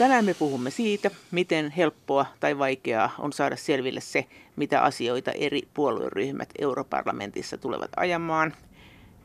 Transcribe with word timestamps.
Tänään 0.00 0.24
me 0.24 0.34
puhumme 0.34 0.70
siitä, 0.70 1.10
miten 1.30 1.70
helppoa 1.70 2.26
tai 2.40 2.58
vaikeaa 2.58 3.10
on 3.18 3.32
saada 3.32 3.56
selville 3.56 4.00
se, 4.00 4.24
mitä 4.56 4.82
asioita 4.82 5.32
eri 5.32 5.62
puolueryhmät 5.74 6.48
europarlamentissa 6.58 7.58
tulevat 7.58 7.90
ajamaan 7.96 8.54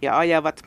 ja 0.02 0.18
ajavat. 0.18 0.62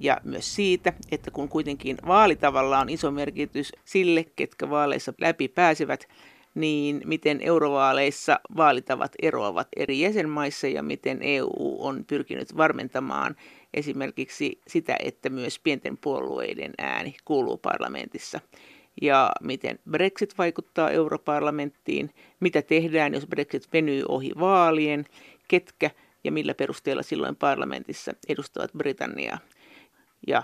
Ja 0.00 0.20
myös 0.24 0.54
siitä, 0.54 0.92
että 1.10 1.30
kun 1.30 1.48
kuitenkin 1.48 1.96
vaalitavalla 2.06 2.78
on 2.78 2.88
iso 2.88 3.10
merkitys 3.10 3.72
sille, 3.84 4.24
ketkä 4.36 4.70
vaaleissa 4.70 5.12
läpi 5.20 5.48
pääsevät, 5.48 6.08
niin 6.54 7.02
miten 7.04 7.40
eurovaaleissa 7.40 8.40
vaalitavat 8.56 9.12
eroavat 9.22 9.68
eri 9.76 10.00
jäsenmaissa 10.00 10.66
ja 10.66 10.82
miten 10.82 11.18
EU 11.22 11.76
on 11.78 12.04
pyrkinyt 12.04 12.56
varmentamaan 12.56 13.36
esimerkiksi 13.74 14.60
sitä, 14.66 14.96
että 14.98 15.30
myös 15.30 15.58
pienten 15.58 15.98
puolueiden 15.98 16.72
ääni 16.78 17.16
kuuluu 17.24 17.58
parlamentissa 17.58 18.40
ja 19.02 19.32
miten 19.42 19.78
Brexit 19.90 20.38
vaikuttaa 20.38 20.90
europarlamenttiin, 20.90 22.10
mitä 22.40 22.62
tehdään, 22.62 23.14
jos 23.14 23.26
Brexit 23.26 23.68
venyy 23.72 24.04
ohi 24.08 24.30
vaalien, 24.40 25.04
ketkä 25.48 25.90
ja 26.24 26.32
millä 26.32 26.54
perusteella 26.54 27.02
silloin 27.02 27.36
parlamentissa 27.36 28.12
edustavat 28.28 28.70
Britanniaa. 28.78 29.38
Ja 30.26 30.42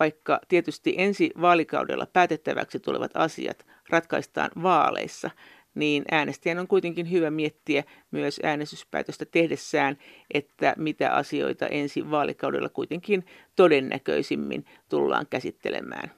vaikka 0.00 0.40
tietysti 0.48 0.94
ensi 0.96 1.30
vaalikaudella 1.40 2.06
päätettäväksi 2.06 2.80
tulevat 2.80 3.10
asiat 3.14 3.66
ratkaistaan 3.90 4.50
vaaleissa, 4.62 5.30
niin 5.74 6.04
äänestäjän 6.10 6.58
on 6.58 6.68
kuitenkin 6.68 7.10
hyvä 7.10 7.30
miettiä 7.30 7.84
myös 8.10 8.40
äänestyspäätöstä 8.42 9.24
tehdessään, 9.24 9.98
että 10.34 10.74
mitä 10.78 11.12
asioita 11.12 11.66
ensi 11.66 12.10
vaalikaudella 12.10 12.68
kuitenkin 12.68 13.26
todennäköisimmin 13.56 14.64
tullaan 14.88 15.26
käsittelemään. 15.30 16.10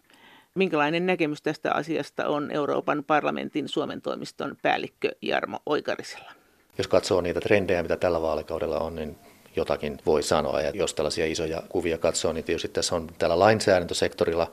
Minkälainen 0.57 1.07
näkemys 1.07 1.43
tästä 1.43 1.73
asiasta 1.73 2.29
on 2.29 2.51
Euroopan 2.51 3.05
parlamentin 3.05 3.69
Suomen 3.69 4.03
toimiston 4.03 4.57
päällikkö 4.63 5.11
Jarmo 5.23 5.59
Oikarisella? 5.67 6.33
Jos 6.79 6.89
katsoo 6.89 7.21
niitä 7.21 7.41
trendejä, 7.41 7.83
mitä 7.83 7.97
tällä 7.97 8.23
vaalikaudella 8.23 8.79
on, 8.79 8.95
niin 8.95 9.19
jotakin 9.57 9.99
voi 10.07 10.23
sanoa. 10.23 10.61
Ja 10.61 10.71
jos 10.75 10.95
tällaisia 10.95 11.27
isoja 11.27 11.63
kuvia 11.69 11.99
katsoo, 11.99 12.33
niin 12.33 12.45
tietysti 12.45 12.69
tässä 12.69 12.97
on 12.97 13.09
tällä 13.19 13.39
lainsäädäntösektorilla 13.39 14.53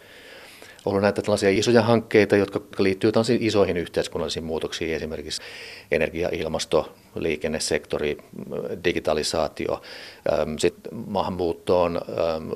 ollut 0.86 1.02
näitä 1.02 1.22
tällaisia 1.22 1.50
isoja 1.50 1.82
hankkeita, 1.82 2.36
jotka 2.36 2.60
liittyvät 2.80 3.16
isoihin 3.40 3.78
yhteiskunnallisiin 3.78 4.46
muutoksiin, 4.46 4.96
esimerkiksi 4.96 5.42
energia, 5.92 6.30
ilmasto, 6.32 6.96
liikennesektori, 7.16 8.18
digitalisaatio, 8.84 9.82
sitten 10.58 10.98
maahanmuuttoon, 11.08 12.02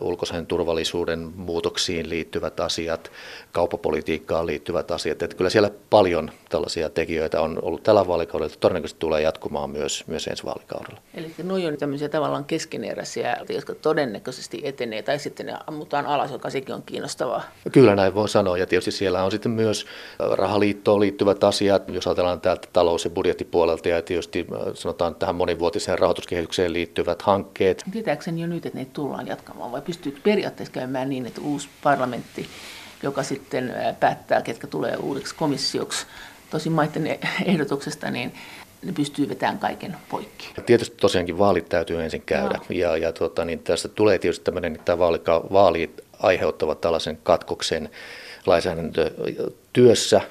ulkoisen 0.01 0.45
turvallisuuden 0.45 1.31
muutoksiin 1.35 2.09
liittyvät 2.09 2.59
asiat, 2.59 3.11
kauppapolitiikkaan 3.51 4.45
liittyvät 4.45 4.91
asiat. 4.91 5.21
Että 5.21 5.35
kyllä 5.35 5.49
siellä 5.49 5.71
paljon 5.89 6.31
tällaisia 6.49 6.89
tekijöitä 6.89 7.41
on 7.41 7.59
ollut 7.61 7.83
tällä 7.83 8.07
vaalikaudella, 8.07 8.55
todennäköisesti 8.59 8.99
tulee 8.99 9.21
jatkumaan 9.21 9.69
myös, 9.69 10.03
myös 10.07 10.27
ensi 10.27 10.45
vaalikaudella. 10.45 11.01
Eli 11.13 11.33
nuo 11.43 11.57
on 11.67 11.77
tämmöisiä 11.77 12.09
tavallaan 12.09 12.45
keskeneräisiä, 12.45 13.37
jotka 13.49 13.75
todennäköisesti 13.75 14.61
etenee, 14.63 15.01
tai 15.01 15.19
sitten 15.19 15.45
ne 15.45 15.53
ammutaan 15.67 16.05
alas, 16.05 16.31
joka 16.31 16.49
sekin 16.49 16.75
on 16.75 16.83
kiinnostavaa. 16.85 17.43
Kyllä 17.71 17.95
näin 17.95 18.15
voi 18.15 18.29
sanoa, 18.29 18.57
ja 18.57 18.67
tietysti 18.67 18.91
siellä 18.91 19.23
on 19.23 19.31
sitten 19.31 19.51
myös 19.51 19.85
rahaliittoon 20.19 20.99
liittyvät 20.99 21.43
asiat, 21.43 21.89
jos 21.89 22.07
ajatellaan 22.07 22.41
täältä 22.41 22.67
talous- 22.73 23.03
ja 23.03 23.09
budjettipuolelta, 23.09 23.89
ja 23.89 24.01
tietysti 24.01 24.46
sanotaan 24.73 25.15
tähän 25.15 25.35
monivuotiseen 25.35 25.99
rahoituskehitykseen 25.99 26.73
liittyvät 26.73 27.21
hankkeet. 27.21 27.83
Tietääkseni 27.91 28.41
jo 28.41 28.47
nyt, 28.47 28.65
että 28.65 28.79
ne 28.79 28.85
tullaan 28.93 29.27
jatkamaan, 29.27 29.71
vai 29.71 29.81
pystyykö 29.81 30.19
periaatteessa 30.23 30.73
käymään 30.73 31.09
niin, 31.09 31.25
että 31.25 31.41
uusi 31.41 31.69
parlamentti, 31.83 32.47
joka 33.03 33.23
sitten 33.23 33.73
päättää, 33.99 34.41
ketkä 34.41 34.67
tulee 34.67 34.95
uudeksi 34.95 35.35
komissioksi, 35.35 36.05
tosi 36.49 36.69
maiden 36.69 37.19
ehdotuksesta, 37.45 38.11
niin 38.11 38.33
ne 38.85 38.91
pystyy 38.91 39.29
vetämään 39.29 39.59
kaiken 39.59 39.95
poikki. 40.09 40.53
Tietysti 40.65 40.97
tosiaankin 41.01 41.37
vaalit 41.37 41.69
täytyy 41.69 42.03
ensin 42.03 42.21
käydä. 42.21 42.57
No. 42.57 42.65
Ja, 42.69 42.97
ja 42.97 43.13
tuota, 43.13 43.45
niin 43.45 43.59
tästä 43.59 43.87
tulee 43.87 44.19
tietysti 44.19 44.45
tämmöinen, 44.45 44.75
että 44.75 44.97
vaalit 44.99 46.01
aiheuttavat 46.19 46.81
tällaisen 46.81 47.19
katkoksen 47.23 47.89
lainsäädäntötyössä, 48.45 50.21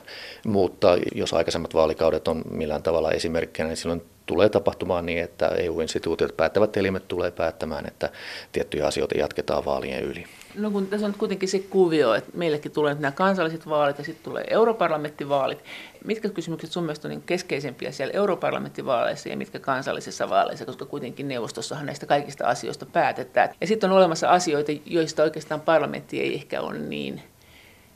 mutta 0.47 0.97
jos 1.15 1.33
aikaisemmat 1.35 1.75
vaalikaudet 1.75 2.29
on 2.29 2.43
millään 2.51 2.83
tavalla 2.83 3.13
esimerkkinä, 3.13 3.69
niin 3.69 3.77
silloin 3.77 4.03
tulee 4.27 4.49
tapahtumaan 4.49 5.07
niin, 5.07 5.23
että 5.23 5.49
EU-instituutiot 5.49 6.37
päättävät 6.37 6.77
elimet 6.77 7.09
tulee 7.09 7.31
päättämään, 7.31 7.87
että 7.87 8.11
tiettyjä 8.53 8.87
asioita 8.87 9.19
jatketaan 9.19 9.65
vaalien 9.65 10.05
yli. 10.05 10.25
No 10.55 10.71
kun 10.71 10.87
tässä 10.87 11.07
on 11.07 11.15
kuitenkin 11.19 11.49
se 11.49 11.59
kuvio, 11.59 12.15
että 12.15 12.31
meillekin 12.35 12.73
tulee 12.73 12.95
nämä 12.95 13.13
kansalliset 13.13 13.69
vaalit 13.69 13.99
ja 13.99 14.05
sitten 14.05 14.25
tulee 14.25 14.45
europarlamenttivaalit. 14.51 15.65
Mitkä 16.05 16.29
kysymykset 16.29 16.73
sun 16.73 16.85
mielestä 16.85 17.09
on 17.09 17.11
niin 17.11 17.23
keskeisempiä 17.23 17.93
siellä 17.93 18.15
europarlamenttivaaleissa 18.15 19.29
ja 19.29 19.37
mitkä 19.37 19.59
kansallisissa 19.59 20.31
vaaleissa, 20.31 20.67
koska 20.67 20.85
kuitenkin 20.85 21.29
neuvostossahan 21.29 21.87
näistä 21.87 22.07
kaikista 22.07 22.47
asioista 22.47 22.87
päätetään. 22.87 23.49
Ja 23.61 23.67
sitten 23.67 23.91
on 23.91 23.97
olemassa 23.97 24.29
asioita, 24.29 24.73
joista 24.87 25.23
oikeastaan 25.23 25.61
parlamentti 25.61 26.21
ei 26.21 26.35
ehkä 26.35 26.61
ole 26.61 26.79
niin 26.79 27.23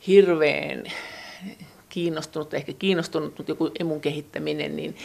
hirveän 0.06 0.84
kiinnostunut, 1.90 2.54
ehkä 2.54 2.72
kiinnostunut, 2.72 3.38
mutta 3.38 3.52
joku 3.52 3.70
emun 3.80 4.00
kehittäminen, 4.00 4.76
niin 4.76 4.96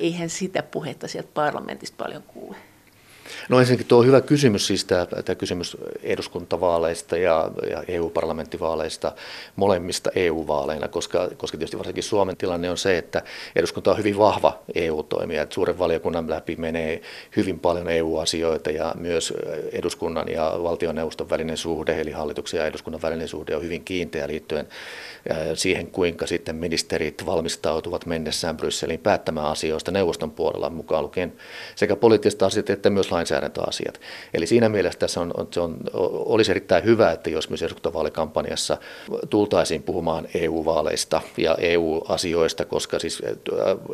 eihän 0.00 0.30
sitä 0.30 0.62
puhetta 0.62 1.08
sieltä 1.08 1.30
parlamentista 1.34 2.04
paljon 2.04 2.22
kuule. 2.22 2.56
No 3.48 3.60
ensinnäkin 3.60 3.86
tuo 3.86 3.98
on 3.98 4.06
hyvä 4.06 4.20
kysymys, 4.20 4.66
siis 4.66 4.84
tämä, 4.84 5.06
tämä 5.06 5.36
kysymys 5.36 5.76
eduskuntavaaleista 6.02 7.16
ja, 7.16 7.50
ja 7.70 7.82
EU-parlamenttivaaleista, 7.88 9.12
molemmista 9.56 10.10
EU-vaaleina, 10.14 10.88
koska, 10.88 11.28
koska 11.36 11.58
tietysti 11.58 11.78
varsinkin 11.78 12.02
Suomen 12.02 12.36
tilanne 12.36 12.70
on 12.70 12.78
se, 12.78 12.98
että 12.98 13.22
eduskunta 13.56 13.90
on 13.90 13.98
hyvin 13.98 14.18
vahva 14.18 14.58
EU-toimija, 14.74 15.42
että 15.42 15.54
suuren 15.54 15.78
valiokunnan 15.78 16.30
läpi 16.30 16.56
menee 16.56 17.02
hyvin 17.36 17.58
paljon 17.58 17.88
EU-asioita 17.88 18.70
ja 18.70 18.94
myös 18.98 19.32
eduskunnan 19.72 20.28
ja 20.28 20.54
valtioneuvoston 20.62 21.30
välinen 21.30 21.56
suhde, 21.56 22.00
eli 22.00 22.10
hallituksen 22.10 22.58
ja 22.58 22.66
eduskunnan 22.66 23.02
välinen 23.02 23.28
suhde 23.28 23.56
on 23.56 23.62
hyvin 23.62 23.84
kiinteä 23.84 24.28
liittyen 24.28 24.68
siihen, 25.54 25.86
kuinka 25.86 26.26
sitten 26.26 26.56
ministerit 26.56 27.26
valmistautuvat 27.26 28.06
mennessään 28.06 28.56
Brysseliin 28.56 29.00
päättämään 29.00 29.46
asioista 29.46 29.90
neuvoston 29.90 30.30
puolella 30.30 30.70
mukaan 30.70 31.02
lukien 31.02 31.32
sekä 31.76 31.96
poliittiset 31.96 32.42
asiat 32.42 32.70
että 32.70 32.90
myös 32.90 33.10
lainsäädäntöasiat. 33.22 34.00
Eli 34.34 34.46
siinä 34.46 34.68
mielessä 34.68 34.98
tässä 34.98 35.20
on, 35.20 35.30
on, 35.36 35.48
se 35.50 35.60
on, 35.60 35.76
olisi 35.94 36.50
erittäin 36.50 36.84
hyvä, 36.84 37.10
että 37.10 37.30
jos 37.30 37.50
myös 37.50 37.62
eduskuntavaalikampanjassa 37.62 38.76
tultaisiin 39.30 39.82
puhumaan 39.82 40.28
EU-vaaleista 40.34 41.20
ja 41.36 41.56
EU-asioista, 41.60 42.64
koska 42.64 42.98
siis 42.98 43.22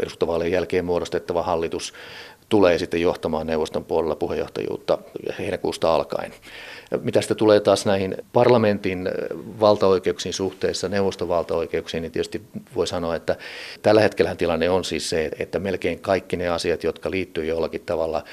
eduskuntavaalien 0.02 0.52
jälkeen 0.52 0.84
muodostettava 0.84 1.42
hallitus 1.42 1.92
tulee 2.48 2.78
sitten 2.78 3.00
johtamaan 3.00 3.46
neuvoston 3.46 3.84
puolella 3.84 4.16
puheenjohtajuutta 4.16 4.98
heinäkuusta 5.38 5.94
alkaen. 5.94 6.32
Mitä 7.02 7.20
sitten 7.20 7.36
tulee 7.36 7.60
taas 7.60 7.86
näihin 7.86 8.16
parlamentin 8.32 9.10
valtaoikeuksiin 9.60 10.32
suhteessa 10.32 10.88
neuvoston 10.88 11.28
valtaoikeuksiin, 11.28 12.02
niin 12.02 12.12
tietysti 12.12 12.42
voi 12.74 12.86
sanoa, 12.86 13.16
että 13.16 13.36
tällä 13.82 14.00
hetkellä 14.00 14.34
tilanne 14.34 14.70
on 14.70 14.84
siis 14.84 15.10
se, 15.10 15.30
että 15.38 15.58
melkein 15.58 16.00
kaikki 16.00 16.36
ne 16.36 16.48
asiat, 16.48 16.84
jotka 16.84 17.10
liittyy 17.10 17.44
jollakin 17.44 17.82
tavalla 17.86 18.24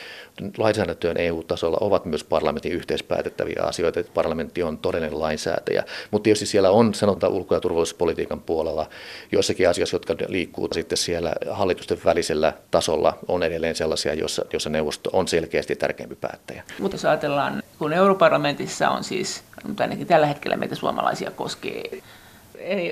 lainsäädäntöön 0.58 1.18
EU-tasolla, 1.18 1.78
ovat 1.82 2.06
myös 2.06 2.24
parlamentin 2.24 2.72
yhteispäätettäviä 2.72 3.64
asioita, 3.64 4.00
että 4.00 4.12
parlamentti 4.14 4.64
on 4.64 4.78
todellinen 4.78 5.20
lainsäätäjä. 5.20 5.84
Mutta 6.12 6.24
tietysti 6.24 6.46
siellä 6.46 6.72
on 6.72 6.94
sanotaan 6.94 7.34
ulko- 7.34 7.56
ja 7.56 7.62
turvallisuuspolitiikan 7.62 8.42
puolella 8.42 8.90
joissakin 9.32 9.70
asioissa, 9.70 9.96
jotka 9.96 10.16
liikkuu 10.28 10.68
sitten 10.74 10.98
siellä 10.98 11.34
hallitusten 11.52 11.98
välisellä 12.06 12.54
tasolla, 12.72 13.18
on 13.28 13.44
edelleen 13.44 13.76
sellaisia, 13.76 14.14
joissa, 14.14 14.46
joissa 14.54 14.70
neuvosto 14.70 15.10
on 15.14 15.28
selkeästi 15.28 15.76
tärkeämpi 15.76 16.16
päättäjä. 16.16 16.64
Mutta 16.80 16.96
jos 16.96 17.06
ajatellaan, 17.06 17.64
kun 17.80 17.94
europarlamentissa 17.94 18.90
on 18.90 19.04
siis, 19.04 19.44
mutta 19.68 19.84
ainakin 19.84 20.08
tällä 20.08 20.28
hetkellä 20.28 20.58
meitä 20.58 20.76
suomalaisia 20.76 21.32
koskee 21.32 22.02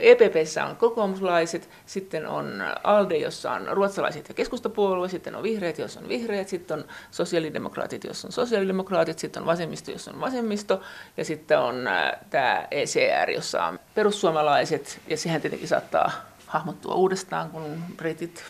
EPPssä 0.02 0.66
on 0.66 0.76
kokoomuslaiset, 0.76 1.70
sitten 1.86 2.28
on 2.28 2.64
ALDE, 2.84 3.18
jossa 3.18 3.52
on 3.52 3.68
ruotsalaiset 3.72 4.28
ja 4.28 4.34
keskustapuolue, 4.34 5.10
sitten 5.10 5.36
on 5.36 5.44
vihreät, 5.44 5.78
jossa 5.78 6.00
on 6.00 6.10
vihreät, 6.10 6.48
sitten 6.48 6.80
on 6.80 6.86
sosiaalidemokraatit, 7.12 8.04
jossa 8.04 8.28
on 8.28 8.32
sosiaalidemokraatit, 8.32 9.20
sitten 9.20 9.42
on 9.42 9.48
vasemmisto, 9.48 9.92
jossa 9.92 10.12
on 10.12 10.20
vasemmisto, 10.20 10.82
ja 11.18 11.26
sitten 11.26 11.60
on 11.60 11.88
äh, 11.88 12.12
tämä 12.30 12.68
ECR, 12.72 13.30
jossa 13.30 13.66
on 13.66 13.80
perussuomalaiset, 13.96 15.02
ja 15.08 15.18
sehän 15.18 15.42
tietenkin 15.42 15.68
saattaa 15.68 16.12
hahmottua 16.48 16.96
uudestaan, 16.96 17.50
kun 17.50 17.84
britit 17.98 18.44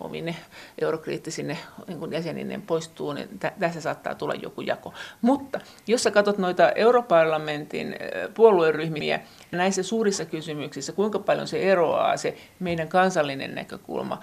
omine 0.00 0.36
eurokriittisine 0.80 1.58
niin 1.88 2.12
jäsenineen 2.12 2.62
poistuu, 2.62 3.12
niin 3.12 3.28
tässä 3.58 3.80
saattaa 3.80 4.14
tulla 4.14 4.34
joku 4.34 4.60
jako. 4.60 4.94
Mutta 5.20 5.60
jos 5.86 6.02
sä 6.02 6.10
katsot 6.10 6.38
noita 6.38 6.70
europarlamentin 6.70 7.96
puolueryhmiä 8.34 9.20
näissä 9.50 9.82
suurissa 9.82 10.24
kysymyksissä, 10.24 10.92
kuinka 10.92 11.18
paljon 11.18 11.48
se 11.48 11.62
eroaa 11.62 12.16
se 12.16 12.36
meidän 12.60 12.88
kansallinen 12.88 13.54
näkökulma 13.54 14.20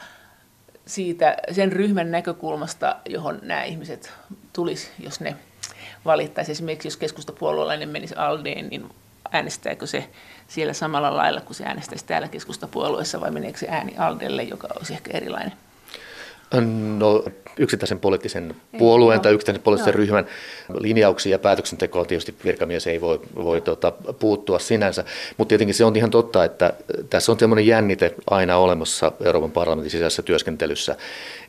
siitä, 0.85 1.37
sen 1.51 1.71
ryhmän 1.71 2.11
näkökulmasta, 2.11 2.95
johon 3.09 3.39
nämä 3.41 3.63
ihmiset 3.63 4.13
tulisi, 4.53 4.89
jos 4.99 5.19
ne 5.19 5.35
valittaisi. 6.05 6.51
Esimerkiksi 6.51 6.87
jos 6.87 6.97
keskustapuolueelainen 6.97 7.89
menisi 7.89 8.15
Aldeen, 8.15 8.67
niin 8.69 8.89
äänestääkö 9.31 9.87
se 9.87 10.09
siellä 10.51 10.73
samalla 10.73 11.15
lailla 11.17 11.41
kuin 11.41 11.55
se 11.55 11.63
äänestäisi 11.63 12.05
täällä 12.05 12.27
keskustapuolueessa 12.27 13.21
vai 13.21 13.31
meneekö 13.31 13.59
se 13.59 13.67
ääni 13.69 13.97
Aldelle, 13.97 14.43
joka 14.43 14.67
olisi 14.77 14.93
ehkä 14.93 15.17
erilainen? 15.17 15.51
No 16.97 17.23
yksittäisen 17.57 17.99
poliittisen 17.99 18.55
puolueen 18.77 19.19
Ei, 19.19 19.23
tai 19.23 19.33
yksittäisen 19.33 19.63
poliittisen 19.63 19.91
joo. 19.91 19.97
ryhmän 19.97 20.25
linjauksia 20.79 21.31
ja 21.31 21.39
päätöksentekoon 21.39 22.07
tietysti 22.07 22.35
virkamies 22.43 22.87
ei 22.87 23.01
voi, 23.01 23.19
voi 23.35 23.61
tuota, 23.61 23.93
puuttua 24.19 24.59
sinänsä, 24.59 25.03
mutta 25.37 25.49
tietenkin 25.49 25.75
se 25.75 25.85
on 25.85 25.95
ihan 25.95 26.11
totta, 26.11 26.43
että 26.43 26.73
tässä 27.09 27.31
on 27.31 27.39
sellainen 27.39 27.67
jännite 27.67 28.15
aina 28.29 28.57
olemassa 28.57 29.11
Euroopan 29.23 29.51
parlamentin 29.51 29.91
sisäisessä 29.91 30.21
työskentelyssä, 30.21 30.95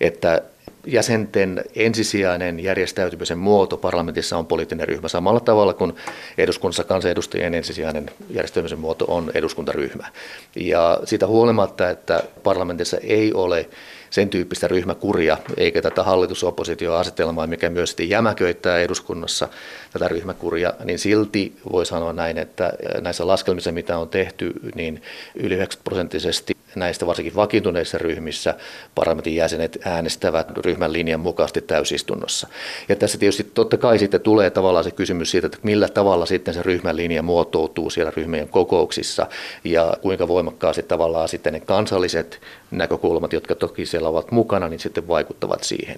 että 0.00 0.42
jäsenten 0.86 1.64
ensisijainen 1.74 2.60
järjestäytymisen 2.60 3.38
muoto 3.38 3.76
parlamentissa 3.76 4.38
on 4.38 4.46
poliittinen 4.46 4.88
ryhmä 4.88 5.08
samalla 5.08 5.40
tavalla 5.40 5.74
kuin 5.74 5.92
eduskunnassa 6.38 6.84
kansanedustajien 6.84 7.54
ensisijainen 7.54 8.10
järjestäytymisen 8.30 8.78
muoto 8.78 9.04
on 9.08 9.30
eduskuntaryhmä. 9.34 10.08
Ja 10.56 11.00
siitä 11.04 11.26
huolimatta, 11.26 11.90
että 11.90 12.22
parlamentissa 12.42 12.96
ei 12.96 13.32
ole 13.32 13.68
sen 14.10 14.28
tyyppistä 14.28 14.68
ryhmäkuria, 14.68 15.38
eikä 15.56 15.82
tätä 15.82 16.02
hallitusoppositioasetelmaa, 16.02 17.46
mikä 17.46 17.70
myös 17.70 17.96
jämäköittää 18.00 18.78
eduskunnassa 18.78 19.48
tätä 19.92 20.08
ryhmäkuria, 20.08 20.72
niin 20.84 20.98
silti 20.98 21.56
voi 21.72 21.86
sanoa 21.86 22.12
näin, 22.12 22.38
että 22.38 22.72
näissä 23.00 23.26
laskelmissa, 23.26 23.72
mitä 23.72 23.98
on 23.98 24.08
tehty, 24.08 24.52
niin 24.74 25.02
yli 25.34 25.54
90 25.54 25.84
prosenttisesti 25.84 26.56
näistä 26.74 27.06
varsinkin 27.06 27.34
vakiintuneissa 27.34 27.98
ryhmissä 27.98 28.54
parlamentin 28.94 29.36
jäsenet 29.36 29.78
äänestävät 29.84 30.50
ryhmän 30.58 30.92
linjan 30.92 31.20
mukaisesti 31.20 31.60
täysistunnossa. 31.60 32.48
Ja 32.88 32.96
tässä 32.96 33.18
tietysti 33.18 33.44
totta 33.44 33.76
kai 33.76 33.98
sitten 33.98 34.20
tulee 34.20 34.50
tavallaan 34.50 34.84
se 34.84 34.90
kysymys 34.90 35.30
siitä, 35.30 35.46
että 35.46 35.58
millä 35.62 35.88
tavalla 35.88 36.26
sitten 36.26 36.54
se 36.54 36.62
ryhmän 36.62 36.96
linja 36.96 37.22
muotoutuu 37.22 37.90
siellä 37.90 38.12
ryhmien 38.16 38.48
kokouksissa 38.48 39.26
ja 39.64 39.96
kuinka 40.02 40.28
voimakkaasti 40.28 40.82
tavallaan 40.82 41.28
sitten 41.28 41.52
ne 41.52 41.60
kansalliset 41.60 42.40
näkökulmat, 42.70 43.32
jotka 43.32 43.54
toki 43.54 43.86
siellä 43.86 44.08
ovat 44.08 44.30
mukana, 44.30 44.68
niin 44.68 44.80
sitten 44.80 45.08
vaikuttavat 45.08 45.64
siihen. 45.64 45.96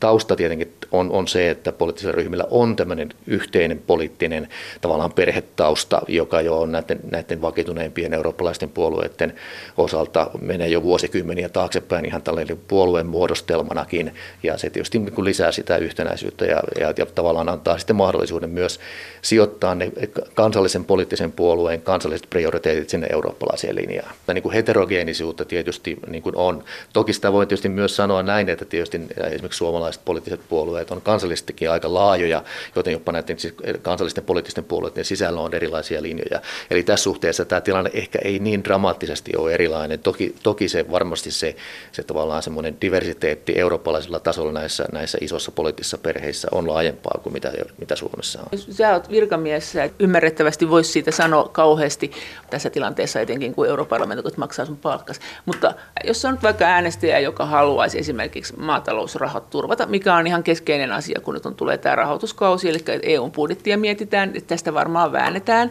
Tausta 0.00 0.36
tietenkin 0.36 0.74
on, 0.92 1.10
on 1.10 1.28
se, 1.28 1.50
että 1.50 1.72
poliittisilla 1.72 2.12
ryhmillä 2.12 2.44
on 2.50 2.76
tämmöinen 2.76 3.14
yhteinen 3.26 3.82
poliittinen 3.86 4.48
tavallaan 4.80 5.12
perhetausta, 5.12 6.02
joka 6.08 6.40
jo 6.40 6.60
on 6.60 6.72
näiden, 6.72 7.00
näiden 7.10 7.42
vakiintuneimpien 7.42 8.14
eurooppalaisten 8.14 8.68
puolueiden 8.68 9.34
osalta 9.76 10.09
menee 10.40 10.68
jo 10.68 10.82
vuosikymmeniä 10.82 11.48
taaksepäin 11.48 12.04
ihan 12.04 12.22
tällainen 12.22 12.58
puolueen 12.68 13.06
muodostelmanakin, 13.06 14.14
ja 14.42 14.58
se 14.58 14.70
tietysti 14.70 14.98
niin 14.98 15.24
lisää 15.24 15.52
sitä 15.52 15.76
yhtenäisyyttä 15.76 16.44
ja, 16.44 16.60
ja, 16.80 16.94
ja 16.96 17.06
tavallaan 17.06 17.48
antaa 17.48 17.78
sitten 17.78 17.96
mahdollisuuden 17.96 18.50
myös 18.50 18.80
sijoittaa 19.22 19.74
ne 19.74 19.92
kansallisen 20.34 20.84
poliittisen 20.84 21.32
puolueen 21.32 21.82
kansalliset 21.82 22.26
prioriteetit 22.30 22.88
sinne 22.88 23.06
eurooppalaiseen 23.12 23.76
linjaan. 23.76 24.14
Ja 24.28 24.34
niin 24.34 24.42
kuin 24.42 24.52
heterogeenisuutta 24.52 25.44
tietysti 25.44 25.96
niin 26.06 26.22
kuin 26.22 26.36
on. 26.36 26.64
Toki 26.92 27.12
sitä 27.12 27.32
voi 27.32 27.46
tietysti 27.46 27.68
myös 27.68 27.96
sanoa 27.96 28.22
näin, 28.22 28.48
että 28.48 28.64
tietysti 28.64 29.00
esimerkiksi 29.32 29.58
suomalaiset 29.58 30.02
poliittiset 30.04 30.40
puolueet 30.48 30.90
on 30.90 31.00
kansallisestikin 31.00 31.70
aika 31.70 31.94
laajoja, 31.94 32.44
joten 32.76 32.92
jopa 32.92 33.12
näiden 33.12 33.38
siis 33.38 33.54
kansallisten 33.82 34.24
poliittisten 34.24 34.64
puolueiden 34.64 35.04
sisällä 35.04 35.40
on 35.40 35.54
erilaisia 35.54 36.02
linjoja. 36.02 36.40
Eli 36.70 36.82
tässä 36.82 37.04
suhteessa 37.04 37.44
tämä 37.44 37.60
tilanne 37.60 37.90
ehkä 37.94 38.18
ei 38.24 38.38
niin 38.38 38.64
dramaattisesti 38.64 39.32
ole 39.36 39.54
erilainen. 39.54 39.99
Toki, 40.02 40.34
toki 40.42 40.68
se 40.68 40.90
varmasti 40.90 41.30
se, 41.30 41.56
se 41.92 42.02
tavallaan 42.02 42.42
semmoinen 42.42 42.76
diversiteetti 42.80 43.58
eurooppalaisella 43.58 44.20
tasolla 44.20 44.52
näissä, 44.52 44.84
näissä 44.92 45.18
isossa 45.20 45.52
poliittisissa 45.52 45.98
perheissä 45.98 46.48
on 46.52 46.68
laajempaa 46.68 47.20
kuin 47.22 47.32
mitä, 47.32 47.52
mitä 47.78 47.96
Suomessa 47.96 48.40
on. 48.40 48.58
Sä 48.58 48.92
olet 48.92 49.10
virkamies, 49.10 49.74
ymmärrettävästi 49.98 50.70
voisi 50.70 50.92
siitä 50.92 51.10
sanoa 51.10 51.48
kauheasti 51.48 52.10
tässä 52.50 52.70
tilanteessa 52.70 53.20
etenkin, 53.20 53.54
kun 53.54 53.66
europarlamentit 53.66 54.36
maksaa 54.36 54.64
sun 54.64 54.76
palkkas. 54.76 55.20
Mutta 55.46 55.74
jos 56.04 56.24
on 56.24 56.38
vaikka 56.42 56.64
äänestäjä, 56.64 57.18
joka 57.18 57.46
haluaisi 57.46 57.98
esimerkiksi 57.98 58.56
maatalousrahat 58.56 59.50
turvata, 59.50 59.86
mikä 59.86 60.14
on 60.14 60.26
ihan 60.26 60.42
keskeinen 60.42 60.92
asia, 60.92 61.20
kun 61.20 61.34
nyt 61.34 61.46
on 61.46 61.54
tulee 61.54 61.78
tämä 61.78 61.94
rahoituskausi, 61.94 62.68
eli 62.68 62.78
EU-budjettia 63.02 63.78
mietitään, 63.78 64.28
että 64.28 64.48
tästä 64.48 64.74
varmaan 64.74 65.12
väännetään, 65.12 65.70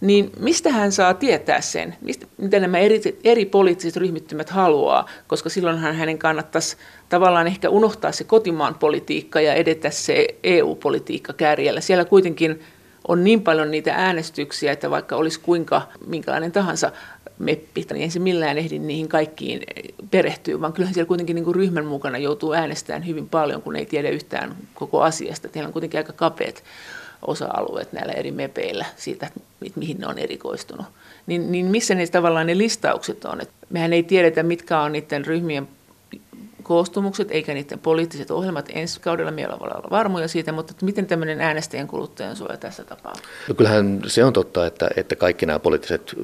niin 0.00 0.32
mistä 0.40 0.72
hän 0.72 0.92
saa 0.92 1.14
tietää 1.14 1.60
sen, 1.60 1.96
mistä, 2.00 2.26
mitä 2.36 2.60
nämä 2.60 2.78
eri, 2.78 3.18
eri 3.24 3.44
poliittiset 3.68 3.96
ryhmittymät 3.96 4.50
haluaa, 4.50 5.06
koska 5.26 5.48
silloinhan 5.48 5.94
hänen 5.94 6.18
kannattaisi 6.18 6.76
tavallaan 7.08 7.46
ehkä 7.46 7.68
unohtaa 7.68 8.12
se 8.12 8.24
kotimaan 8.24 8.74
politiikka 8.74 9.40
ja 9.40 9.54
edetä 9.54 9.90
se 9.90 10.26
EU-politiikka 10.42 11.32
kärjellä. 11.32 11.80
Siellä 11.80 12.04
kuitenkin 12.04 12.60
on 13.08 13.24
niin 13.24 13.42
paljon 13.42 13.70
niitä 13.70 13.94
äänestyksiä, 13.94 14.72
että 14.72 14.90
vaikka 14.90 15.16
olisi 15.16 15.40
kuinka 15.40 15.82
minkälainen 16.06 16.52
tahansa 16.52 16.92
meppi, 17.38 17.86
niin 17.90 18.02
ei 18.02 18.10
se 18.10 18.18
millään 18.18 18.58
ehdi 18.58 18.78
niihin 18.78 19.08
kaikkiin 19.08 19.60
perehtyä, 20.10 20.60
vaan 20.60 20.72
kyllähän 20.72 20.94
siellä 20.94 21.08
kuitenkin 21.08 21.34
niin 21.34 21.44
kuin 21.44 21.56
ryhmän 21.56 21.86
mukana 21.86 22.18
joutuu 22.18 22.52
äänestämään 22.52 23.06
hyvin 23.06 23.28
paljon, 23.28 23.62
kun 23.62 23.76
ei 23.76 23.86
tiedä 23.86 24.08
yhtään 24.08 24.56
koko 24.74 25.02
asiasta. 25.02 25.48
Teillä 25.48 25.66
on 25.66 25.72
kuitenkin 25.72 25.98
aika 25.98 26.12
kapeat 26.12 26.62
osa-alueet 27.26 27.92
näillä 27.92 28.12
eri 28.12 28.30
mepeillä 28.30 28.84
siitä, 28.96 29.30
mihin 29.76 29.98
ne 29.98 30.06
on 30.06 30.18
erikoistunut. 30.18 30.86
Niin, 31.28 31.52
niin 31.52 31.66
missä 31.66 31.94
ne 31.94 32.06
tavallaan 32.06 32.46
ne 32.46 32.58
listaukset 32.58 33.24
on? 33.24 33.40
Et 33.40 33.50
mehän 33.70 33.92
ei 33.92 34.02
tiedetä, 34.02 34.42
mitkä 34.42 34.80
on 34.80 34.92
niiden 34.92 35.24
ryhmien 35.26 35.68
koostumukset 36.68 37.28
eikä 37.30 37.54
niiden 37.54 37.78
poliittiset 37.78 38.30
ohjelmat 38.30 38.68
ensi 38.72 39.00
kaudella. 39.00 39.30
Meillä 39.30 39.58
voi 39.60 39.68
olla 39.74 39.90
varmoja 39.90 40.28
siitä, 40.28 40.52
mutta 40.52 40.74
miten 40.82 41.06
tämmöinen 41.06 41.40
äänestäjän 41.40 41.86
kuluttajan 41.86 42.36
suoja 42.36 42.56
tässä 42.56 42.84
tapauksessa? 42.84 43.30
No 43.48 43.54
kyllähän 43.54 44.00
se 44.06 44.24
on 44.24 44.32
totta, 44.32 44.66
että, 44.66 44.88
että 44.96 45.16
kaikki 45.16 45.46
nämä 45.46 45.58
poliittiset 45.58 46.14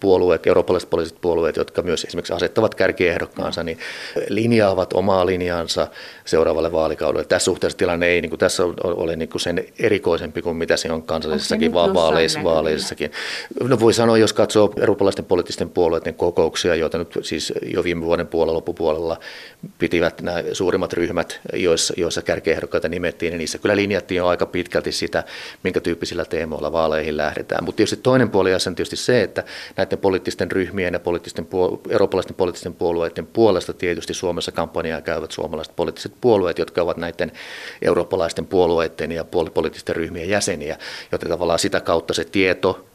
puolueet, 0.00 0.46
eurooppalaiset 0.46 0.90
poliittiset 0.90 1.20
puolueet, 1.20 1.56
jotka 1.56 1.82
myös 1.82 2.04
esimerkiksi 2.04 2.32
asettavat 2.32 2.74
kärkiehdokkaansa, 2.74 3.62
niin 3.62 3.78
linjaavat 4.28 4.92
omaa 4.92 5.26
linjansa 5.26 5.86
seuraavalle 6.24 6.72
vaalikaudelle. 6.72 7.24
Tässä 7.24 7.44
suhteessa 7.44 7.78
tilanne 7.78 8.06
ei 8.06 8.20
niin 8.20 8.30
kuin 8.30 8.40
tässä 8.40 8.62
ole 8.84 9.16
niin 9.16 9.28
kuin 9.28 9.40
sen 9.40 9.64
erikoisempi 9.78 10.42
kuin 10.42 10.56
mitä 10.56 10.76
se 10.76 10.92
on 10.92 11.02
kansallisessakin 11.02 11.72
vaan 11.74 11.94
vaaleissa, 11.94 12.44
vaaleissakin. 12.44 13.10
No 13.68 13.80
voi 13.80 13.94
sanoa, 13.94 14.18
jos 14.18 14.32
katsoo 14.32 14.72
eurooppalaisten 14.80 15.24
poliittisten 15.24 15.70
puolueiden 15.70 16.14
kokouksia, 16.14 16.74
joita 16.74 16.98
nyt 16.98 17.18
siis 17.22 17.52
jo 17.74 17.84
viime 17.84 18.04
vuoden 18.04 18.26
puolella 18.26 18.54
loppupuolella 18.54 19.18
piti 19.78 19.93
pitivät 19.94 20.22
nämä 20.22 20.42
suurimmat 20.52 20.92
ryhmät, 20.92 21.40
joissa, 21.52 21.94
joissa 21.96 22.22
kärkiehdokkaita 22.22 22.88
nimettiin, 22.88 23.30
niin 23.30 23.38
niissä 23.38 23.58
kyllä 23.58 23.76
linjattiin 23.76 24.16
jo 24.16 24.26
aika 24.26 24.46
pitkälti 24.46 24.92
sitä, 24.92 25.24
minkä 25.62 25.80
tyyppisillä 25.80 26.24
teemoilla 26.24 26.72
vaaleihin 26.72 27.16
lähdetään. 27.16 27.64
Mutta 27.64 27.76
tietysti 27.76 27.96
toinen 27.96 28.30
puoli 28.30 28.54
on 28.54 28.74
tietysti 28.74 28.96
se, 28.96 29.22
että 29.22 29.44
näiden 29.76 29.98
poliittisten 29.98 30.50
ryhmien 30.50 30.94
ja 30.94 31.00
poliittisten 31.00 31.44
puol- 31.44 31.92
eurooppalaisten 31.92 32.36
poliittisten 32.36 32.74
puolueiden 32.74 33.26
puolesta 33.26 33.72
tietysti 33.72 34.14
Suomessa 34.14 34.52
kampanjaa 34.52 35.00
käyvät 35.00 35.30
suomalaiset 35.30 35.76
poliittiset 35.76 36.12
puolueet, 36.20 36.58
jotka 36.58 36.82
ovat 36.82 36.96
näiden 36.96 37.32
eurooppalaisten 37.82 38.46
puolueiden 38.46 39.12
ja 39.12 39.24
poliittisten 39.54 39.96
ryhmien 39.96 40.28
jäseniä, 40.28 40.78
joten 41.12 41.28
tavallaan 41.28 41.58
sitä 41.58 41.80
kautta 41.80 42.14
se 42.14 42.24
tieto 42.24 42.86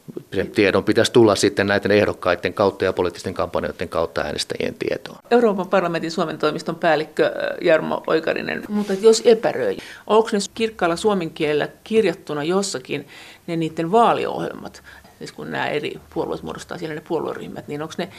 tiedon 0.56 0.84
pitäisi 0.84 1.12
tulla 1.12 1.36
sitten 1.36 1.68
näiden 1.68 1.92
ehdokkaiden 1.92 2.54
kautta 2.54 2.86
ja 2.86 2.94
poliittisten 2.94 3.34
kampanjoiden 3.34 3.90
kautta 3.90 4.22
äänestäjien 4.22 4.76
tietoon. 4.80 5.18
Euroopan 5.32 5.68
parlamentin 5.68 6.12
Suomen 6.12 6.38
toimiston 6.38 6.76
päällikkö 6.76 7.26
äh, 7.26 7.32
Jarmo 7.62 8.04
Oikarinen, 8.08 8.64
mutta 8.70 8.94
jos 8.94 9.22
epäröi, 9.26 9.78
onko 10.08 10.30
ne 10.32 10.40
kirkkaalla 10.54 10.96
suomen 10.96 11.32
kielellä 11.32 11.68
kirjattuna 11.84 12.44
jossakin 12.44 13.08
ne 13.48 13.56
niiden 13.56 13.92
vaaliohjelmat, 13.92 14.84
siis 15.18 15.32
kun 15.32 15.52
nämä 15.52 15.68
eri 15.68 16.00
puolueet 16.14 16.44
muodostaa 16.44 16.78
siellä 16.78 16.96
ne 16.96 17.02
puolueryhmät, 17.08 17.68
niin 17.68 17.82
onko 17.82 17.94
ne 17.98 18.10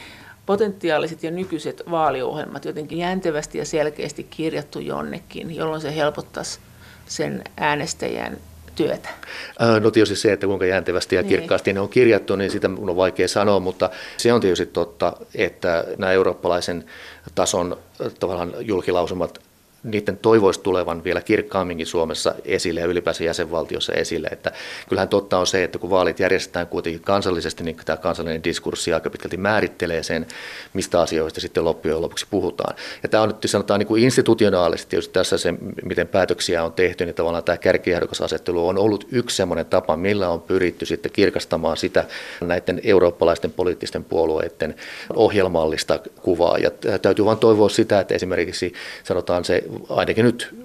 potentiaaliset 0.45 1.23
ja 1.23 1.31
nykyiset 1.31 1.83
vaaliohjelmat 1.91 2.65
jotenkin 2.65 2.97
jäntevästi 2.97 3.57
ja 3.57 3.65
selkeästi 3.65 4.23
kirjattu 4.23 4.79
jonnekin, 4.79 5.55
jolloin 5.55 5.81
se 5.81 5.95
helpottaisi 5.95 6.59
sen 7.05 7.43
äänestäjän 7.57 8.37
työtä? 8.87 9.09
No 9.79 9.91
tietysti 9.91 10.15
se, 10.15 10.33
että 10.33 10.47
kuinka 10.47 10.65
jäntevästi 10.65 11.15
ja 11.15 11.21
niin. 11.21 11.29
kirkkaasti 11.29 11.69
niin. 11.69 11.75
ne 11.75 11.81
on 11.81 11.89
kirjattu, 11.89 12.35
niin 12.35 12.51
sitä 12.51 12.69
on 12.77 12.95
vaikea 12.95 13.27
sanoa, 13.27 13.59
mutta 13.59 13.89
se 14.17 14.33
on 14.33 14.41
tietysti 14.41 14.65
totta, 14.65 15.13
että 15.35 15.85
nämä 15.97 16.11
eurooppalaisen 16.11 16.85
tason 17.35 17.77
tavallaan 18.19 18.53
julkilausumat 18.59 19.50
niiden 19.83 20.17
toivoisi 20.17 20.59
tulevan 20.59 21.03
vielä 21.03 21.21
kirkkaamminkin 21.21 21.87
Suomessa 21.87 22.35
esille 22.45 22.79
ja 22.79 22.85
ylipäänsä 22.85 23.23
jäsenvaltiossa 23.23 23.93
esille. 23.93 24.27
Että 24.31 24.51
kyllähän 24.89 25.09
totta 25.09 25.37
on 25.37 25.47
se, 25.47 25.63
että 25.63 25.79
kun 25.79 25.89
vaalit 25.89 26.19
järjestetään 26.19 26.67
kuitenkin 26.67 27.01
kansallisesti, 27.01 27.63
niin 27.63 27.77
tämä 27.85 27.97
kansallinen 27.97 28.43
diskurssi 28.43 28.93
aika 28.93 29.09
pitkälti 29.09 29.37
määrittelee 29.37 30.03
sen, 30.03 30.25
mistä 30.73 31.01
asioista 31.01 31.41
sitten 31.41 31.65
loppujen 31.65 32.01
lopuksi 32.01 32.25
puhutaan. 32.29 32.75
Ja 33.03 33.09
tämä 33.09 33.23
on 33.23 33.29
nyt 33.29 33.37
sanotaan 33.45 33.79
niin 33.79 33.87
kuin 33.87 34.03
institutionaalisesti 34.03 34.89
tietysti 34.89 35.13
tässä 35.13 35.37
se, 35.37 35.53
miten 35.83 36.07
päätöksiä 36.07 36.63
on 36.63 36.73
tehty, 36.73 37.05
niin 37.05 37.15
tavallaan 37.15 37.43
tämä 37.43 37.57
kärkiehdokasasettelu 37.57 38.67
on 38.67 38.77
ollut 38.77 39.07
yksi 39.11 39.35
sellainen 39.35 39.65
tapa, 39.65 39.95
millä 39.97 40.29
on 40.29 40.41
pyritty 40.41 40.85
sitten 40.85 41.11
kirkastamaan 41.11 41.77
sitä 41.77 42.05
näiden 42.41 42.81
eurooppalaisten 42.83 43.51
poliittisten 43.51 44.03
puolueiden 44.03 44.75
ohjelmallista 45.15 45.99
kuvaa. 46.21 46.57
Ja 46.57 46.71
täytyy 47.01 47.25
vain 47.25 47.37
toivoa 47.37 47.69
sitä, 47.69 47.99
että 47.99 48.15
esimerkiksi 48.15 48.73
sanotaan 49.03 49.45
se 49.45 49.63
ainakin 49.89 50.25
nyt 50.25 50.55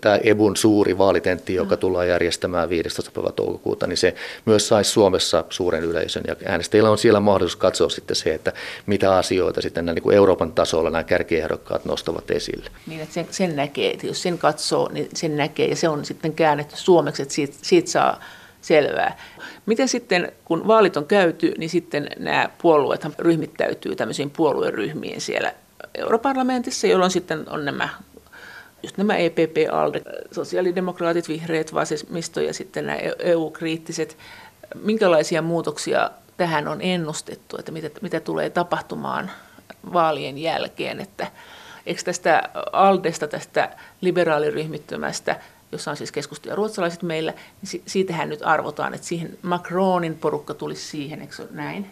tämä 0.00 0.16
EBUn 0.16 0.56
suuri 0.56 0.98
vaalitentti, 0.98 1.54
joka 1.54 1.74
mm. 1.74 1.78
tullaan 1.78 2.08
järjestämään 2.08 2.68
15. 2.68 3.10
päivä 3.10 3.32
toukokuuta, 3.32 3.86
niin 3.86 3.96
se 3.96 4.14
myös 4.44 4.68
saisi 4.68 4.90
Suomessa 4.90 5.44
suuren 5.50 5.84
yleisön. 5.84 6.22
Ja 6.26 6.36
äänestäjillä 6.46 6.90
on 6.90 6.98
siellä 6.98 7.20
mahdollisuus 7.20 7.56
katsoa 7.56 7.88
sitten 7.88 8.16
se, 8.16 8.34
että 8.34 8.52
mitä 8.86 9.16
asioita 9.16 9.60
sitten 9.60 9.86
niin 9.86 10.02
kuin 10.02 10.16
Euroopan 10.16 10.52
tasolla 10.52 10.90
nämä 10.90 11.04
kärkiehdokkaat 11.04 11.84
nostavat 11.84 12.30
esille. 12.30 12.70
Niin, 12.86 13.00
että 13.00 13.14
sen, 13.14 13.26
sen 13.30 13.56
näkee, 13.56 13.90
että 13.90 14.06
jos 14.06 14.22
sen 14.22 14.38
katsoo, 14.38 14.88
niin 14.92 15.08
sen 15.14 15.36
näkee 15.36 15.68
ja 15.68 15.76
se 15.76 15.88
on 15.88 16.04
sitten 16.04 16.32
käännetty 16.32 16.76
suomeksi, 16.76 17.22
että 17.22 17.34
siitä, 17.34 17.56
siitä 17.62 17.90
saa 17.90 18.20
selvää. 18.60 19.18
Miten 19.66 19.88
sitten, 19.88 20.32
kun 20.44 20.66
vaalit 20.66 20.96
on 20.96 21.06
käyty, 21.06 21.52
niin 21.58 21.70
sitten 21.70 22.08
nämä 22.18 22.50
puolueet 22.62 23.06
ryhmittäytyy 23.18 23.96
tämmöisiin 23.96 24.30
puolueryhmiin 24.30 25.20
siellä 25.20 25.52
europarlamentissa, 25.94 26.86
jolloin 26.86 27.10
sitten 27.10 27.44
on 27.50 27.64
nämä 27.64 27.88
just 28.86 28.96
nämä 28.96 29.16
EPP, 29.16 29.56
ALDE, 29.72 30.02
sosiaalidemokraatit, 30.32 31.28
vihreät, 31.28 31.74
vasemmisto 31.74 32.40
ja 32.40 32.54
sitten 32.54 32.86
nämä 32.86 32.98
EU-kriittiset. 33.18 34.16
Minkälaisia 34.74 35.42
muutoksia 35.42 36.10
tähän 36.36 36.68
on 36.68 36.80
ennustettu, 36.80 37.56
että 37.58 37.72
mitä, 37.72 37.90
mitä 38.02 38.20
tulee 38.20 38.50
tapahtumaan 38.50 39.30
vaalien 39.92 40.38
jälkeen, 40.38 41.00
että 41.00 41.26
eikö 41.86 42.02
tästä 42.02 42.42
ALDEsta, 42.72 43.28
tästä 43.28 43.76
liberaaliryhmittymästä, 44.00 45.40
jossa 45.72 45.90
on 45.90 45.96
siis 45.96 46.12
keskusta 46.12 46.54
ruotsalaiset 46.54 47.02
meillä, 47.02 47.32
niin 47.32 47.82
siitähän 47.86 48.28
nyt 48.28 48.40
arvotaan, 48.44 48.94
että 48.94 49.06
siihen 49.06 49.38
Macronin 49.42 50.18
porukka 50.18 50.54
tulisi 50.54 50.88
siihen, 50.88 51.20
eikö 51.20 51.34
se 51.34 51.42
ole 51.42 51.50
näin? 51.52 51.90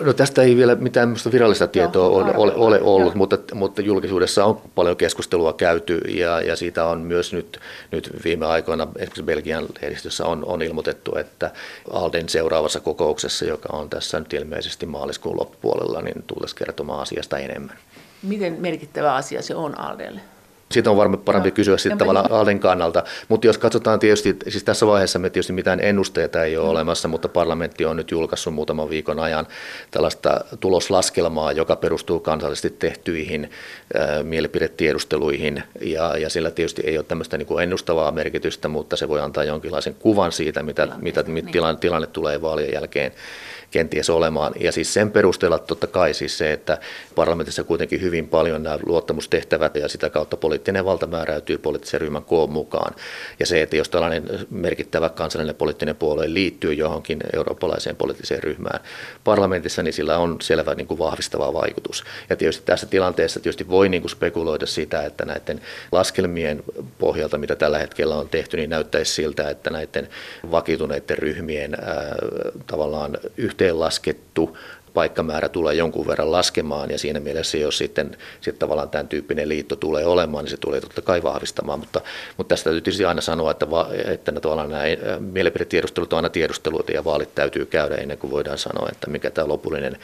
No 0.00 0.12
tästä 0.12 0.42
ei 0.42 0.56
vielä 0.56 0.74
mitään 0.74 1.16
virallista 1.32 1.66
tietoa 1.66 2.08
ole, 2.08 2.32
ole, 2.36 2.54
ole 2.54 2.80
ollut, 2.80 3.14
mutta, 3.14 3.38
mutta 3.54 3.82
julkisuudessa 3.82 4.44
on 4.44 4.60
paljon 4.74 4.96
keskustelua 4.96 5.52
käyty 5.52 5.98
ja, 5.98 6.40
ja 6.40 6.56
siitä 6.56 6.84
on 6.84 7.00
myös 7.00 7.32
nyt, 7.32 7.60
nyt 7.90 8.10
viime 8.24 8.46
aikoina 8.46 8.88
esimerkiksi 8.96 9.22
Belgian 9.22 9.66
lehdistössä 9.82 10.24
on, 10.24 10.44
on 10.44 10.62
ilmoitettu, 10.62 11.18
että 11.18 11.50
Alden 11.90 12.28
seuraavassa 12.28 12.80
kokouksessa, 12.80 13.44
joka 13.44 13.76
on 13.76 13.90
tässä 13.90 14.18
nyt 14.18 14.32
ilmeisesti 14.32 14.86
maaliskuun 14.86 15.40
loppupuolella, 15.40 16.02
niin 16.02 16.24
tulisi 16.26 16.56
kertomaan 16.56 17.00
asiasta 17.00 17.38
enemmän. 17.38 17.78
Miten 18.22 18.56
merkittävä 18.60 19.14
asia 19.14 19.42
se 19.42 19.54
on 19.54 19.80
Aldelle? 19.80 20.20
Siitä 20.70 20.90
on 20.90 20.96
varmaan 20.96 21.22
parempi 21.22 21.48
no, 21.48 21.54
kysyä 21.54 21.76
sitten 21.76 21.98
tavallaan 21.98 22.32
Alden 22.32 22.60
kannalta. 22.60 23.04
Mutta 23.28 23.46
jos 23.46 23.58
katsotaan 23.58 23.98
tietysti, 23.98 24.36
siis 24.48 24.64
tässä 24.64 24.86
vaiheessa 24.86 25.18
me 25.18 25.30
tietysti 25.30 25.52
mitään 25.52 25.80
ennusteita 25.80 26.44
ei 26.44 26.56
ole 26.56 26.64
mm. 26.64 26.70
olemassa, 26.70 27.08
mutta 27.08 27.28
parlamentti 27.28 27.84
on 27.84 27.96
nyt 27.96 28.10
julkaissut 28.10 28.54
muutaman 28.54 28.90
viikon 28.90 29.20
ajan 29.20 29.46
tällaista 29.90 30.40
tuloslaskelmaa, 30.60 31.52
joka 31.52 31.76
perustuu 31.76 32.20
kansallisesti 32.20 32.70
tehtyihin 32.70 33.50
äh, 33.98 34.24
mielipidetiedusteluihin. 34.24 35.62
Ja, 35.80 36.18
ja 36.18 36.30
sillä 36.30 36.50
tietysti 36.50 36.82
ei 36.84 36.98
ole 36.98 37.04
tämmöistä 37.08 37.38
niin 37.38 37.46
kuin 37.46 37.62
ennustavaa 37.62 38.12
merkitystä, 38.12 38.68
mutta 38.68 38.96
se 38.96 39.08
voi 39.08 39.20
antaa 39.20 39.44
jonkinlaisen 39.44 39.94
kuvan 39.94 40.32
siitä, 40.32 40.62
mitä, 40.62 40.88
mitä, 40.96 41.22
mitä 41.22 41.22
niin. 41.32 41.52
tilanne, 41.52 41.80
tilanne 41.80 42.06
tulee 42.06 42.42
vaalien 42.42 42.72
jälkeen 42.72 43.12
kenties 43.76 44.10
olemaan. 44.10 44.52
Ja 44.60 44.72
siis 44.72 44.94
sen 44.94 45.10
perusteella 45.10 45.58
totta 45.58 45.86
kai 45.86 46.14
siis 46.14 46.38
se, 46.38 46.52
että 46.52 46.78
parlamentissa 47.14 47.64
kuitenkin 47.64 48.00
hyvin 48.00 48.28
paljon 48.28 48.62
nämä 48.62 48.78
luottamustehtävät 48.86 49.74
ja 49.76 49.88
sitä 49.88 50.10
kautta 50.10 50.36
poliittinen 50.36 50.84
valta 50.84 51.06
määräytyy 51.06 51.58
poliittisen 51.58 52.00
ryhmän 52.00 52.24
koon 52.24 52.50
mukaan. 52.50 52.94
Ja 53.40 53.46
se, 53.46 53.62
että 53.62 53.76
jos 53.76 53.88
tällainen 53.88 54.24
merkittävä 54.50 55.08
kansallinen 55.08 55.54
poliittinen 55.54 55.96
puolue 55.96 56.34
liittyy 56.34 56.72
johonkin 56.72 57.18
eurooppalaiseen 57.32 57.96
poliittiseen 57.96 58.42
ryhmään 58.42 58.80
parlamentissa, 59.24 59.82
niin 59.82 59.92
sillä 59.92 60.18
on 60.18 60.36
selvä 60.40 60.74
niin 60.74 60.86
kuin 60.86 60.98
vahvistava 60.98 61.52
vaikutus. 61.52 62.04
Ja 62.30 62.36
tietysti 62.36 62.62
tässä 62.66 62.86
tilanteessa 62.86 63.40
tietysti 63.40 63.68
voi 63.68 63.88
niin 63.88 64.02
kuin 64.02 64.10
spekuloida 64.10 64.66
sitä, 64.66 65.02
että 65.02 65.24
näiden 65.24 65.60
laskelmien 65.92 66.62
pohjalta, 66.98 67.38
mitä 67.38 67.56
tällä 67.56 67.78
hetkellä 67.78 68.16
on 68.16 68.28
tehty, 68.28 68.56
niin 68.56 68.70
näyttäisi 68.70 69.12
siltä, 69.12 69.50
että 69.50 69.70
näiden 69.70 70.08
vakituneiden 70.50 71.18
ryhmien 71.18 71.74
ää, 71.74 72.14
tavallaan 72.66 73.18
yhteenlaskettu 73.66 74.56
paikkamäärä 74.94 75.48
tulee 75.48 75.74
jonkun 75.74 76.06
verran 76.06 76.32
laskemaan 76.32 76.90
ja 76.90 76.98
siinä 76.98 77.20
mielessä, 77.20 77.58
jos 77.58 77.78
sitten, 77.78 78.16
sitten 78.40 78.58
tavallaan 78.58 78.88
tämän 78.88 79.08
tyyppinen 79.08 79.48
liitto 79.48 79.76
tulee 79.76 80.06
olemaan, 80.06 80.44
niin 80.44 80.50
se 80.50 80.56
tulee 80.56 80.80
totta 80.80 81.02
kai 81.02 81.22
vahvistamaan, 81.22 81.78
mutta, 81.78 82.00
mutta 82.36 82.52
tästä 82.52 82.64
täytyy 82.64 82.80
tietysti 82.80 83.04
aina 83.04 83.20
sanoa, 83.20 83.50
että, 83.50 83.70
va, 83.70 83.88
että 84.04 84.32
tavallaan 84.32 84.70
nämä 84.70 84.82
mielipidetiedustelut 85.18 86.12
on 86.12 86.16
aina 86.16 86.28
tiedusteluita 86.28 86.92
ja 86.92 87.04
vaalit 87.04 87.34
täytyy 87.34 87.66
käydä 87.66 87.94
ennen 87.94 88.18
kuin 88.18 88.30
voidaan 88.30 88.58
sanoa, 88.58 88.88
että 88.92 89.10
mikä 89.10 89.30
tämä 89.30 89.48
lopullinen 89.48 89.98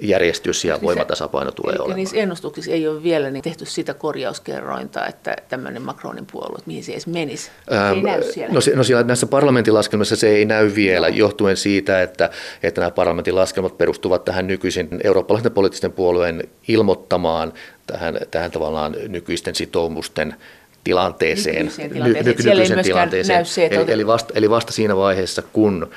järjestys 0.00 0.64
ja 0.64 0.78
voimatasapaino 0.82 1.50
tulee 1.50 1.72
eli, 1.72 1.78
olemaan. 1.78 1.96
Niissä 1.96 2.16
ennustuksissa 2.16 2.70
ei 2.70 2.88
ole 2.88 3.02
vielä 3.02 3.30
niin 3.30 3.42
tehty 3.42 3.64
sitä 3.64 3.94
korjauskerrointa, 3.94 5.06
että 5.06 5.36
tämmöinen 5.48 5.82
Macronin 5.82 6.26
puolue, 6.32 6.58
mihin 6.66 6.84
se 6.84 6.92
edes 6.92 7.06
menisi. 7.06 7.44
Se 7.44 7.76
ähm, 7.76 7.96
ei 7.96 8.02
näy 8.02 8.22
siellä. 8.22 8.54
No, 8.54 8.60
no 8.74 8.84
siellä 8.84 9.04
näissä 9.04 9.26
parlamentilaskelmissa 9.26 10.16
se 10.16 10.28
ei 10.28 10.44
näy 10.44 10.74
vielä, 10.74 11.08
no. 11.10 11.16
johtuen 11.16 11.56
siitä, 11.56 12.02
että, 12.02 12.30
että 12.62 12.80
nämä 12.80 12.90
parlamentilaskelmat 12.90 13.78
perustuvat 13.78 14.24
tähän 14.24 14.46
nykyisin 14.46 14.88
eurooppalaisten 15.04 15.52
poliittisten 15.52 15.92
puolueen 15.92 16.42
ilmoittamaan 16.68 17.52
tähän, 17.86 18.18
tähän 18.30 18.50
tavallaan 18.50 18.96
nykyisten 19.08 19.54
sitoumusten 19.54 20.34
tilanteeseen, 20.84 21.56
nykyiseen 21.56 21.90
tilanteeseen. 21.90 22.24
Ny, 22.24 22.30
nykyiseen 22.30 22.84
tilanteeseen. 22.84 23.46
Se, 23.46 23.68
eli, 23.72 23.92
eli, 23.92 24.06
vasta, 24.06 24.32
eli 24.36 24.50
vasta 24.50 24.72
siinä 24.72 24.96
vaiheessa, 24.96 25.42
kun 25.42 25.90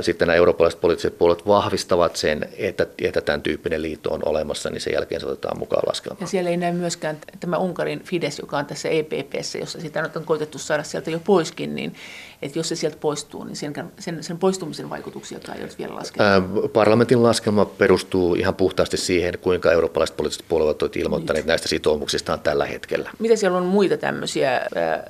sitten 0.00 0.28
nämä 0.28 0.36
eurooppalaiset 0.36 0.80
poliittiset 0.80 1.18
puolet 1.18 1.46
vahvistavat 1.46 2.16
sen, 2.16 2.48
että, 2.58 2.86
että 2.98 3.20
tämän 3.20 3.42
tyyppinen 3.42 3.82
liitto 3.82 4.10
on 4.10 4.20
olemassa, 4.24 4.70
niin 4.70 4.80
sen 4.80 4.92
jälkeen 4.92 5.20
se 5.20 5.26
otetaan 5.26 5.58
mukaan 5.58 5.82
laskelmaan. 5.86 6.20
Ja 6.20 6.26
siellä 6.26 6.50
ei 6.50 6.56
näy 6.56 6.72
myöskään 6.72 7.18
tämä 7.40 7.56
Unkarin 7.56 8.00
Fides, 8.04 8.38
joka 8.38 8.58
on 8.58 8.66
tässä 8.66 8.88
EPPssä, 8.88 9.58
jossa 9.58 9.80
sitä 9.80 10.02
nyt 10.02 10.16
on 10.16 10.24
koitettu 10.24 10.58
saada 10.58 10.82
sieltä 10.82 11.10
jo 11.10 11.20
poiskin, 11.24 11.74
niin 11.74 11.94
että 12.42 12.58
jos 12.58 12.68
se 12.68 12.76
sieltä 12.76 12.96
poistuu, 13.00 13.44
niin 13.44 13.56
sen, 13.56 13.74
sen, 13.98 14.22
sen 14.22 14.38
poistumisen 14.38 14.90
vaikutuksia 14.90 15.38
ei 15.56 15.62
ole 15.62 15.70
vielä 15.78 15.94
laskelma. 15.94 16.68
Parlamentin 16.72 17.22
laskelma 17.22 17.64
perustuu 17.64 18.34
ihan 18.34 18.54
puhtaasti 18.54 18.96
siihen, 18.96 19.38
kuinka 19.40 19.72
eurooppalaiset 19.72 20.16
poliittiset 20.16 20.44
puolueet 20.48 20.82
ovat 20.82 20.96
ilmoittaneet 20.96 21.44
Nyt. 21.44 21.48
näistä 21.48 21.68
sitoumuksistaan 21.68 22.40
tällä 22.40 22.66
hetkellä. 22.66 23.10
Mitä 23.18 23.36
siellä 23.36 23.58
on 23.58 23.66
muita 23.66 23.96
tämmöisiä 23.96 24.60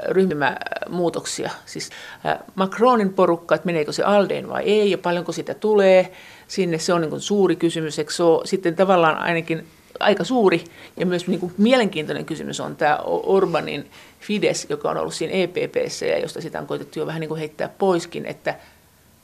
ryhmämuutoksia? 0.09 1.51
Siis 1.67 1.91
Macronin 2.55 3.13
porukka, 3.13 3.55
että 3.55 3.67
meneekö 3.67 3.93
se 3.93 4.03
Aldeen 4.03 4.46
vai 4.49 4.63
ei 4.63 4.91
ja 4.91 4.99
paljonko 4.99 5.33
sitä 5.33 5.55
tulee 5.55 6.13
sinne, 6.49 6.79
se 6.79 6.93
on 6.93 7.01
niin 7.01 7.11
kuin 7.11 7.21
suuri 7.21 7.57
kysymys. 7.57 7.99
Eikö 7.99 8.13
se 8.13 8.23
ole 8.23 8.47
sitten 8.47 8.77
tavallaan 8.77 9.19
ainakin 9.19 9.67
aika 10.01 10.25
suuri 10.25 10.65
ja 10.97 11.07
myös 11.07 11.27
niin 11.27 11.41
kuin 11.41 11.53
mielenkiintoinen 11.59 12.25
kysymys 12.25 12.61
on 12.61 12.77
tämä 12.77 12.99
Orbanin 13.05 13.91
Fides, 14.21 14.67
joka 14.71 14.91
on 14.91 14.97
ollut 14.97 15.15
siinä 15.15 15.33
EPPssä 15.33 16.07
ja 16.07 16.19
josta 16.19 16.41
sitä 16.41 16.61
on 16.61 16.67
koitettu 16.67 16.99
jo 16.99 17.07
vähän 17.07 17.21
niin 17.21 17.29
kuin 17.29 17.39
heittää 17.39 17.69
poiskin, 17.69 18.27
että, 18.27 18.55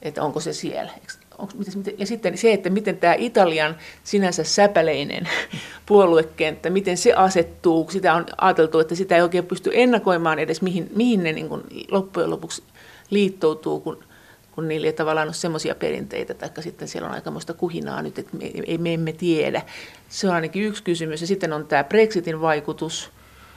että 0.03 0.23
onko 0.23 0.41
se 0.41 0.53
siellä. 0.53 0.93
Onko, 1.39 1.55
ja 1.99 2.07
sitten 2.07 2.39
se, 2.39 2.53
että 2.53 2.71
miten 2.71 2.97
tämä 2.97 3.15
Italian 3.19 3.77
sinänsä 4.05 4.45
säpäleinen 4.45 5.29
puoluekenttä, 5.87 6.71
miten 6.71 6.97
se 6.97 7.13
asettuu, 7.13 7.91
sitä 7.91 8.15
on 8.15 8.27
ajateltu, 8.41 8.79
että 8.79 8.95
sitä 8.95 9.17
ei 9.17 9.23
oikein 9.23 9.47
pysty 9.47 9.71
ennakoimaan 9.75 10.39
edes, 10.39 10.63
mihin, 10.63 10.91
mihin 10.97 11.23
ne 11.23 11.33
niin 11.33 11.49
kuin 11.49 11.63
loppujen 11.91 12.31
lopuksi 12.31 12.63
liittoutuu, 13.11 13.81
kun 13.81 14.05
kun 14.53 14.69
niillä 14.69 14.87
ei 14.87 14.93
tavallaan 14.93 15.29
ole 15.29 15.35
semmoisia 15.35 15.75
perinteitä, 15.75 16.35
tai 16.35 16.63
sitten 16.63 16.89
siellä 16.89 17.09
on 17.09 17.15
aikamoista 17.15 17.55
kuhinaa 17.55 18.03
nyt, 18.03 18.19
että 18.19 18.37
me, 18.37 18.51
ei, 18.67 18.79
me 18.79 18.95
emme 18.95 19.13
tiedä. 19.13 19.63
Se 20.09 20.29
on 20.29 20.35
ainakin 20.35 20.63
yksi 20.63 20.83
kysymys. 20.83 21.21
Ja 21.21 21.27
sitten 21.27 21.53
on 21.53 21.67
tämä 21.67 21.85
Brexitin 21.85 22.41
vaikutus, 22.41 23.11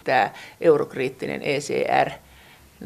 tämä 0.04 0.32
eurokriittinen 0.62 1.42
ECR– 1.42 2.10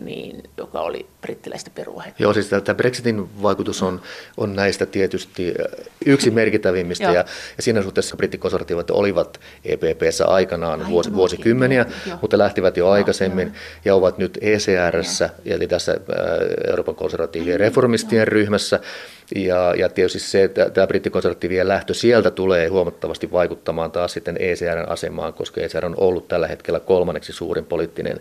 niin, 0.06 0.44
joka 0.58 0.82
oli 0.82 1.06
brittiläistä 1.22 1.72
perua. 1.76 2.04
Joo, 2.20 2.34
siis 2.34 2.50
tämä 2.50 2.76
Brexitin 2.76 3.42
vaikutus 3.42 3.84
on, 3.84 4.02
on 4.38 4.56
näistä 4.56 4.86
tietysti 4.86 5.48
äh, 5.48 5.86
yksi 6.06 6.32
merkittävimmistä, 6.32 7.04
ja, 7.04 7.14
ja 7.14 7.26
siinä 7.60 7.82
suhteessa 7.82 8.18
brittikonservatiivit 8.18 8.92
olivat 8.92 9.40
EPPssä 9.66 10.26
aikanaan 10.26 10.82
Ai, 10.82 10.90
vuos, 10.90 11.14
vuosikymmeniä, 11.14 11.86
jo. 12.10 12.18
mutta 12.22 12.38
lähtivät 12.38 12.78
jo 12.78 12.90
aikaisemmin 12.90 13.48
no, 13.48 13.54
ja 13.86 13.96
ovat 13.96 14.18
nyt 14.18 14.38
ECRssä, 14.42 15.30
eli 15.46 15.68
tässä 15.68 15.92
äh, 15.92 15.98
Euroopan 16.70 16.96
konservatiivien 16.96 17.60
reformistien 17.60 18.28
ryhmässä, 18.28 18.80
ja, 19.36 19.74
ja 19.78 19.90
tietysti 19.90 20.20
se, 20.20 20.44
että 20.44 20.70
tämä 20.70 20.88
brittikonservatiivien 20.88 21.68
lähtö 21.68 21.94
sieltä 21.94 22.32
tulee 22.32 22.68
huomattavasti 22.68 23.32
vaikuttamaan 23.32 23.92
taas 23.92 24.14
sitten 24.14 24.38
ECRn 24.40 24.90
asemaan, 24.90 25.34
koska 25.34 25.62
ECR 25.62 25.86
on 25.86 25.96
ollut 25.98 26.28
tällä 26.28 26.48
hetkellä 26.48 26.80
kolmanneksi 26.80 27.34
suurin 27.34 27.66
poliittinen 27.66 28.20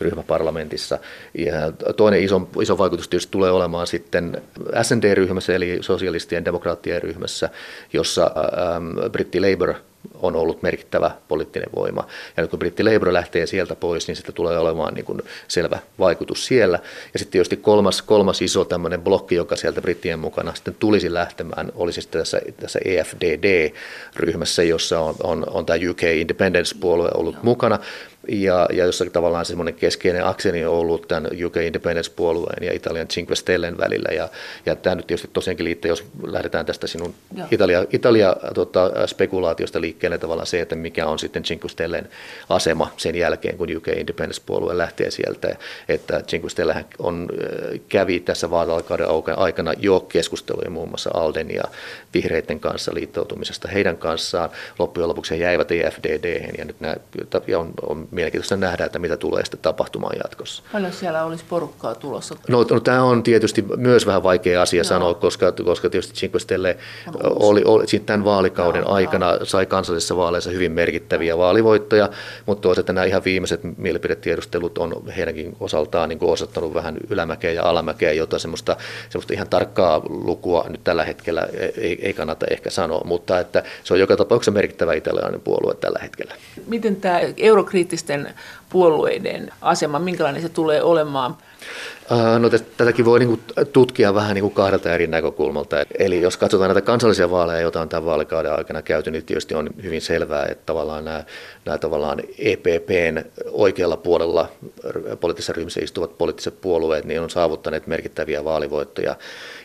ryhmä 0.00 0.22
parlamentissa. 0.22 0.98
Ja 1.38 1.72
toinen 1.96 2.22
iso, 2.22 2.48
iso 2.62 2.78
vaikutus 2.78 3.08
tietysti 3.08 3.32
tulee 3.32 3.50
olemaan 3.50 3.86
sitten 3.86 4.42
SND-ryhmässä, 4.82 5.54
eli 5.54 5.78
sosialistien 5.80 6.44
demokraattien 6.44 7.02
ryhmässä, 7.02 7.50
jossa 7.92 8.30
ähm, 8.36 9.12
britti 9.12 9.40
Labour 9.40 9.74
on 10.22 10.36
ollut 10.36 10.62
merkittävä 10.62 11.10
poliittinen 11.28 11.68
voima. 11.76 12.06
Ja 12.36 12.42
nyt 12.42 12.50
kun 12.50 12.58
britti 12.58 12.84
Labour 12.84 13.12
lähtee 13.12 13.46
sieltä 13.46 13.76
pois, 13.76 14.08
niin 14.08 14.16
sitä 14.16 14.32
tulee 14.32 14.58
olemaan 14.58 14.94
niin 14.94 15.04
kuin 15.04 15.22
selvä 15.48 15.78
vaikutus 15.98 16.46
siellä. 16.46 16.78
Ja 17.12 17.18
sitten 17.18 17.32
tietysti 17.32 17.56
kolmas, 17.56 18.02
kolmas 18.02 18.42
iso 18.42 18.64
tämmöinen 18.64 19.02
blokki, 19.02 19.34
joka 19.34 19.56
sieltä 19.56 19.80
brittien 19.80 20.18
mukana 20.18 20.54
sitten 20.54 20.76
tulisi 20.78 21.14
lähtemään, 21.14 21.72
olisi 21.74 22.02
sitten 22.02 22.20
tässä, 22.20 22.40
tässä 22.60 22.78
EFDD-ryhmässä, 22.84 24.62
jossa 24.62 25.00
on, 25.00 25.14
on, 25.22 25.46
on 25.50 25.66
tämä 25.66 25.78
UK 25.90 26.02
Independence-puolue 26.02 27.10
ollut 27.14 27.42
mukana, 27.42 27.78
ja, 28.28 28.66
ja 28.72 28.84
jossakin 28.86 29.12
tavallaan 29.12 29.44
semmoinen 29.44 29.74
keskeinen 29.74 30.26
akseni 30.26 30.64
on 30.64 30.74
ollut 30.74 31.08
tämän 31.08 31.30
UK 31.46 31.56
Independence-puolueen 31.56 32.64
ja 32.64 32.72
Italian 32.72 33.08
Cinque 33.08 33.36
Stellen 33.36 33.78
välillä. 33.78 34.14
Ja, 34.14 34.28
ja 34.66 34.76
tämä 34.76 34.94
nyt 34.94 35.06
tietysti 35.06 35.30
tosiaankin 35.32 35.64
liittyy, 35.64 35.88
jos 35.88 36.04
lähdetään 36.22 36.66
tästä 36.66 36.86
sinun 36.86 37.14
Joo. 37.36 37.46
Italia, 37.50 37.84
Italia 37.90 38.36
tota, 38.54 39.06
spekulaatiosta 39.06 39.80
liikkeelle 39.80 40.18
tavallaan 40.18 40.46
se, 40.46 40.60
että 40.60 40.76
mikä 40.76 41.06
on 41.06 41.18
sitten 41.18 41.42
Cinque 41.42 41.68
Stellen 41.68 42.08
asema 42.48 42.92
sen 42.96 43.14
jälkeen, 43.14 43.56
kun 43.56 43.76
UK 43.76 43.88
Independence-puolue 43.88 44.78
lähtee 44.78 45.10
sieltä. 45.10 45.56
Että 45.88 46.20
Cinque 46.20 46.50
Stelle 46.50 46.84
on, 46.98 47.28
kävi 47.88 48.20
tässä 48.20 48.50
vaalikauden 48.50 49.06
aikana 49.36 49.72
jo 49.78 50.00
keskusteluja 50.00 50.70
muun 50.70 50.88
muassa 50.88 51.10
Alden 51.14 51.54
ja 51.54 51.64
vihreiden 52.14 52.60
kanssa 52.60 52.94
liittoutumisesta 52.94 53.68
heidän 53.68 53.96
kanssaan. 53.96 54.50
Loppujen 54.78 55.08
lopuksi 55.08 55.34
he 55.34 55.36
jäivät 55.36 55.70
EFDD 55.72 56.54
ja 56.58 56.64
nyt 56.64 56.80
nämä, 56.80 56.96
ja 57.46 57.58
on, 57.58 57.72
on 57.86 58.08
mielenkiintoista 58.10 58.56
nähdä, 58.56 58.84
että 58.84 58.98
mitä 58.98 59.16
tulee 59.16 59.44
sitten 59.44 59.60
tapahtumaan 59.60 60.16
jatkossa. 60.24 60.62
Paljon 60.72 60.92
siellä 60.92 61.24
olisi 61.24 61.44
porukkaa 61.48 61.94
tulossa? 61.94 62.36
No, 62.48 62.66
no 62.70 62.80
tämä 62.80 63.02
on 63.02 63.22
tietysti 63.22 63.64
myös 63.76 64.06
vähän 64.06 64.22
vaikea 64.22 64.62
asia 64.62 64.78
Joo. 64.78 64.84
sanoa, 64.84 65.14
koska, 65.14 65.52
koska 65.52 65.90
tietysti 65.90 66.14
Cinque 66.14 66.40
Stelle 66.40 66.76
oli, 67.24 67.30
oli, 67.34 67.62
oli 67.64 67.86
tämän 68.06 68.24
vaalikauden 68.24 68.82
Joo, 68.82 68.92
aikana 68.92 69.38
sai 69.42 69.66
kansallisissa 69.66 70.16
vaaleissa 70.16 70.50
hyvin 70.50 70.72
merkittäviä 70.72 71.38
vaalivoittoja, 71.38 72.08
mutta 72.46 72.62
toisaalta 72.62 72.92
nämä 72.92 73.04
ihan 73.04 73.24
viimeiset 73.24 73.60
mielipidetiedustelut 73.76 74.78
on 74.78 75.02
heidänkin 75.16 75.56
osaltaan 75.60 76.08
niin 76.08 76.18
kuin 76.18 76.32
osoittanut 76.32 76.74
vähän 76.74 76.96
ylämäkeä 77.10 77.52
ja 77.52 77.62
alamäkeä, 77.62 78.12
jota 78.12 78.38
semmoista, 78.38 78.76
semmoista 79.08 79.34
ihan 79.34 79.48
tarkkaa 79.48 80.02
lukua 80.08 80.64
nyt 80.68 80.84
tällä 80.84 81.04
hetkellä 81.04 81.48
ei, 81.76 81.98
ei 82.02 82.12
kannata 82.12 82.46
ehkä 82.50 82.70
sanoa, 82.70 83.02
mutta 83.04 83.40
että 83.40 83.62
se 83.84 83.94
on 83.94 84.00
joka 84.00 84.16
tapauksessa 84.16 84.50
merkittävä 84.50 84.94
italialainen 84.94 85.40
puolue 85.40 85.74
tällä 85.74 85.98
hetkellä. 86.02 86.34
Miten 86.66 86.96
tämä 86.96 87.20
eurokriittinen 87.36 87.99
poliittisten 88.06 88.34
puolueiden 88.70 89.52
asema, 89.62 89.98
minkälainen 89.98 90.42
se 90.42 90.48
tulee 90.48 90.82
olemaan? 90.82 91.36
No 92.38 92.50
tätäkin 92.76 93.04
voi 93.04 93.18
niinku 93.18 93.38
tutkia 93.72 94.14
vähän 94.14 94.34
niinku 94.34 94.50
kahdelta 94.50 94.94
eri 94.94 95.06
näkökulmalta. 95.06 95.76
Eli 95.98 96.20
jos 96.20 96.36
katsotaan 96.36 96.68
näitä 96.68 96.80
kansallisia 96.80 97.30
vaaleja, 97.30 97.60
joita 97.60 97.80
on 97.80 97.88
tämän 97.88 98.04
vaalikauden 98.04 98.52
aikana 98.52 98.82
käyty, 98.82 99.10
niin 99.10 99.24
tietysti 99.24 99.54
on 99.54 99.70
hyvin 99.82 100.02
selvää, 100.02 100.46
että 100.46 100.66
tavallaan 100.66 101.04
nämä, 101.04 101.24
nämä 101.64 101.78
tavallaan 101.78 102.20
EPPn 102.38 103.24
oikealla 103.50 103.96
puolella 103.96 104.48
poliittisessa 105.20 105.52
ryhmissä 105.52 105.80
istuvat 105.80 106.18
poliittiset 106.18 106.60
puolueet 106.60 107.04
niin 107.04 107.20
on 107.20 107.30
saavuttaneet 107.30 107.86
merkittäviä 107.86 108.44
vaalivoittoja 108.44 109.16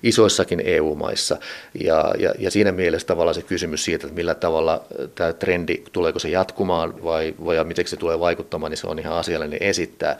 isoissakin 0.03 0.61
EU-maissa. 0.65 1.37
Ja, 1.83 2.13
ja, 2.17 2.33
ja 2.39 2.51
siinä 2.51 2.71
mielessä 2.71 3.07
tavallaan 3.07 3.35
se 3.35 3.41
kysymys 3.41 3.85
siitä, 3.85 4.07
että 4.07 4.15
millä 4.15 4.35
tavalla 4.35 4.81
tämä 5.15 5.33
trendi, 5.33 5.83
tuleeko 5.91 6.19
se 6.19 6.29
jatkumaan 6.29 7.03
vai, 7.03 7.35
vai 7.45 7.63
miten 7.63 7.87
se 7.87 7.97
tulee 7.97 8.19
vaikuttamaan, 8.19 8.69
niin 8.69 8.77
se 8.77 8.87
on 8.87 8.94
ihan 8.99 9.17
asiallinen 9.17 9.63
esittää. 9.63 10.17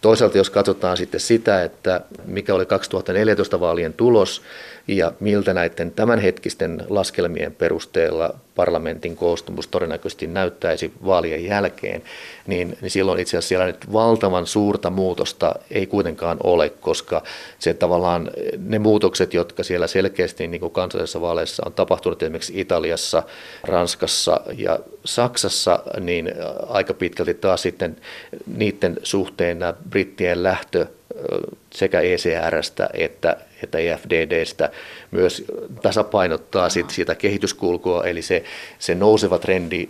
Toisaalta 0.00 0.38
jos 0.38 0.50
katsotaan 0.50 0.96
sitten 0.96 1.20
sitä, 1.20 1.62
että 1.62 2.00
mikä 2.24 2.54
oli 2.54 2.66
2014 2.66 3.60
vaalien 3.60 3.92
tulos 3.92 4.42
ja 4.88 5.12
miltä 5.20 5.54
näiden 5.54 5.90
tämänhetkisten 5.90 6.82
laskelmien 6.88 7.54
perusteella 7.54 8.34
parlamentin 8.54 9.16
koostumus 9.16 9.68
todennäköisesti 9.68 10.26
näyttäisi 10.26 10.92
vaalien 11.04 11.44
jälkeen, 11.44 12.02
niin, 12.46 12.78
niin 12.80 12.90
silloin 12.90 13.20
itse 13.20 13.30
asiassa 13.30 13.48
siellä 13.48 13.66
nyt 13.66 13.92
valtavan 13.92 14.46
suurta 14.46 14.90
muutosta 14.90 15.54
ei 15.70 15.86
kuitenkaan 15.86 16.36
ole, 16.42 16.68
koska 16.68 17.22
se 17.58 17.74
tavallaan 17.74 18.30
ne 18.58 18.78
muutokset, 18.78 19.34
jotka 19.34 19.62
siellä 19.62 19.86
selkeästi 19.86 20.46
niin 20.46 20.60
kuin 20.60 20.72
kansallisessa 20.72 21.20
vaaleissa 21.20 21.62
on 21.66 21.72
tapahtunut 21.72 22.22
esimerkiksi 22.22 22.60
Italiassa, 22.60 23.22
Ranskassa 23.64 24.40
ja 24.58 24.78
Saksassa, 25.04 25.78
niin 26.00 26.32
aika 26.68 26.94
pitkälti 26.94 27.34
taas 27.34 27.62
sitten 27.62 27.96
niiden 28.56 28.96
suhteen 29.02 29.58
nämä 29.58 29.74
brittien 29.90 30.42
lähtö 30.42 30.86
sekä 31.74 32.00
ECRstä 32.00 32.90
että, 32.94 33.36
että 33.62 33.78
EFDDstä 33.78 34.70
myös 35.10 35.44
tasapainottaa 35.82 36.68
sit 36.68 36.90
sitä 36.90 37.14
kehityskulkua, 37.14 38.04
eli 38.04 38.22
se, 38.22 38.44
se 38.78 38.94
nouseva 38.94 39.38
trendi 39.38 39.88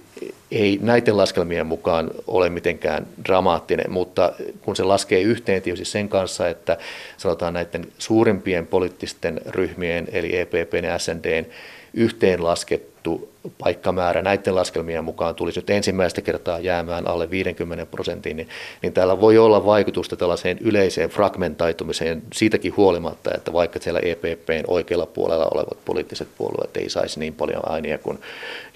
ei 0.50 0.78
näiden 0.82 1.16
laskelmien 1.16 1.66
mukaan 1.66 2.10
ole 2.26 2.48
mitenkään 2.48 3.06
dramaattinen, 3.24 3.90
mutta 3.90 4.32
kun 4.62 4.76
se 4.76 4.82
laskee 4.82 5.20
yhteen 5.20 5.62
tietysti 5.62 5.84
sen 5.84 6.08
kanssa, 6.08 6.48
että 6.48 6.78
sanotaan 7.16 7.54
näiden 7.54 7.86
suurimpien 7.98 8.66
poliittisten 8.66 9.40
ryhmien, 9.46 10.08
eli 10.12 10.38
EPP 10.38 10.74
ja 10.82 10.98
SNDn 10.98 11.46
yhteenlaskettu 11.94 13.30
paikkamäärä 13.58 14.22
näiden 14.22 14.54
laskelmien 14.54 15.04
mukaan 15.04 15.34
tulisi 15.34 15.60
nyt 15.60 15.70
ensimmäistä 15.70 16.22
kertaa 16.22 16.58
jäämään 16.58 17.08
alle 17.08 17.30
50 17.30 17.86
prosenttiin, 17.86 18.36
niin, 18.36 18.48
niin 18.82 18.92
täällä 18.92 19.20
voi 19.20 19.38
olla 19.38 19.64
vaikutusta 19.64 20.16
tällaiseen 20.16 20.58
yleiseen 20.60 21.10
fragmentoitumiseen 21.10 22.22
siitäkin 22.32 22.76
huolimatta, 22.76 23.30
että 23.34 23.52
vaikka 23.52 23.78
siellä 23.80 24.00
EPPn 24.00 24.64
oikealla 24.66 25.05
puolella 25.06 25.48
olevat 25.54 25.84
poliittiset 25.84 26.28
puolueet 26.38 26.76
ei 26.76 26.90
saisi 26.90 27.20
niin 27.20 27.34
paljon 27.34 27.62
ääniä 27.72 27.98
kuin, 27.98 28.20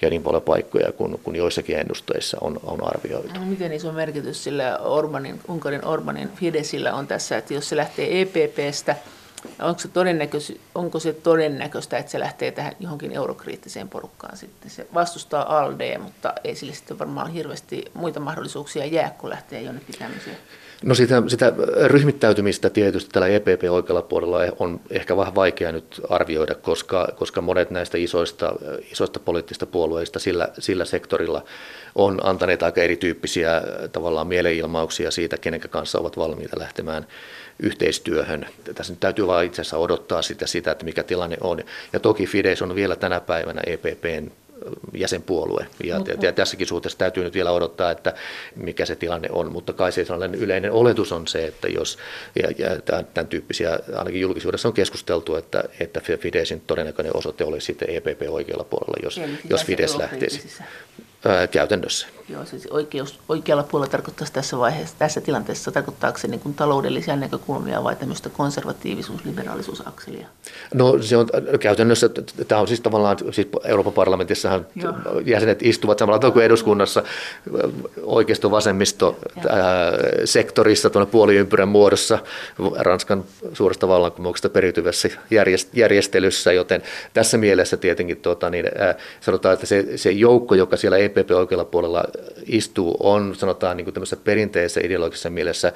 ja 0.01 0.09
niin 0.09 0.23
paljon 0.23 0.41
paikkoja 0.41 0.91
kuin, 0.91 1.19
kuin 1.23 1.35
joissakin 1.35 1.79
ennusteissa 1.79 2.37
on, 2.41 2.59
on 2.63 2.83
arvioitu. 2.83 3.39
No, 3.39 3.45
miten 3.45 3.73
iso 3.73 3.91
merkitys 3.91 4.43
sillä 4.43 4.77
Orbanin, 4.77 5.39
Unkarin 5.47 5.85
Orbanin 5.85 6.29
Fidesillä 6.29 6.93
on 6.93 7.07
tässä, 7.07 7.37
että 7.37 7.53
jos 7.53 7.69
se 7.69 7.75
lähtee 7.77 8.21
EPPstä, 8.21 8.95
Onko 9.59 9.79
se, 9.79 9.87
todennäköis, 9.87 10.59
onko 10.75 10.99
se 10.99 11.13
todennäköistä, 11.13 11.97
että 11.97 12.11
se 12.11 12.19
lähtee 12.19 12.51
tähän 12.51 12.75
johonkin 12.79 13.11
eurokriittiseen 13.11 13.89
porukkaan 13.89 14.37
sitten? 14.37 14.71
Se 14.71 14.87
vastustaa 14.93 15.59
ALDE, 15.59 15.97
mutta 15.97 16.33
ei 16.43 16.55
sille 16.55 16.73
sitten 16.73 16.99
varmaan 16.99 17.31
hirveästi 17.31 17.85
muita 17.93 18.19
mahdollisuuksia 18.19 18.85
jää, 18.85 19.09
kun 19.09 19.29
lähtee 19.29 19.61
jonnekin 19.61 19.95
tämmöiseen. 19.99 20.37
No 20.85 20.95
sitä, 20.95 21.23
sitä 21.27 21.53
ryhmittäytymistä 21.85 22.69
tietysti 22.69 23.09
tällä 23.11 23.27
EPP 23.27 23.63
oikealla 23.69 24.01
puolella 24.01 24.39
on 24.59 24.79
ehkä 24.89 25.17
vähän 25.17 25.35
vaikea 25.35 25.71
nyt 25.71 26.01
arvioida, 26.09 26.55
koska, 26.55 27.07
koska 27.15 27.41
monet 27.41 27.71
näistä 27.71 27.97
isoista, 27.97 28.53
isoista 28.91 29.19
poliittisista 29.19 29.65
puolueista 29.65 30.19
sillä, 30.19 30.49
sillä 30.59 30.85
sektorilla 30.85 31.43
on 31.95 32.19
antaneet 32.23 32.63
aika 32.63 32.81
erityyppisiä 32.81 33.61
tavallaan 33.91 34.27
mielenilmauksia 34.27 35.11
siitä, 35.11 35.37
kenen 35.37 35.61
kanssa 35.61 35.99
ovat 35.99 36.17
valmiita 36.17 36.59
lähtemään 36.59 37.07
yhteistyöhön. 37.59 38.45
Tässä 38.75 38.93
nyt 38.93 38.99
täytyy 38.99 39.27
vaan 39.27 39.45
itse 39.45 39.61
asiassa 39.61 39.77
odottaa 39.77 40.21
sitä, 40.21 40.47
sitä, 40.47 40.71
että 40.71 40.85
mikä 40.85 41.03
tilanne 41.03 41.37
on. 41.41 41.63
Ja 41.93 41.99
toki 41.99 42.25
Fides 42.25 42.61
on 42.61 42.75
vielä 42.75 42.95
tänä 42.95 43.19
päivänä 43.19 43.61
EPPn 43.65 44.31
jäsenpuolue. 44.93 45.65
Ja, 45.83 45.97
mutta, 45.97 46.25
ja 46.25 46.33
tässäkin 46.33 46.67
suhteessa 46.67 46.97
täytyy 46.97 47.23
nyt 47.23 47.33
vielä 47.33 47.51
odottaa, 47.51 47.91
että 47.91 48.13
mikä 48.55 48.85
se 48.85 48.95
tilanne 48.95 49.29
on. 49.31 49.51
Mutta 49.51 49.73
kai 49.73 49.91
se 49.91 50.05
yleinen 50.37 50.71
oletus 50.71 51.11
on 51.11 51.27
se, 51.27 51.45
että 51.45 51.67
jos, 51.67 51.97
ja, 52.43 52.51
ja 52.57 52.81
tämän 53.13 53.27
tyyppisiä, 53.27 53.79
ainakin 53.95 54.21
julkisuudessa 54.21 54.67
on 54.67 54.73
keskusteltu, 54.73 55.35
että, 55.35 55.63
että 55.79 56.01
Fidesin 56.19 56.61
todennäköinen 56.67 57.17
osoite 57.17 57.43
olisi 57.43 57.65
sitten 57.65 57.89
EPP 57.89 58.21
oikealla 58.29 58.63
puolella, 58.63 58.97
jos, 59.03 59.21
jos 59.49 59.65
Fides 59.65 59.97
lähtisi 59.97 60.41
ää, 61.25 61.47
käytännössä. 61.47 62.07
Joo, 62.29 62.45
siis 62.45 62.67
oikeus, 62.67 63.19
oikealla 63.29 63.63
puolella 63.63 63.91
tarkoittaisi 63.91 64.33
tässä 64.33 64.57
vaiheessa, 64.57 64.95
tässä 64.99 65.21
tilanteessa, 65.21 65.71
tarkoittaako 65.71 66.17
se 66.17 66.27
niin 66.27 66.39
kuin 66.39 66.55
taloudellisia 66.55 67.15
näkökulmia 67.15 67.83
vai 67.83 67.95
tämmöistä 67.95 68.29
konservatiivisuus-liberaalisuusakselia? 68.29 70.27
No 70.73 71.01
se 71.01 71.17
on 71.17 71.27
käytännössä, 71.59 72.09
tämä 72.47 72.61
on 72.61 72.67
siis 72.67 72.81
tavallaan, 72.81 73.17
siis 73.31 73.47
Euroopan 73.63 73.93
parlamentissahan 73.93 74.67
Joo. 74.75 74.93
jäsenet 75.25 75.63
istuvat 75.63 75.99
samalla 75.99 76.19
tavalla 76.19 76.33
kuin 76.33 76.45
eduskunnassa 76.45 77.03
oikeisto-vasemmisto 78.03 79.19
sektorissa 80.25 80.89
tuonne 80.89 81.11
puoliympyrän 81.11 81.67
muodossa 81.67 82.19
Ranskan 82.77 83.23
suuresta 83.53 83.87
vallankumouksesta 83.87 84.49
periytyvässä 84.49 85.09
järjestelyssä, 85.73 86.51
joten 86.51 86.83
tässä 87.13 87.37
mielessä 87.37 87.77
tietenkin 87.77 88.17
tuota, 88.17 88.49
niin, 88.49 88.65
sanotaan, 89.21 89.53
että 89.53 89.65
se, 89.65 89.97
se 89.97 90.11
joukko, 90.11 90.55
joka 90.55 90.77
siellä 90.77 90.97
EPP 91.17 91.31
oikealla 91.31 91.65
puolella 91.65 92.03
istuu, 92.45 92.97
on 92.99 93.35
sanotaan 93.35 93.77
niin 93.77 93.85
kuin 93.85 93.95
perinteisessä 94.23 94.81
ideologisessa 94.83 95.29
mielessä 95.29 95.73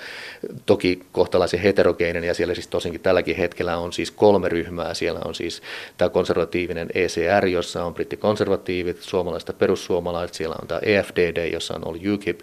toki 0.65 1.01
kohtalaisen 1.11 1.59
heterogeeninen 1.59 2.27
ja 2.27 2.33
siellä 2.33 2.53
siis 2.53 2.67
tosinkin 2.67 3.01
tälläkin 3.01 3.35
hetkellä 3.35 3.77
on 3.77 3.93
siis 3.93 4.11
kolme 4.11 4.49
ryhmää. 4.49 4.93
Siellä 4.93 5.19
on 5.25 5.35
siis 5.35 5.61
tämä 5.97 6.09
konservatiivinen 6.09 6.87
ECR, 6.95 7.47
jossa 7.47 7.83
on 7.83 7.93
brittikonservatiivit, 7.93 9.01
suomalaiset 9.01 9.57
perussuomalaiset, 9.57 10.33
siellä 10.33 10.55
on 10.61 10.67
tämä 10.67 10.79
EFDD, 10.83 11.49
jossa 11.53 11.75
on 11.75 11.87
ollut 11.87 12.01
UKIP, 12.13 12.39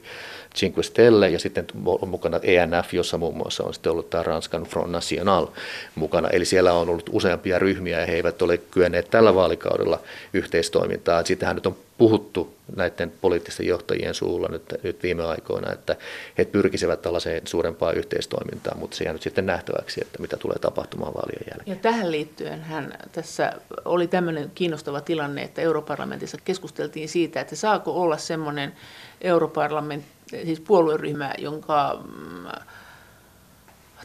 Cinque 0.55 0.83
Stelle 0.83 1.29
ja 1.29 1.38
sitten 1.38 1.67
on 1.85 2.09
mukana 2.09 2.41
ENF, 2.43 2.95
jossa 2.95 3.19
muun 3.19 3.37
muassa 3.37 3.65
on 3.65 3.75
sitten 3.75 3.93
ollut 3.93 4.11
tämä 4.11 4.23
Ranskan 4.23 4.62
Front 4.62 4.91
National 4.91 5.47
mukana. 5.95 6.29
Eli 6.29 6.45
siellä 6.45 6.73
on 6.73 6.88
ollut 6.88 7.11
useampia 7.12 7.59
ryhmiä 7.59 8.01
ja 8.01 8.07
he 8.07 8.12
eivät 8.12 8.43
ole 8.43 8.59
kyenneet 8.59 9.11
tällä 9.11 9.35
vaalikaudella 9.35 10.01
yhteistoimintaan. 10.33 11.27
Sittenhän 11.27 11.57
nyt 11.57 11.67
on 11.67 11.77
puhuttu 11.99 12.55
näiden 12.77 13.12
poliittisten 13.21 13.67
johtajien 13.67 14.15
suulla 14.15 14.49
nyt, 14.49 14.62
nyt 14.83 15.03
viime 15.03 15.25
aikoina, 15.25 15.73
että 15.73 15.97
he 16.38 16.45
pyrkisivät 16.45 17.03
tällaiseen 17.03 17.47
suurempaan 17.47 17.97
yhteistoimintaan, 17.97 18.79
mutta 18.79 18.97
se 18.97 19.05
jää 19.05 19.12
nyt 19.12 19.23
sitten 19.23 19.47
nähtäväksi, 19.47 20.01
että 20.01 20.23
mitä 20.23 20.37
tulee 20.37 20.59
tapahtumaan 20.59 21.15
vaalien 21.15 21.47
jälkeen. 21.51 21.77
Ja 21.77 21.83
tähän 21.83 22.11
liittyen 22.11 22.62
hän 22.62 22.95
tässä 23.12 23.53
oli 23.85 24.07
tämmöinen 24.07 24.51
kiinnostava 24.55 25.01
tilanne, 25.01 25.43
että 25.43 25.62
europarlamentissa 25.62 26.38
keskusteltiin 26.45 27.09
siitä, 27.09 27.41
että 27.41 27.57
saako 27.57 27.93
olla 27.93 28.17
semmoinen 28.17 28.73
europarlament, 29.21 30.05
siis 30.45 30.61
puolueryhmä, 30.61 31.35
jonka 31.38 32.05
mm, 32.05 32.47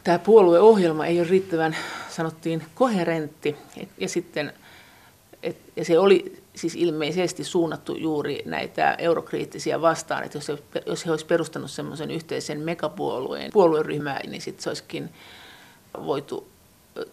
tämä 0.04 0.18
puolueohjelma 0.18 1.06
ei 1.06 1.20
ole 1.20 1.28
riittävän, 1.28 1.76
sanottiin, 2.08 2.62
koherentti. 2.74 3.56
Ja 3.98 4.08
sitten 4.08 4.52
et, 5.42 5.56
ja 5.76 5.84
se 5.84 5.98
oli 5.98 6.42
siis 6.54 6.74
ilmeisesti 6.74 7.44
suunnattu 7.44 7.96
juuri 7.96 8.42
näitä 8.44 8.94
eurokriittisiä 8.98 9.80
vastaan, 9.80 10.24
että 10.24 10.38
jos, 10.38 10.52
jos 10.86 11.06
he 11.06 11.10
olisivat 11.10 11.28
perustanut 11.28 11.70
semmoisen 11.70 12.10
yhteisen 12.10 12.60
megapuolueen 12.60 13.52
puolueryhmää, 13.52 14.20
niin 14.26 14.42
sitten 14.42 14.62
se 14.62 14.70
olisikin 14.70 15.10
voitu 16.06 16.48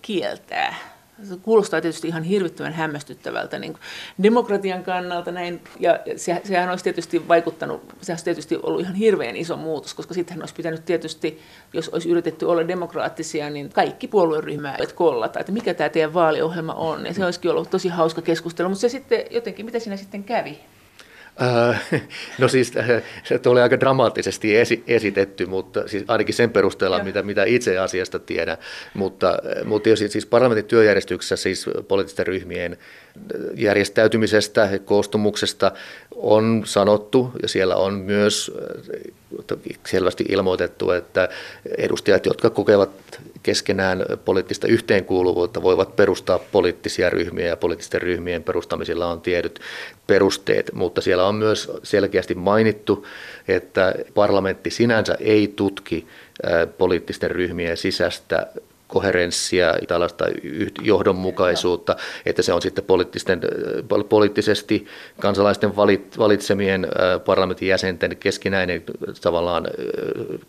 kieltää. 0.02 0.95
Se 1.24 1.38
kuulostaa 1.42 1.82
tietysti 1.82 2.08
ihan 2.08 2.24
hirvittävän 2.24 2.74
hämmästyttävältä 2.74 3.60
niin 3.60 3.78
demokratian 4.24 4.84
kannalta 4.84 5.32
näin, 5.32 5.62
ja 5.80 6.00
se, 6.16 6.42
sehän 6.44 6.70
olisi 6.70 6.84
tietysti 6.84 7.28
vaikuttanut, 7.28 7.82
sehän 8.02 8.16
olisi 8.16 8.26
tietysti 8.26 8.60
ollut 8.64 8.82
ihan 8.82 8.96
hirveän 8.96 9.36
iso 9.36 9.58
muutos, 9.58 9.94
koska 9.94 10.14
sittenhän 10.14 10.42
olisi 10.42 10.56
pitänyt 10.56 10.86
tietysti, 10.86 11.40
jos 11.74 11.90
olisi 11.90 12.10
yritetty 12.10 12.46
olla 12.46 12.68
demokraattisia, 12.68 13.50
niin 13.50 13.70
kaikki 13.70 14.08
puolueryhmät 14.08 14.92
kollata, 14.92 15.40
että 15.40 15.52
mikä 15.52 15.74
tämä 15.74 15.90
teidän 15.90 16.14
vaaliohjelma 16.14 16.74
on, 16.74 17.06
ja 17.06 17.14
se 17.14 17.26
olisikin 17.26 17.52
ollut 17.52 17.70
tosi 17.70 17.90
hauska 17.90 18.22
keskustelu, 18.22 18.70
mutta 18.70 18.82
se 18.82 18.90
sitten 18.90 19.26
jotenkin, 19.32 19.66
mitä 19.66 19.80
siinä 19.80 19.98
sitten 19.98 20.24
kävi? 20.24 20.60
Äh, 21.42 21.84
no 22.40 22.48
siis 22.48 22.74
se 23.24 23.50
oli 23.50 23.62
aika 23.62 23.80
dramaattisesti 23.80 24.58
esi- 24.58 24.84
esitetty, 24.88 25.46
mutta 25.46 25.88
siis 25.88 26.04
ainakin 26.08 26.36
sen 26.36 26.50
perusteella, 26.50 27.04
mitä, 27.04 27.22
mitä 27.24 27.44
itse 27.44 27.78
asiasta 27.78 28.20
tiedän. 28.20 28.58
Mutta, 28.94 29.40
mutta 29.66 29.84
tietysti 29.84 30.10
siis 30.10 30.26
parlamentin 30.26 30.66
työjärjestyksessä 30.66 31.36
siis 31.36 31.66
poliittisten 31.88 32.28
ryhmien 32.28 32.78
järjestäytymisestä 33.56 34.70
ja 34.72 34.80
koostumuksesta 34.80 35.72
on 36.16 36.64
sanottu, 36.66 37.32
ja 37.42 37.48
siellä 37.48 37.76
on 37.76 37.94
myös 37.94 38.52
selvästi 39.88 40.26
ilmoitettu, 40.30 40.92
että 40.92 41.30
edustajat, 41.78 42.26
jotka 42.26 42.50
kokevat 42.50 42.90
keskenään 43.46 44.06
poliittista 44.26 44.68
yhteenkuuluvuutta, 44.68 45.62
voivat 45.64 45.96
perustaa 45.96 46.40
poliittisia 46.40 47.10
ryhmiä, 47.10 47.48
ja 47.48 47.58
poliittisten 47.58 48.02
ryhmien 48.02 48.44
perustamisilla 48.44 49.08
on 49.08 49.22
tiedyt 49.22 49.60
perusteet, 50.08 50.72
mutta 50.74 51.02
siellä 51.02 51.28
on 51.28 51.36
myös 51.36 51.72
selkeästi 51.84 52.36
mainittu, 52.36 53.08
että 53.48 53.96
parlamentti 54.14 54.70
sinänsä 54.70 55.16
ei 55.20 55.54
tutki 55.56 56.08
poliittisten 56.78 57.32
ryhmien 57.32 57.78
sisäistä 57.78 58.48
koherenssia, 58.96 59.74
tällaista 59.88 60.26
johdonmukaisuutta, 60.82 61.96
että 62.26 62.42
se 62.42 62.54
on 62.54 62.62
sitten 62.62 62.84
poliittisten, 62.84 63.42
poliittisesti 64.10 64.86
kansalaisten 65.20 65.76
valitsemien 66.18 66.88
parlamentin 67.26 67.68
jäsenten 67.68 68.18
keskinäinen 68.18 68.84
tavallaan 69.22 69.68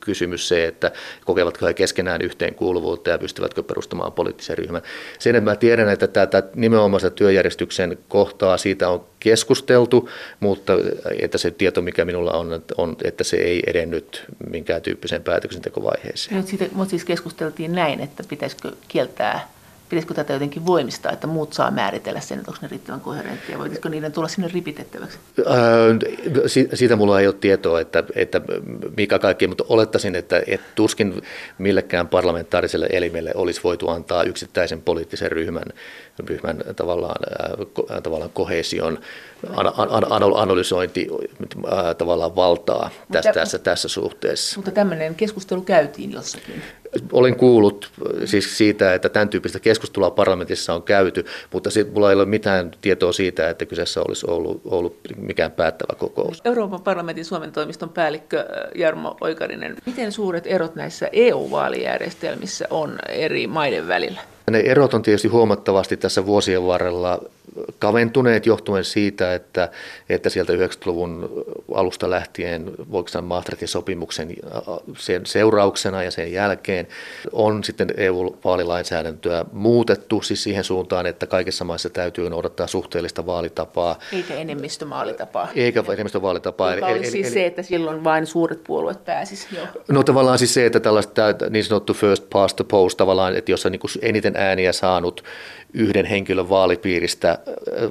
kysymys 0.00 0.48
se, 0.48 0.66
että 0.66 0.92
kokevatko 1.24 1.66
he 1.66 1.74
keskenään 1.74 2.22
yhteenkuuluvuutta 2.22 3.10
ja 3.10 3.18
pystyvätkö 3.18 3.62
perustamaan 3.62 4.12
poliittisen 4.12 4.58
ryhmän. 4.58 4.82
Sen, 5.18 5.36
että 5.36 5.50
mä 5.50 5.56
tiedän, 5.56 5.88
että 5.88 6.06
tätä 6.06 6.42
nimenomaista 6.54 7.10
työjärjestyksen 7.10 7.98
kohtaa 8.08 8.56
siitä 8.56 8.88
on 8.88 9.04
keskusteltu, 9.26 10.08
mutta 10.40 10.72
että 11.20 11.38
se 11.38 11.50
tieto, 11.50 11.82
mikä 11.82 12.04
minulla 12.04 12.32
on, 12.32 12.62
on 12.76 12.96
että 13.04 13.24
se 13.24 13.36
ei 13.36 13.62
edennyt 13.66 14.24
minkään 14.50 14.82
tyyppiseen 14.82 15.22
päätöksentekovaiheeseen. 15.22 16.46
Siitä, 16.46 16.64
mutta 16.72 16.90
siis 16.90 17.04
keskusteltiin 17.04 17.72
näin, 17.72 18.00
että 18.00 18.24
pitäisikö 18.28 18.72
kieltää 18.88 19.48
pitäisikö 19.88 20.14
tätä 20.14 20.32
jotenkin 20.32 20.66
voimistaa, 20.66 21.12
että 21.12 21.26
muut 21.26 21.52
saa 21.52 21.70
määritellä 21.70 22.20
sen, 22.20 22.38
että 22.38 22.50
onko 22.50 22.58
ne 22.62 22.68
riittävän 22.68 23.00
koherenttia, 23.00 23.58
voitaisiko 23.58 23.88
niiden 23.88 24.12
tulla 24.12 24.28
sinne 24.28 24.48
ripitettäväksi? 24.48 25.18
Siitä 26.74 26.96
mulla 26.96 27.20
ei 27.20 27.26
ole 27.26 27.34
tietoa, 27.40 27.80
että, 27.80 28.04
että 28.14 28.40
mikä 28.96 29.18
kaikki, 29.18 29.46
mutta 29.46 29.64
olettaisin, 29.68 30.14
että, 30.14 30.42
että 30.46 30.66
tuskin 30.74 31.22
millekään 31.58 32.08
parlamentaariselle 32.08 32.88
elimelle 32.92 33.32
olisi 33.34 33.60
voitu 33.64 33.88
antaa 33.88 34.22
yksittäisen 34.22 34.82
poliittisen 34.82 35.32
ryhmän, 35.32 35.64
ryhmän 36.26 36.62
tavallaan, 36.76 37.16
tavallaan 38.02 38.30
kohesion 38.34 38.98
analysointi 40.36 41.08
tavallaan 41.98 42.36
valtaa 42.36 42.90
tässä, 43.12 43.28
mutta, 43.28 43.40
tässä, 43.40 43.58
tässä 43.58 43.88
suhteessa. 43.88 44.56
Mutta 44.56 44.70
tämmöinen 44.70 45.14
keskustelu 45.14 45.60
käytiin 45.60 46.12
jossakin. 46.12 46.62
Olen 47.12 47.36
kuullut 47.36 47.90
siis 48.24 48.58
siitä, 48.58 48.94
että 48.94 49.08
tämän 49.08 49.28
tyyppistä 49.28 49.60
keskustelua 49.60 50.10
parlamentissa 50.10 50.74
on 50.74 50.82
käyty, 50.82 51.24
mutta 51.52 51.70
sit 51.70 51.94
mulla 51.94 52.10
ei 52.10 52.16
ole 52.16 52.24
mitään 52.24 52.70
tietoa 52.80 53.12
siitä, 53.12 53.50
että 53.50 53.66
kyseessä 53.66 54.00
olisi 54.08 54.26
ollut, 54.28 54.60
ollut 54.64 54.96
mikään 55.16 55.52
päättävä 55.52 55.98
kokous. 55.98 56.42
Euroopan 56.44 56.82
parlamentin 56.82 57.24
Suomen 57.24 57.52
toimiston 57.52 57.88
päällikkö 57.88 58.44
Jarmo 58.74 59.16
Oikarinen, 59.20 59.76
miten 59.86 60.12
suuret 60.12 60.46
erot 60.46 60.74
näissä 60.74 61.08
EU-vaalijärjestelmissä 61.12 62.66
on 62.70 62.98
eri 63.08 63.46
maiden 63.46 63.88
välillä? 63.88 64.20
Ne 64.50 64.58
erot 64.60 64.94
on 64.94 65.02
tietysti 65.02 65.28
huomattavasti 65.28 65.96
tässä 65.96 66.26
vuosien 66.26 66.66
varrella 66.66 67.22
kaventuneet 67.78 68.46
johtuen 68.46 68.84
siitä, 68.84 69.34
että, 69.34 69.68
että 70.08 70.28
sieltä 70.28 70.52
90-luvun 70.52 71.44
alusta 71.74 72.10
lähtien, 72.10 72.72
voiko 72.92 73.08
sanoa 73.08 73.28
Maastrichtin 73.28 73.68
sopimuksen 73.68 74.36
sen 74.98 75.26
seurauksena 75.26 76.02
ja 76.02 76.10
sen 76.10 76.32
jälkeen 76.32 76.88
on 77.32 77.64
sitten 77.64 77.88
EU-vaalilainsäädäntöä 77.96 79.44
muutettu 79.52 80.22
siis 80.22 80.42
siihen 80.42 80.64
suuntaan, 80.64 81.06
että 81.06 81.26
kaikissa 81.26 81.64
maissa 81.64 81.90
täytyy 81.90 82.30
noudattaa 82.30 82.66
suhteellista 82.66 83.26
vaalitapaa. 83.26 83.98
Eikä 84.12 84.34
enemmistövaalitapaa. 84.34 85.48
Eikä 85.54 85.84
enemmistövaalitapaa. 85.92 86.74
Joka 86.74 86.86
oli 86.86 87.10
siis 87.10 87.26
eli, 87.26 87.34
se, 87.34 87.46
että 87.46 87.62
silloin 87.62 88.04
vain 88.04 88.26
suuret 88.26 88.64
puolueet 88.64 89.04
pääsisivät. 89.04 89.68
No 89.88 90.02
tavallaan 90.02 90.38
siis 90.38 90.54
se, 90.54 90.66
että 90.66 90.80
tällaista 90.80 91.22
niin 91.50 91.64
sanottu 91.64 91.94
first 91.94 92.24
past 92.32 92.56
the 92.56 92.64
post 92.64 92.96
tavallaan, 92.96 93.36
että 93.36 93.50
jos 93.50 93.66
on 93.66 93.72
niin 93.72 93.80
eniten 94.02 94.36
ääniä 94.36 94.72
saanut 94.72 95.24
yhden 95.74 96.04
henkilön 96.04 96.48
vaalipiiristä 96.48 97.38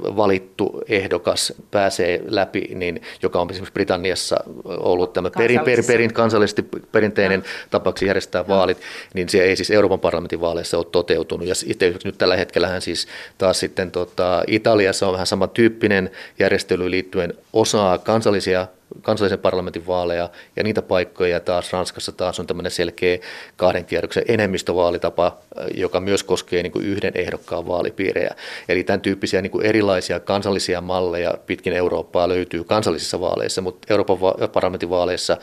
valittu 0.02 0.82
ehdokas 0.90 1.54
pääsee 1.72 2.22
läpi, 2.28 2.62
niin, 2.76 3.02
joka 3.22 3.42
on 3.42 3.50
esimerkiksi 3.50 3.74
Britanniassa 3.74 4.38
ollut 4.64 5.14
tämä 5.14 5.30
perin, 5.38 5.60
per, 5.60 5.84
perin, 5.88 6.14
kansallisesti 6.14 6.66
perinteinen 6.92 7.40
no. 7.40 7.46
tapaksi 7.70 8.06
järjestää 8.06 8.42
no. 8.42 8.48
vaalit, 8.48 8.78
niin 9.14 9.30
se 9.30 9.44
ei 9.44 9.56
siis 9.56 9.72
Euroopan 9.72 10.00
parlamentin 10.00 10.42
vaaleissa 10.42 10.78
ole 10.78 10.86
toteutunut. 10.92 11.48
Ja 11.48 11.54
itse 11.66 11.94
nyt 12.04 12.18
tällä 12.18 12.36
hetkellähän 12.36 12.82
siis 12.82 13.08
taas 13.38 13.60
sitten 13.60 13.92
tota, 13.92 14.44
Italiassa 14.48 15.08
on 15.08 15.14
vähän 15.14 15.28
samantyyppinen 15.28 16.12
järjestely 16.40 16.92
liittyen 16.92 17.34
osaa 17.54 17.98
kansallisia 17.98 18.68
kansallisen 19.02 19.40
parlamentin 19.40 19.88
vaaleja 19.88 20.30
ja 20.56 20.64
niitä 20.64 20.82
paikkoja 20.82 21.40
taas 21.40 21.74
Ranskassa 21.74 22.12
taas 22.12 22.40
on 22.40 22.48
tämmöinen 22.48 22.72
selkeä 22.72 23.18
kahden 23.56 23.86
kierroksen 23.86 24.24
enemmistövaalitapa, 24.28 25.38
joka 25.74 26.00
myös 26.00 26.24
koskee 26.24 26.64
niin 26.64 26.72
kuin 26.72 26.86
yhden 26.86 27.12
ehdokkaan 27.16 27.68
vaalipiirejä. 27.68 28.36
Eli 28.70 28.84
tämän 28.84 29.02
tyyppisiä 29.02 29.42
niin 29.42 29.52
kuin 29.52 29.66
erilaisia 29.66 30.20
kansallisia 30.20 30.82
malleja 30.82 31.38
pitkin 31.46 31.74
Eurooppaa 31.74 32.30
löytyy 32.30 32.64
kansallisissa 32.64 33.20
vaaleissa, 33.20 33.62
mutta 33.62 33.88
Euroopan 33.90 34.18
parlamentin 34.54 34.90
vaaleissa 34.90 35.38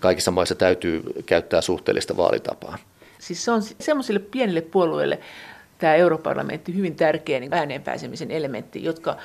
kaikissa 0.00 0.30
maissa 0.30 0.54
täytyy 0.54 1.02
käyttää 1.26 1.60
suhteellista 1.60 2.16
vaalitapaa. 2.16 2.78
Siis 3.18 3.44
se 3.44 3.50
on 3.50 3.62
semmoisille 3.62 4.20
pienille 4.20 4.60
puolueille 4.60 5.18
tämä 5.78 5.94
europarlamentti 5.94 6.74
hyvin 6.74 6.96
tärkeä 6.96 7.40
niin 7.40 7.54
ääneen 7.54 7.82
pääsemisen 7.82 8.30
elementti, 8.30 8.84
jotka 8.84 9.16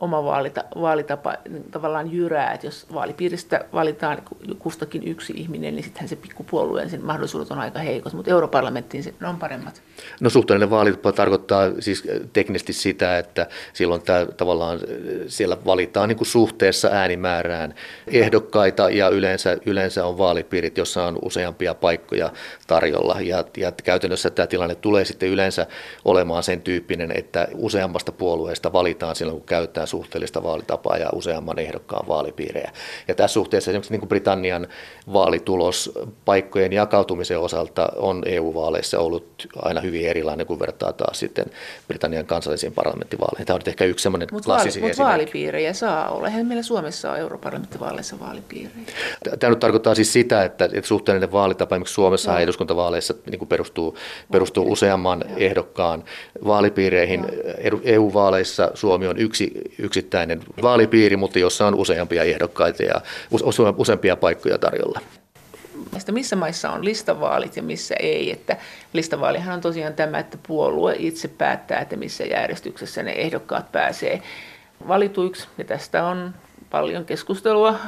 oma 0.00 0.24
vaalita, 0.24 0.64
vaalitapa 0.80 1.34
tavallaan 1.70 2.12
jyrää, 2.12 2.52
että 2.52 2.66
jos 2.66 2.86
vaalipiiristä 2.94 3.64
valitaan 3.72 4.22
kustakin 4.58 5.08
yksi 5.08 5.32
ihminen, 5.36 5.74
niin 5.74 5.84
sittenhän 5.84 6.08
se 6.08 6.16
pikkupuolueen 6.16 6.90
sen 6.90 7.04
mahdollisuudet 7.04 7.50
on 7.50 7.58
aika 7.58 7.78
heikot, 7.78 8.12
mutta 8.12 8.30
europarlamenttiin 8.30 9.02
se, 9.02 9.14
on 9.28 9.36
paremmat. 9.36 9.82
No 10.20 10.30
suhteellinen 10.30 10.70
vaalitapa 10.70 11.12
tarkoittaa 11.12 11.70
siis 11.80 12.04
teknisesti 12.32 12.72
sitä, 12.72 13.18
että 13.18 13.46
silloin 13.72 14.02
tämä, 14.02 14.26
tavallaan 14.36 14.80
siellä 15.26 15.56
valitaan 15.66 16.08
niin 16.08 16.16
kuin 16.16 16.28
suhteessa 16.28 16.88
äänimäärään 16.92 17.74
ehdokkaita 18.06 18.90
ja 18.90 19.08
yleensä, 19.08 19.58
yleensä 19.66 20.06
on 20.06 20.18
vaalipiirit, 20.18 20.78
jossa 20.78 21.04
on 21.04 21.18
useampia 21.22 21.74
paikkoja 21.74 22.32
tarjolla 22.66 23.20
ja, 23.20 23.44
ja 23.56 23.72
käytännössä 23.84 24.30
tämä 24.30 24.46
tilanne 24.46 24.74
tulee 24.74 25.04
sitten 25.04 25.28
yleensä 25.28 25.66
olemaan 26.04 26.42
sen 26.42 26.60
tyyppinen, 26.60 27.12
että 27.16 27.48
useammasta 27.54 28.12
puolueesta 28.12 28.72
valitaan 28.72 29.16
silloin, 29.16 29.38
kun 29.38 29.46
käy 29.46 29.65
käytetään 29.66 29.86
suhteellista 29.86 30.42
vaalitapaa 30.42 30.96
ja 30.96 31.08
useamman 31.12 31.58
ehdokkaan 31.58 32.08
vaalipiirejä. 32.08 32.70
Ja 33.08 33.14
tässä 33.14 33.34
suhteessa 33.34 33.70
esimerkiksi 33.70 33.92
niin 33.92 34.00
kuin 34.00 34.08
Britannian 34.08 34.66
vaalitulos 35.12 35.92
paikkojen 36.24 36.72
jakautumisen 36.72 37.38
osalta 37.38 37.88
on 37.96 38.22
EU-vaaleissa 38.26 38.98
ollut 38.98 39.46
aina 39.62 39.80
hyvin 39.80 40.08
erilainen, 40.08 40.46
kun 40.46 40.58
vertaa 40.58 40.92
taas 40.92 41.18
sitten 41.18 41.46
Britannian 41.88 42.26
kansallisiin 42.26 42.72
parlamenttivaaleihin. 42.72 43.46
Tämä 43.46 43.54
on 43.54 43.60
ehkä 43.66 43.84
yksi 43.84 44.02
sellainen 44.02 44.28
Mutta 44.32 44.48
vaali, 44.48 44.80
mut 44.80 44.98
vaalipiirejä 44.98 45.72
saa 45.72 46.08
olla. 46.08 46.26
Eihän 46.26 46.46
meillä 46.46 46.62
Suomessa 46.62 47.10
ole 47.10 47.18
europarlamenttivaaleissa 47.18 48.20
vaalipiirejä. 48.20 48.86
Tämä 49.38 49.50
nyt 49.50 49.60
tarkoittaa 49.60 49.94
siis 49.94 50.12
sitä, 50.12 50.44
että, 50.44 50.64
että 50.64 50.88
suhteellinen 50.88 51.32
vaalitapa 51.32 51.76
esimerkiksi 51.76 51.94
Suomessa 51.94 52.32
no. 52.32 52.38
eduskuntavaaleissa 52.38 53.14
niin 53.30 53.38
kuin 53.38 53.48
perustuu, 53.48 53.96
perustuu 54.32 54.72
useamman 54.72 55.24
Joo. 55.28 55.38
ehdokkaan 55.38 56.04
vaalipiireihin. 56.44 57.20
Joo. 57.20 57.80
EU-vaaleissa 57.84 58.70
Suomi 58.74 59.06
on 59.06 59.18
yksi 59.18 59.52
yksittäinen 59.78 60.40
vaalipiiri, 60.62 61.16
mutta 61.16 61.38
jossa 61.38 61.66
on 61.66 61.74
useampia 61.74 62.22
ehdokkaita 62.22 62.82
ja 62.82 63.00
useampia 63.76 64.16
paikkoja 64.16 64.58
tarjolla. 64.58 65.00
Missä 66.10 66.36
maissa 66.36 66.70
on 66.70 66.84
listavaalit 66.84 67.56
ja 67.56 67.62
missä 67.62 67.94
ei. 68.00 68.30
Että 68.30 68.56
listavaalihan 68.92 69.54
on 69.54 69.60
tosiaan 69.60 69.94
tämä, 69.94 70.18
että 70.18 70.38
puolue 70.46 70.96
itse 70.98 71.28
päättää, 71.28 71.80
että 71.80 71.96
missä 71.96 72.24
järjestyksessä 72.24 73.02
ne 73.02 73.12
ehdokkaat 73.12 73.72
pääsee 73.72 74.22
valituiksi. 74.88 75.48
Ja 75.58 75.64
tästä 75.64 76.04
on 76.04 76.34
paljon 76.70 77.04
keskustelua. 77.04 77.78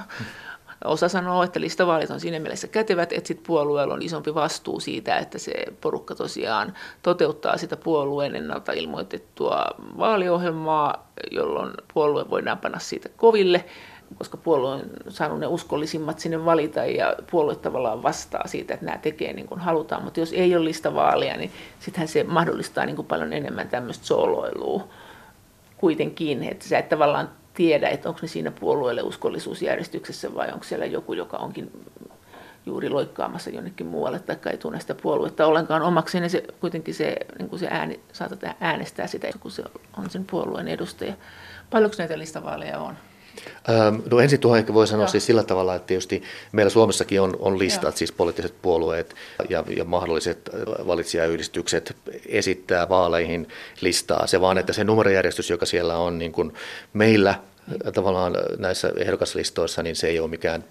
Osa 0.85 1.09
sanoo, 1.09 1.43
että 1.43 1.61
listavaalit 1.61 2.11
on 2.11 2.21
siinä 2.21 2.38
mielessä 2.38 2.69
kätevät, 2.69 3.12
että 3.12 3.29
sit 3.29 3.43
puolueella 3.43 3.95
on 3.95 4.03
isompi 4.03 4.35
vastuu 4.35 4.81
siitä, 4.81 5.19
että 5.19 5.38
se 5.38 5.53
porukka 5.81 6.14
tosiaan 6.14 6.75
toteuttaa 7.03 7.57
sitä 7.57 7.77
puolueen 7.77 8.37
ennalta 8.37 8.73
ilmoitettua 8.73 9.64
vaaliohjelmaa, 9.99 11.09
jolloin 11.31 11.73
puolue 11.95 12.31
voidaan 12.31 12.59
panna 12.59 12.79
siitä 12.79 13.09
koville 13.17 13.64
koska 14.19 14.37
puolue 14.37 14.73
on 14.75 14.83
saanut 15.09 15.41
ne 15.41 15.47
uskollisimmat 15.47 16.19
sinne 16.19 16.45
valita 16.45 16.85
ja 16.85 17.14
puolue 17.31 17.57
tavallaan 17.57 18.03
vastaa 18.03 18.47
siitä, 18.47 18.75
että 18.75 18.87
nämä 18.87 18.99
tekee 18.99 19.33
niin 19.33 19.47
kuin 19.47 19.61
halutaan. 19.61 20.05
Mutta 20.05 20.21
jos 20.21 20.33
ei 20.33 20.57
ole 20.57 20.64
listavaalia, 20.64 21.37
niin 21.37 21.51
sittenhän 21.81 22.09
se 22.09 22.25
mahdollistaa 22.25 22.87
niin 22.87 22.97
kuin 22.97 23.07
paljon 23.07 23.33
enemmän 23.33 23.69
tämmöistä 23.69 24.07
sooloilua 24.07 24.88
kuitenkin, 25.77 26.43
että 26.43 26.69
sä 26.69 26.79
et 26.79 26.88
tavallaan 26.88 27.31
tiedä, 27.59 27.88
että 27.88 28.09
onko 28.09 28.18
ne 28.23 28.29
siinä 28.29 28.51
puolueelle 28.51 29.03
uskollisuusjärjestyksessä 29.03 30.35
vai 30.35 30.53
onko 30.53 30.64
siellä 30.64 30.87
joku, 30.87 31.12
joka 31.12 31.37
onkin 31.37 31.71
juuri 32.66 32.88
loikkaamassa 32.88 33.51
jonnekin 33.51 33.87
muualle 33.87 34.18
tai 34.18 34.37
ei 34.51 34.59
tunne 34.59 34.81
sitä 34.81 34.94
puoluetta 34.94 35.47
ollenkaan 35.47 35.83
omaksi, 35.83 36.21
niin 36.21 36.31
se, 36.31 36.44
kuitenkin 36.61 36.94
se, 36.94 37.16
niin 37.38 37.49
kuin 37.49 37.61
se 37.61 37.68
ääni, 37.71 38.01
saatat 38.12 38.40
äänestää 38.61 39.07
sitä, 39.07 39.29
kun 39.40 39.51
se 39.51 39.64
on 39.99 40.11
sen 40.11 40.25
puolueen 40.31 40.68
edustaja. 40.68 41.14
Paljonko 41.71 41.97
näitä 41.99 42.18
listavaaleja 42.18 42.79
on? 42.79 42.94
No 44.11 44.20
ensin 44.20 44.40
tuohon 44.40 44.59
ehkä 44.59 44.74
voi 44.74 44.87
sanoa 44.87 45.07
siis 45.07 45.27
sillä 45.27 45.42
tavalla, 45.42 45.74
että 45.74 45.87
tietysti 45.87 46.22
meillä 46.53 46.70
Suomessakin 46.70 47.20
on, 47.20 47.37
on 47.38 47.59
listat, 47.59 47.83
Joo. 47.83 47.92
siis 47.92 48.12
poliittiset 48.12 48.55
puolueet 48.62 49.14
ja, 49.48 49.64
ja 49.77 49.85
mahdolliset 49.85 50.51
valitsijayhdistykset 50.87 51.96
esittää 52.27 52.88
vaaleihin 52.88 53.48
listaa. 53.81 54.27
Se 54.27 54.40
vaan, 54.40 54.59
että 54.59 54.72
se 54.72 54.85
numerojärjestys, 54.85 55.51
joka 55.51 55.66
siellä 55.66 55.96
on 55.96 56.18
niin 56.18 56.33
kuin 56.33 56.53
meillä 56.92 57.35
tavallaan 57.94 58.37
näissä 58.59 58.92
ehdokaslistoissa, 58.96 59.83
niin 59.83 59.96
se 59.96 60.07
ei 60.07 60.20
ole 60.20 60.28
mikään, 60.28 60.64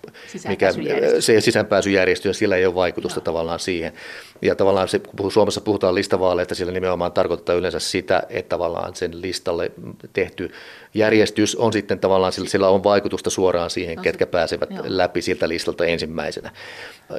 mikään 0.47 0.73
se 1.19 1.41
sisäänpääsyjärjestys, 1.41 2.39
sillä 2.39 2.55
ei 2.55 2.65
ole 2.65 2.75
vaikutusta 2.75 3.19
no. 3.19 3.23
tavallaan 3.23 3.59
siihen. 3.59 3.93
Ja 4.41 4.55
tavallaan 4.55 4.87
se, 4.87 4.99
kun 4.99 5.31
Suomessa 5.31 5.61
puhutaan 5.61 5.95
listavaaleista, 5.95 6.55
sillä 6.55 6.71
nimenomaan 6.71 7.11
tarkoittaa 7.11 7.55
yleensä 7.55 7.79
sitä, 7.79 8.23
että 8.29 8.49
tavallaan 8.49 8.95
sen 8.95 9.21
listalle 9.21 9.71
tehty 10.13 10.51
järjestys 10.93 11.55
on 11.55 11.73
sitten 11.73 11.99
tavallaan, 11.99 12.33
sillä, 12.33 12.49
sillä 12.49 12.69
on 12.69 12.83
vaikutusta 12.83 13.29
suoraan 13.29 13.69
siihen, 13.69 14.01
ketkä 14.01 14.27
pääsevät 14.27 14.71
joo. 14.71 14.83
läpi 14.85 15.21
siltä 15.21 15.49
listalta 15.49 15.85
ensimmäisenä. 15.85 16.51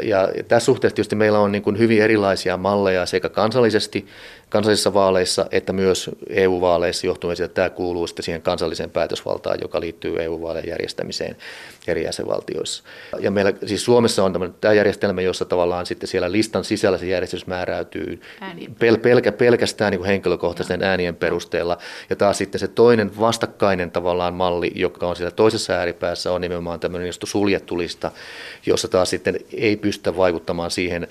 Ja 0.02 0.28
tässä 0.48 0.66
suhteessa 0.66 0.94
tietysti 0.94 1.16
meillä 1.16 1.38
on 1.38 1.52
niin 1.52 1.62
kuin 1.62 1.78
hyvin 1.78 2.02
erilaisia 2.02 2.56
malleja 2.56 3.06
sekä 3.06 3.28
kansallisesti, 3.28 4.06
kansallisissa 4.48 4.94
vaaleissa, 4.94 5.46
että 5.50 5.72
myös 5.72 6.10
EU-vaaleissa 6.30 7.06
johtuen 7.06 7.36
siitä, 7.36 7.46
että 7.46 7.54
tämä 7.54 7.70
kuuluu 7.70 8.06
sitten 8.06 8.22
siihen 8.22 8.42
kansalliseen 8.42 8.90
päätösvaltaan, 8.90 9.58
joka 9.68 9.81
liittyy 9.81 10.22
EU-vaalien 10.22 10.68
järjestämiseen 10.68 11.37
eri 11.88 12.05
jäsenvaltioissa. 12.05 12.85
Ja 13.20 13.31
meillä 13.31 13.53
siis 13.66 13.85
Suomessa 13.85 14.24
on 14.24 14.53
tämä 14.61 14.74
järjestelmä, 14.74 15.20
jossa 15.20 15.44
tavallaan 15.44 15.87
sitten 15.87 16.09
siellä 16.09 16.33
listan 16.33 16.64
sisällä 16.64 16.98
se 16.98 17.07
järjestys 17.07 17.46
määräytyy 17.46 18.20
pel, 18.79 18.98
pelkä, 18.98 19.33
pelkästään 19.33 19.90
niin 19.90 19.98
kuin 19.98 20.09
henkilökohtaisen 20.09 20.83
äänien 20.83 21.16
perusteella. 21.16 21.79
Ja 22.11 22.16
taas 22.16 22.38
sitten 22.38 22.59
se 22.59 22.68
toinen 22.68 23.11
vastakkainen 23.20 23.90
tavallaan 23.90 24.35
malli, 24.35 24.72
joka 24.74 25.09
on 25.09 25.16
siellä 25.16 25.31
toisessa 25.31 25.72
ääripäässä, 25.72 26.33
on 26.33 26.40
nimenomaan 26.40 26.81
tämmöinen 26.81 27.12
suljettu 27.24 27.79
lista, 27.79 28.11
jossa 28.66 28.88
taas 28.88 29.11
sitten 29.11 29.40
ei 29.53 29.77
pystytä 29.77 30.16
vaikuttamaan 30.16 30.70
siihen 30.70 31.09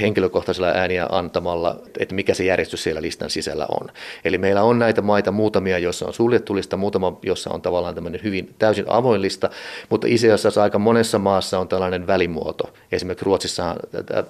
henkilökohtaisella 0.00 0.68
ääniä 0.68 1.06
antamalla, 1.10 1.80
että 1.98 2.14
mikä 2.14 2.34
se 2.34 2.44
järjestys 2.44 2.82
siellä 2.82 3.02
listan 3.02 3.30
sisällä 3.30 3.66
on. 3.80 3.88
Eli 4.24 4.38
meillä 4.38 4.62
on 4.62 4.78
näitä 4.78 5.02
maita 5.02 5.30
muutamia, 5.30 5.78
joissa 5.78 6.06
on 6.06 6.14
suljettu 6.14 6.54
lista, 6.54 6.76
muutama, 6.76 7.18
jossa 7.22 7.50
on 7.50 7.62
tavallaan 7.62 7.94
tämmöinen 7.94 8.20
hyvin 8.24 8.54
täysin 8.58 8.84
avoin 8.88 9.22
lista, 9.22 9.50
mutta 9.90 10.03
itse 10.06 10.32
asiassa 10.32 10.62
aika 10.62 10.78
monessa 10.78 11.18
maassa 11.18 11.58
on 11.58 11.68
tällainen 11.68 12.06
välimuoto. 12.06 12.70
Esimerkiksi 12.92 13.24
Ruotsissa 13.24 13.76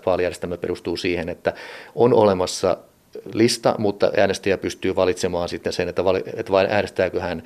vaalijärjestelmä 0.06 0.56
perustuu 0.56 0.96
siihen, 0.96 1.28
että 1.28 1.52
on 1.94 2.14
olemassa 2.14 2.76
lista, 3.32 3.74
mutta 3.78 4.10
äänestäjä 4.16 4.58
pystyy 4.58 4.96
valitsemaan 4.96 5.48
sitten 5.48 5.72
sen, 5.72 5.88
että 5.88 6.04
vain 6.50 6.70
äänestääkö 6.70 7.20
hän 7.20 7.42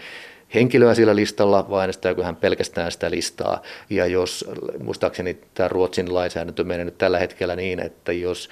henkilöä 0.55 0.95
sillä 0.95 1.17
listalla 1.17 1.71
vai 1.71 1.81
äänestääkö 1.81 2.25
hän 2.25 2.37
pelkästään 2.37 2.93
sitä 2.93 3.11
listaa. 3.11 3.63
Ja 3.91 4.07
jos, 4.07 4.45
muistaakseni 4.79 5.39
tämä 5.55 5.69
Ruotsin 5.69 6.15
lainsäädäntö 6.15 6.65
menee 6.65 6.85
nyt 6.85 6.99
tällä 6.99 7.19
hetkellä 7.19 7.57
niin, 7.57 7.81
että 7.81 8.13
jos 8.13 8.49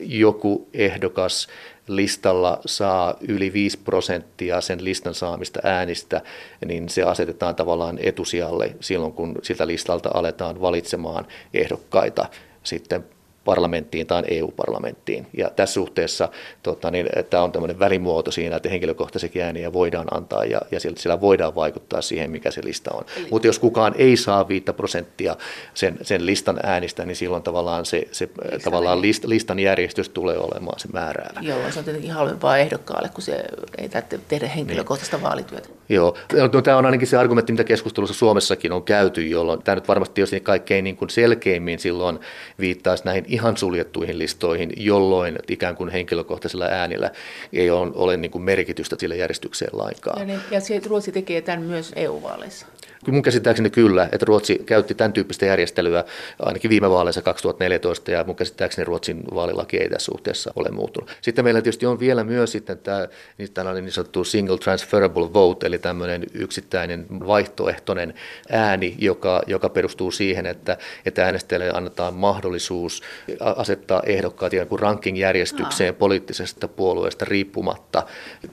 joku 0.00 0.68
ehdokas 0.74 1.48
listalla 1.88 2.60
saa 2.66 3.14
yli 3.28 3.52
5 3.52 3.78
prosenttia 3.78 4.60
sen 4.60 4.84
listan 4.84 5.14
saamista 5.14 5.60
äänistä, 5.62 6.20
niin 6.66 6.88
se 6.88 7.02
asetetaan 7.02 7.54
tavallaan 7.54 7.98
etusijalle 8.02 8.76
silloin, 8.80 9.12
kun 9.12 9.34
siltä 9.42 9.66
listalta 9.66 10.10
aletaan 10.14 10.60
valitsemaan 10.60 11.26
ehdokkaita 11.54 12.26
sitten 12.62 13.04
parlamenttiin 13.44 14.06
tai 14.06 14.22
EU-parlamenttiin. 14.28 15.26
Ja 15.36 15.50
tässä 15.50 15.74
suhteessa 15.74 16.28
tota, 16.62 16.90
niin, 16.90 17.08
tämä 17.30 17.42
on 17.42 17.52
tämmöinen 17.52 17.78
välimuoto 17.78 18.30
siinä, 18.30 18.56
että 18.56 18.68
henkilökohtaisia 18.68 19.44
ääniä 19.44 19.72
voidaan 19.72 20.06
antaa 20.10 20.44
ja, 20.44 20.60
ja 20.70 20.80
sillä 20.80 21.20
voidaan 21.20 21.54
vaikuttaa 21.54 22.02
siihen, 22.02 22.30
mikä 22.30 22.50
se 22.50 22.60
lista 22.64 22.90
on. 22.94 23.04
Mutta 23.30 23.46
jos 23.46 23.58
kukaan 23.58 23.94
ei 23.98 24.16
saa 24.16 24.48
5 24.48 24.64
prosenttia 24.76 25.36
sen, 25.74 25.98
sen 26.02 26.26
listan 26.26 26.60
äänistä, 26.62 27.04
niin 27.04 27.16
silloin 27.16 27.42
tavallaan 27.42 27.84
se, 27.84 28.08
se 28.12 28.28
tavallaan 28.64 29.02
list, 29.02 29.24
listan 29.24 29.58
järjestys 29.58 30.08
tulee 30.08 30.38
olemaan 30.38 30.78
se 30.80 30.88
määräävä. 30.92 31.40
Jolloin 31.42 31.72
se 31.72 31.78
on 31.78 31.84
tietenkin 31.84 32.12
halvempaa 32.12 32.58
ehdokkaalle, 32.58 33.08
kun 33.08 33.22
se 33.22 33.44
ei 33.78 33.88
tarvitse 33.88 34.20
tehdä 34.28 34.48
henkilökohtaista 34.48 35.16
niin. 35.16 35.24
vaalityötä. 35.24 35.68
Joo, 35.88 36.16
no, 36.52 36.62
tämä 36.62 36.76
on 36.76 36.86
ainakin 36.86 37.08
se 37.08 37.16
argumentti, 37.16 37.52
mitä 37.52 37.64
keskustelussa 37.64 38.14
Suomessakin 38.14 38.72
on 38.72 38.82
käyty, 38.82 39.28
jolloin 39.28 39.62
tämä 39.62 39.74
nyt 39.74 39.88
varmasti 39.88 40.20
jos 40.20 40.30
kaikkein 40.42 40.84
niin 40.84 40.96
kuin 40.96 41.10
selkeimmin 41.10 41.78
silloin 41.78 42.18
viittaisi 42.60 43.04
näihin 43.04 43.24
ihan 43.34 43.56
suljettuihin 43.56 44.18
listoihin, 44.18 44.72
jolloin 44.76 45.38
ikään 45.48 45.76
kuin 45.76 45.90
henkilökohtaisella 45.90 46.64
äänillä 46.64 47.10
ei 47.52 47.70
ole, 47.70 47.92
ole 47.94 48.16
niin 48.16 48.30
kuin 48.30 48.44
merkitystä 48.44 48.96
sille 48.98 49.16
järjestykseen 49.16 49.70
lainkaan. 49.72 50.20
Ja, 50.20 50.26
niin, 50.26 50.40
ja 50.50 50.60
se, 50.60 50.80
Ruotsi 50.86 51.12
tekee 51.12 51.40
tämän 51.40 51.62
myös 51.62 51.92
EU-vaaleissa. 51.96 52.66
Mun 53.06 53.22
käsittääkseni 53.22 53.70
kyllä, 53.70 54.08
että 54.12 54.26
Ruotsi 54.26 54.62
käytti 54.66 54.94
tämän 54.94 55.12
tyyppistä 55.12 55.46
järjestelyä 55.46 56.04
ainakin 56.38 56.68
viime 56.70 56.90
vaaleissa 56.90 57.22
2014 57.22 58.10
ja 58.10 58.24
mun 58.24 58.36
käsittääkseni 58.36 58.84
Ruotsin 58.84 59.22
vaalilaki 59.34 59.76
ei 59.76 59.88
tässä 59.88 60.04
suhteessa 60.04 60.52
ole 60.56 60.68
muuttunut. 60.70 61.16
Sitten 61.20 61.44
meillä 61.44 61.62
tietysti 61.62 61.86
on 61.86 62.00
vielä 62.00 62.24
myös 62.24 62.52
sitten 62.52 62.78
tämä 62.78 63.08
niin 63.38 63.52
tällainen 63.52 63.84
niin 63.84 63.92
sanottu 63.92 64.24
single 64.24 64.58
transferable 64.58 65.32
vote, 65.32 65.66
eli 65.66 65.78
tämmöinen 65.78 66.26
yksittäinen 66.34 67.06
vaihtoehtoinen 67.10 68.14
ääni, 68.50 68.94
joka, 68.98 69.42
joka 69.46 69.68
perustuu 69.68 70.10
siihen, 70.10 70.46
että, 70.46 70.76
että 71.06 71.24
äänestäjälle 71.24 71.70
annetaan 71.74 72.14
mahdollisuus 72.14 73.02
asettaa 73.40 74.02
ehdokkaat 74.06 74.52
kuin 74.68 74.78
ranking-järjestykseen 74.78 75.94
poliittisesta 75.94 76.68
puolueesta 76.68 77.24
riippumatta. 77.24 78.02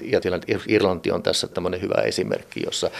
Ja 0.01 0.19
Irlanti 0.67 1.11
on 1.11 1.23
tässä 1.23 1.47
tämmöinen 1.47 1.81
hyvä 1.81 2.01
esimerkki, 2.01 2.61
jossa 2.65 2.91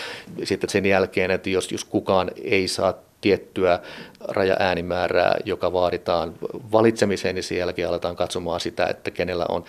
sitten 0.44 0.70
sen 0.70 0.86
jälkeen, 0.86 1.32
että 1.42 1.50
jos, 1.50 1.72
jos 1.72 1.86
kukaan 1.86 2.32
ei 2.44 2.68
saa 2.68 2.94
tiettyä 3.22 3.80
rajaäänimäärää, 4.28 5.36
joka 5.46 5.74
vaaditaan 5.74 6.34
valitsemiseen, 6.72 7.36
niin 7.36 7.44
sen 7.44 7.58
jälkeen 7.58 7.90
aletaan 7.90 8.16
katsomaan 8.16 8.60
sitä, 8.60 8.86
että 8.86 9.12
kenellä 9.12 9.46
on 9.50 9.64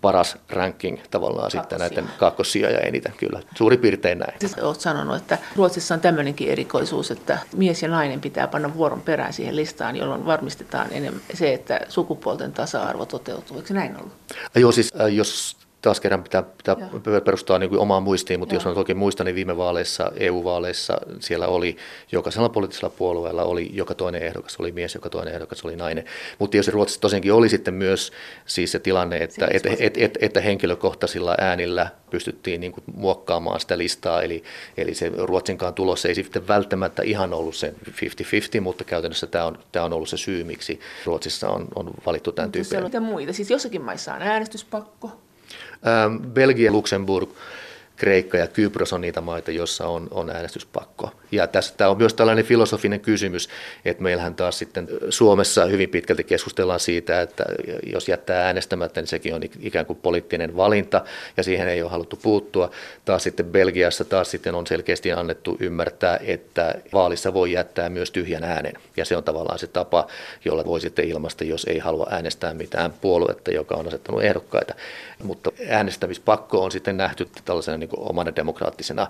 paras 0.00 0.36
ranking 0.50 0.98
tavallaan 1.10 1.50
Kakkosia. 1.50 1.60
sitten 1.60 1.78
näiden 1.78 2.04
kakkosia 2.18 2.70
ja 2.70 2.78
eniten 2.78 3.12
kyllä. 3.16 3.40
Suurin 3.54 3.78
piirtein 3.78 4.18
näin. 4.18 4.34
Siis 4.40 4.58
olet 4.58 4.80
sanonut, 4.80 5.16
että 5.16 5.38
Ruotsissa 5.56 5.94
on 5.94 6.00
tämmöinenkin 6.00 6.48
erikoisuus, 6.48 7.10
että 7.10 7.38
mies 7.56 7.82
ja 7.82 7.88
nainen 7.88 8.20
pitää 8.20 8.48
panna 8.48 8.74
vuoron 8.74 9.00
perään 9.00 9.32
siihen 9.32 9.56
listaan, 9.56 9.96
jolloin 9.96 10.26
varmistetaan 10.26 10.86
enemmän 10.90 11.22
se, 11.34 11.54
että 11.54 11.80
sukupuolten 11.88 12.52
tasa-arvo 12.52 13.06
toteutuu. 13.06 13.56
Eikö 13.56 13.74
näin 13.74 13.96
ollut? 13.96 14.12
Joo, 14.54 14.72
siis 14.72 14.92
äh, 15.00 15.14
jos 15.14 15.56
taas 15.82 16.00
kerran 16.00 16.22
pitää, 16.22 16.42
pitää 17.04 17.20
perustaa 17.20 17.58
niin 17.58 17.70
kuin 17.70 17.80
omaan 17.80 18.02
muistiin, 18.02 18.40
mutta 18.40 18.54
Joo. 18.54 18.60
jos 18.60 18.66
on 18.66 18.78
oikein 18.78 18.98
muistan, 18.98 19.26
niin 19.26 19.34
viime 19.34 19.56
vaaleissa, 19.56 20.12
EU-vaaleissa 20.16 20.98
siellä 21.20 21.46
oli, 21.46 21.76
jokaisella 22.12 22.48
poliittisella 22.48 22.94
puolueella 22.98 23.42
oli 23.42 23.70
joka 23.72 23.94
toinen 23.94 24.22
ehdokas, 24.22 24.56
oli 24.56 24.72
mies, 24.72 24.94
joka 24.94 25.10
toinen 25.10 25.34
ehdokas 25.34 25.64
oli 25.64 25.76
nainen. 25.76 26.04
Mutta 26.38 26.56
jos 26.56 26.68
Ruotsissa 26.68 27.00
tosiaankin 27.00 27.32
oli 27.32 27.48
sitten 27.48 27.74
myös 27.74 28.12
siis 28.46 28.72
se 28.72 28.78
tilanne, 28.78 29.16
että, 29.16 29.48
että, 29.50 29.68
että, 29.78 30.00
että, 30.04 30.18
että 30.22 30.40
henkilökohtaisilla 30.40 31.34
äänillä 31.38 31.86
pystyttiin 32.10 32.60
niin 32.60 32.72
kuin 32.72 32.84
muokkaamaan 32.94 33.60
sitä 33.60 33.78
listaa, 33.78 34.22
eli, 34.22 34.42
eli 34.76 34.94
se 34.94 35.12
Ruotsinkaan 35.16 35.74
tulos 35.74 36.06
ei 36.06 36.14
sitten 36.14 36.48
välttämättä 36.48 37.02
ihan 37.02 37.32
ollut 37.32 37.56
se 37.56 37.74
50-50, 38.58 38.60
mutta 38.60 38.84
käytännössä 38.84 39.26
tämä 39.26 39.44
on, 39.44 39.58
tämä 39.72 39.84
on 39.84 39.92
ollut 39.92 40.08
se 40.08 40.16
syy, 40.16 40.44
miksi 40.44 40.80
Ruotsissa 41.04 41.48
on, 41.48 41.68
on 41.74 41.90
valittu 42.06 42.32
tämän 42.32 42.52
tyyppinen. 42.52 42.84
Mitä 42.84 43.00
muita? 43.00 43.32
Siis 43.32 43.50
jossakin 43.50 43.82
maissa 43.82 44.14
on 44.14 44.22
äänestyspakko? 44.22 45.21
Ähm, 45.84 46.32
Belgia, 46.32 46.70
Luxemburg, 46.70 47.28
Kreikka 48.02 48.38
ja 48.38 48.46
Kypros 48.46 48.92
on 48.92 49.00
niitä 49.00 49.20
maita, 49.20 49.50
joissa 49.50 49.86
on, 49.86 50.08
on 50.10 50.30
äänestyspakko. 50.30 51.10
Ja 51.32 51.46
tässä 51.46 51.74
tämä 51.76 51.90
on 51.90 51.98
myös 51.98 52.14
tällainen 52.14 52.44
filosofinen 52.44 53.00
kysymys, 53.00 53.48
että 53.84 54.02
meillähän 54.02 54.34
taas 54.34 54.58
sitten 54.58 54.88
Suomessa 55.10 55.64
hyvin 55.64 55.88
pitkälti 55.88 56.24
keskustellaan 56.24 56.80
siitä, 56.80 57.20
että 57.20 57.44
jos 57.92 58.08
jättää 58.08 58.46
äänestämättä, 58.46 59.00
niin 59.00 59.08
sekin 59.08 59.34
on 59.34 59.42
ikään 59.60 59.86
kuin 59.86 59.98
poliittinen 60.02 60.56
valinta 60.56 61.04
ja 61.36 61.42
siihen 61.42 61.68
ei 61.68 61.82
ole 61.82 61.90
haluttu 61.90 62.18
puuttua. 62.22 62.70
Taas 63.04 63.22
sitten 63.22 63.46
Belgiassa 63.46 64.04
taas 64.04 64.30
sitten 64.30 64.54
on 64.54 64.66
selkeästi 64.66 65.12
annettu 65.12 65.56
ymmärtää, 65.60 66.18
että 66.22 66.74
vaalissa 66.92 67.34
voi 67.34 67.52
jättää 67.52 67.88
myös 67.88 68.10
tyhjän 68.10 68.44
äänen. 68.44 68.74
Ja 68.96 69.04
se 69.04 69.16
on 69.16 69.24
tavallaan 69.24 69.58
se 69.58 69.66
tapa, 69.66 70.06
jolla 70.44 70.64
voi 70.64 70.80
sitten 70.80 71.08
ilmaista, 71.08 71.44
jos 71.44 71.64
ei 71.64 71.78
halua 71.78 72.06
äänestää 72.10 72.54
mitään 72.54 72.92
puoluetta, 73.00 73.50
joka 73.50 73.74
on 73.74 73.86
asettanut 73.86 74.22
ehdokkaita. 74.22 74.74
Mutta 75.22 75.52
äänestämispakko 75.68 76.64
on 76.64 76.72
sitten 76.72 76.96
nähty 76.96 77.28
tällaisena 77.44 77.78
niin 77.78 77.90
kuin 77.94 78.10
omana 78.10 78.36
demokraattisena 78.36 79.06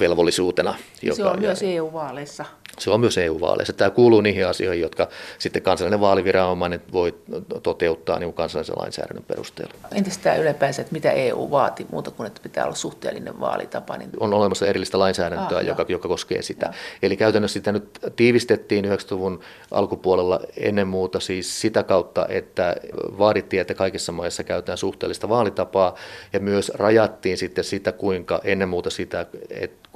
velvollisuutena. 0.00 0.74
Joka, 1.02 1.16
se 1.16 1.24
on 1.24 1.40
myös 1.40 1.62
EU-vaaleissa. 1.62 2.44
Se 2.78 2.90
on 2.90 3.00
myös 3.00 3.18
EU-vaaleissa. 3.18 3.72
Tämä 3.72 3.90
kuuluu 3.90 4.20
niihin 4.20 4.46
asioihin, 4.46 4.82
jotka 4.82 5.08
sitten 5.38 5.62
kansallinen 5.62 6.00
vaaliviranomainen 6.00 6.82
voi 6.92 7.14
toteuttaa 7.62 8.18
niin 8.18 8.32
kansallisen 8.32 8.74
lainsäädännön 8.78 9.24
perusteella. 9.28 9.74
Entäs 9.94 10.18
tämä 10.18 10.36
ylipäänsä, 10.36 10.82
että 10.82 10.92
mitä 10.92 11.10
EU 11.10 11.50
vaati 11.50 11.86
muuta 11.92 12.10
kuin, 12.10 12.26
että 12.26 12.40
pitää 12.42 12.64
olla 12.64 12.74
suhteellinen 12.74 13.40
vaalitapa? 13.40 13.96
Niin... 13.96 14.10
On 14.20 14.34
olemassa 14.34 14.66
erillistä 14.66 14.98
lainsäädäntöä, 14.98 15.58
ah, 15.58 15.64
joka, 15.64 15.84
joka 15.88 16.08
koskee 16.08 16.42
sitä. 16.42 16.66
Ja. 16.66 16.72
Eli 17.02 17.16
käytännössä 17.16 17.52
sitä 17.52 17.72
nyt 17.72 17.98
tiivistettiin 18.16 18.84
90-luvun 18.84 19.40
alkupuolella 19.70 20.40
ennen 20.56 20.88
muuta 20.88 21.20
siis 21.20 21.60
sitä 21.60 21.82
kautta, 21.82 22.26
että 22.28 22.76
vaadittiin, 23.18 23.60
että 23.60 23.74
kaikissa 23.74 24.12
maissa 24.12 24.44
käytetään 24.44 24.78
suhteellista 24.78 25.28
vaalitapaa 25.28 25.94
ja 26.32 26.40
myös 26.40 26.72
rajattiin 26.74 27.38
sitten 27.38 27.64
sitä, 27.64 27.92
kuinka 28.08 28.40
ennen 28.44 28.68
muuta 28.68 28.90
sitä, 28.90 29.26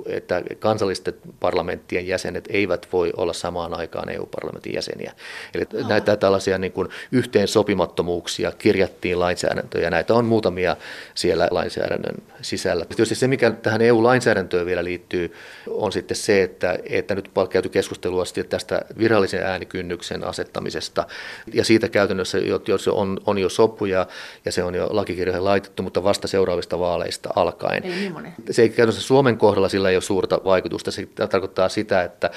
että 0.06 0.42
kansallisten 0.58 1.14
parlamenttien 1.40 2.06
jäsenet 2.06 2.48
eivät 2.50 2.88
voi 2.92 3.12
olla 3.16 3.32
samaan 3.32 3.74
aikaan 3.74 4.08
EU-parlamentin 4.08 4.74
jäseniä. 4.74 5.12
Eli 5.54 5.64
oh. 5.74 5.88
näitä 5.88 6.16
tällaisia 6.16 6.58
niin 6.58 6.72
kuin 6.72 6.88
yhteensopimattomuuksia 7.12 8.52
kirjattiin 8.52 9.20
lainsäädäntöön 9.20 9.84
ja 9.84 9.90
näitä 9.90 10.14
on 10.14 10.24
muutamia 10.24 10.76
siellä 11.14 11.48
lainsäädännön 11.50 12.14
sisällä. 12.42 12.84
Tietysti 12.84 13.14
se, 13.14 13.28
mikä 13.28 13.50
tähän 13.50 13.82
EU-lainsäädäntöön 13.82 14.66
vielä 14.66 14.84
liittyy, 14.84 15.34
on 15.66 15.92
sitten 15.92 16.16
se, 16.16 16.42
että, 16.42 16.78
että 16.84 17.14
nyt 17.14 17.30
käyty 17.50 17.68
keskustelua 17.68 18.24
tästä 18.48 18.82
virallisen 18.98 19.42
äänikynnyksen 19.42 20.24
asettamisesta 20.24 21.06
ja 21.54 21.64
siitä 21.64 21.88
käytännössä, 21.88 22.38
jos 22.68 22.88
on, 22.88 23.20
on 23.26 23.38
jo 23.38 23.48
sopuja 23.48 24.06
ja 24.44 24.52
se 24.52 24.62
on 24.62 24.74
jo 24.74 24.88
lakikirjoihin 24.90 25.44
laitettu, 25.44 25.82
mutta 25.82 26.04
vasta 26.04 26.28
seuraavista 26.28 26.78
vaaleista 26.78 27.30
alkaen. 27.36 27.82
Ei 27.92 28.12
se 28.50 28.62
ei 28.62 28.68
käytännössä 28.68 29.02
Suomen 29.02 29.38
kohdalla 29.38 29.68
sillä 29.68 29.90
ei 29.90 29.96
ole 29.96 30.02
suurta 30.02 30.40
vaikutusta. 30.44 30.90
Se 30.90 31.08
tarkoittaa 31.30 31.68
sitä, 31.68 32.02
että 32.02 32.30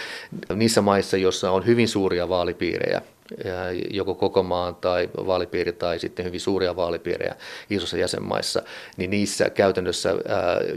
niissä 0.55 0.81
maissa, 0.81 1.17
joissa 1.17 1.51
on 1.51 1.65
hyvin 1.65 1.87
suuria 1.87 2.29
vaalipiirejä, 2.29 3.01
joko 3.91 4.15
koko 4.15 4.43
maan 4.43 4.75
tai 4.75 5.09
vaalipiiri 5.25 5.73
tai 5.73 5.99
sitten 5.99 6.25
hyvin 6.25 6.39
suuria 6.39 6.75
vaalipiirejä 6.75 7.35
isossa 7.69 7.97
jäsenmaissa, 7.97 8.61
niin 8.97 9.09
niissä 9.09 9.49
käytännössä 9.49 10.15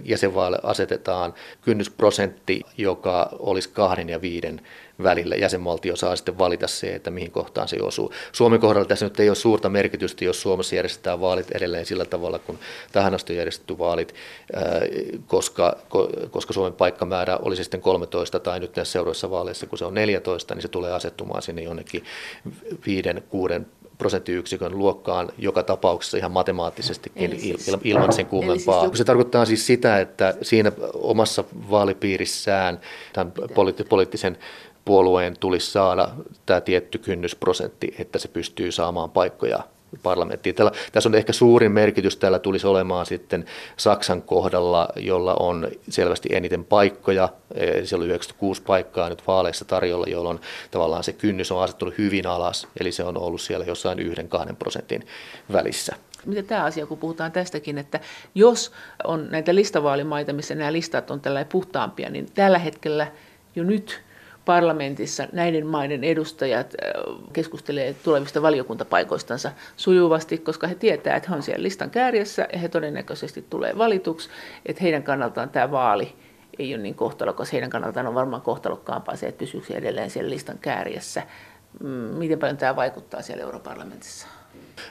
jäsenvaale 0.05 0.59
asetetaan 0.63 1.35
kynnysprosentti, 1.63 2.61
joka 2.79 3.29
olisi 3.39 3.69
kahden 3.69 4.09
ja 4.09 4.21
viiden 4.21 4.61
välillä. 5.03 5.37
Jäsenvaltio 5.37 5.97
saa 5.97 6.17
sitten 6.17 6.39
valita 6.39 6.67
se, 6.67 6.95
että 6.95 7.11
mihin 7.11 7.31
kohtaan 7.31 7.69
se 7.69 7.77
osuu. 7.83 8.13
Suomen 8.33 8.61
kohdalla 8.61 8.89
tässä 8.89 9.07
nyt 9.07 9.21
ei 9.21 9.29
ole 9.29 9.37
suurta 9.37 9.69
merkitystä, 9.69 10.25
jos 10.25 10.43
Suomessa 10.43 10.77
järjestetään 10.77 11.21
vaalit 11.21 11.51
edelleen 11.51 11.87
sillä 11.87 12.05
tavalla, 12.05 12.39
kun 12.39 12.59
tähän 12.93 13.15
asti 13.15 13.33
on 13.33 13.37
järjestetty 13.37 13.79
vaalit, 13.79 14.15
koska, 15.27 15.77
koska 16.31 16.53
Suomen 16.53 16.73
paikkamäärä 16.73 17.37
olisi 17.37 17.65
sitten 17.65 17.81
13 17.81 18.41
tai 18.41 18.61
nyt 18.61 18.77
näissä 18.77 18.93
seuraavissa 18.93 19.31
vaaleissa, 19.31 19.67
kun 19.67 19.79
se 19.79 19.85
on 19.85 19.95
14, 19.95 20.55
niin 20.55 20.63
se 20.63 20.69
tulee 20.69 20.93
asettumaan 20.93 21.43
sinne 21.43 21.63
jonnekin 21.63 22.05
5-6 23.61 23.63
prosenttiyksikön 23.99 24.79
luokkaan 24.79 25.29
joka 25.39 25.63
tapauksessa 25.63 26.17
ihan 26.17 26.33
matemaattisestikin 26.33 27.41
siis, 27.41 27.71
ilman 27.85 28.13
sen 28.13 28.27
kummempaa. 28.27 28.81
Siis, 28.81 28.99
se 28.99 29.05
tarkoittaa 29.05 29.45
siis 29.45 29.67
sitä, 29.67 30.01
että 30.01 30.35
siinä 30.43 30.73
omassa 30.95 31.45
vaalipiirissään 31.71 32.81
tämän 33.13 33.33
poliittisen 33.89 34.39
puolueen 34.89 35.37
tulisi 35.41 35.71
saada 35.71 36.09
tämä 36.47 36.61
tietty 36.61 36.99
kynnysprosentti, 36.99 37.95
että 37.99 38.19
se 38.19 38.29
pystyy 38.29 38.73
saamaan 38.73 39.11
paikkoja 39.11 39.59
parlamenttiin. 40.03 40.55
Tällä, 40.55 40.73
tässä 40.93 41.09
on 41.09 41.15
ehkä 41.15 41.33
suurin 41.33 41.73
merkitys 41.73 42.17
tällä 42.17 42.39
tulisi 42.39 42.67
olemaan 42.67 43.07
sitten 43.07 43.45
Saksan 43.77 44.23
kohdalla, 44.23 44.89
jolla 44.97 45.35
on 45.35 45.69
selvästi 45.89 46.29
eniten 46.33 46.65
paikkoja. 46.65 47.29
Siellä 47.85 48.03
oli 48.03 48.09
96 48.09 48.63
paikkaa 48.63 49.09
nyt 49.09 49.27
vaaleissa 49.27 49.65
tarjolla, 49.65 50.07
jolloin 50.09 50.41
tavallaan 50.71 51.05
se 51.05 51.13
kynnys 51.13 51.53
on 51.53 51.63
asettunut 51.63 51.99
hyvin 51.99 52.27
alas, 52.27 52.69
eli 52.81 52.93
se 52.93 53.05
on 53.05 53.19
ollut 53.19 53.41
siellä 53.41 53.67
jossain 53.67 53.99
yhden 53.99 54.29
kahden 54.29 54.57
prosentin 54.57 55.07
välissä. 55.53 55.97
Miten 56.27 56.47
tämä 56.47 56.65
asia, 56.65 56.87
kun 56.87 56.99
puhutaan 56.99 57.33
tästäkin, 57.33 57.79
että 57.79 58.01
jos 58.35 58.73
on 59.05 59.27
näitä 59.31 59.55
listavaalimaita, 59.55 60.33
missä 60.33 60.55
nämä 60.55 60.73
listat 60.73 61.11
on 61.11 61.21
tällä 61.21 61.45
puhtaampia, 61.45 62.11
niin 62.11 62.27
tällä 62.35 62.59
hetkellä 62.59 63.07
jo 63.57 63.65
nyt 63.65 64.08
parlamentissa 64.49 65.29
näiden 65.33 65.67
maiden 65.67 66.05
edustajat 66.05 66.75
keskustelee 67.33 67.95
tulevista 68.05 68.43
valiokuntapaikoistansa 68.43 69.53
sujuvasti, 69.77 70.39
koska 70.39 70.67
he 70.67 70.75
tietää, 70.75 71.17
että 71.17 71.29
he 71.29 71.37
on 71.37 71.43
siellä 71.43 71.63
listan 71.63 71.91
kärjessä 71.91 72.49
ja 72.53 72.59
he 72.59 72.69
todennäköisesti 72.69 73.45
tulee 73.51 73.79
valituksi, 73.79 74.29
että 74.67 74.83
heidän 74.83 75.03
kannaltaan 75.03 75.51
tämä 75.51 75.71
vaali 75.71 76.13
ei 76.59 76.75
ole 76.75 76.83
niin 76.83 76.95
kohtalokas. 76.95 77.53
Heidän 77.53 77.71
kannaltaan 77.71 78.07
on 78.07 78.15
varmaan 78.15 78.43
kohtalokkaampaa 78.43 79.17
se, 79.17 79.27
että 79.27 79.39
pysyykö 79.39 79.75
edelleen 79.75 80.11
siellä 80.11 80.31
listan 80.31 80.59
kärjessä. 80.59 81.23
Mm, 81.83 81.89
miten 81.91 82.39
paljon 82.39 82.57
tämä 82.57 82.77
vaikuttaa 82.77 83.23
siellä 83.23 83.43
europarlamentissa? 83.43 84.27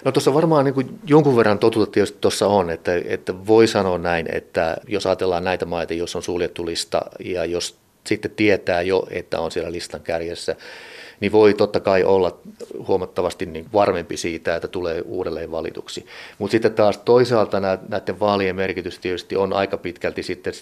No 0.05 0.11
tuossa 0.11 0.33
varmaan 0.33 0.65
niin 0.65 0.73
kuin 0.73 0.99
jonkun 1.07 1.35
verran 1.35 1.59
totuutta 1.59 1.99
tuossa 2.21 2.47
on, 2.47 2.69
että, 2.69 2.91
että 3.05 3.47
voi 3.47 3.67
sanoa 3.67 3.97
näin, 3.97 4.35
että 4.35 4.77
jos 4.87 5.05
ajatellaan 5.05 5.43
näitä 5.43 5.65
maita, 5.65 5.93
jos 5.93 6.15
on 6.15 6.23
suljettu 6.23 6.65
lista 6.65 7.01
ja 7.19 7.45
jos 7.45 7.86
sitten 8.07 8.31
tietää 8.31 8.81
jo, 8.81 9.07
että 9.09 9.39
on 9.39 9.51
siellä 9.51 9.71
listan 9.71 10.01
kärjessä, 10.01 10.55
niin 11.19 11.31
voi 11.31 11.53
totta 11.53 11.79
kai 11.79 12.03
olla 12.03 12.37
huomattavasti 12.87 13.45
niin 13.45 13.65
varmempi 13.73 14.17
siitä, 14.17 14.55
että 14.55 14.67
tulee 14.67 15.01
uudelleen 15.05 15.51
valituksi. 15.51 16.05
Mutta 16.37 16.51
sitten 16.51 16.73
taas 16.73 16.97
toisaalta 16.97 17.59
näiden 17.89 18.19
vaalien 18.19 18.55
merkitys 18.55 18.99
tietysti 18.99 19.35
on 19.35 19.53
aika 19.53 19.77
pitkälti 19.77 20.23
sitten 20.23 20.53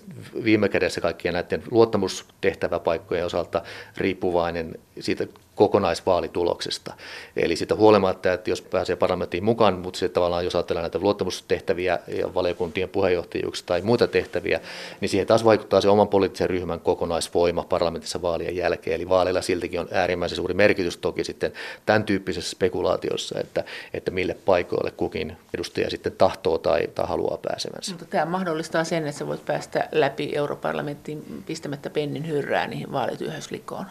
viime 0.43 0.69
kädessä 0.69 1.01
kaikkien 1.01 1.33
näiden 1.33 1.63
luottamustehtäväpaikkojen 1.71 3.25
osalta 3.25 3.61
riippuvainen 3.97 4.75
siitä 4.99 5.27
kokonaisvaalituloksesta. 5.55 6.93
Eli 7.35 7.55
sitä 7.55 7.75
huolimatta, 7.75 8.33
että 8.33 8.49
jos 8.49 8.61
pääsee 8.61 8.95
parlamenttiin 8.95 9.43
mukaan, 9.43 9.79
mutta 9.79 9.99
se 9.99 10.09
tavallaan 10.09 10.43
jos 10.43 10.55
ajatellaan 10.55 10.83
näitä 10.83 10.99
luottamustehtäviä 10.99 11.99
ja 12.07 12.33
valiokuntien 12.33 12.89
puheenjohtajuuksia 12.89 13.65
tai 13.65 13.81
muita 13.81 14.07
tehtäviä, 14.07 14.59
niin 15.01 15.09
siihen 15.09 15.27
taas 15.27 15.45
vaikuttaa 15.45 15.81
se 15.81 15.89
oman 15.89 16.07
poliittisen 16.07 16.49
ryhmän 16.49 16.79
kokonaisvoima 16.79 17.63
parlamentissa 17.63 18.21
vaalien 18.21 18.55
jälkeen. 18.55 18.95
Eli 18.95 19.09
vaaleilla 19.09 19.41
siltikin 19.41 19.79
on 19.79 19.87
äärimmäisen 19.91 20.35
suuri 20.35 20.53
merkitys 20.53 20.97
toki 20.97 21.23
sitten 21.23 21.53
tämän 21.85 22.03
tyyppisessä 22.03 22.51
spekulaatiossa, 22.51 23.39
että, 23.39 23.63
että 23.93 24.11
mille 24.11 24.33
paikoille 24.33 24.91
kukin 24.91 25.37
edustaja 25.53 25.89
sitten 25.89 26.11
tahtoo 26.11 26.57
tai, 26.57 26.87
tai 26.95 27.05
haluaa 27.07 27.37
pääsevänsä. 27.37 27.91
Mutta 27.91 28.05
tämä 28.05 28.25
mahdollistaa 28.25 28.83
sen, 28.83 29.07
että 29.07 29.19
sä 29.19 29.27
voit 29.27 29.45
päästä 29.45 29.89
läpi 29.91 30.31
europarlamenttiin 30.35 31.43
pistämättä 31.45 31.89
pennin 31.89 32.27
hyrrää 32.27 32.67
niihin 32.67 32.91
vaalityöhöslikoon. 32.91 33.85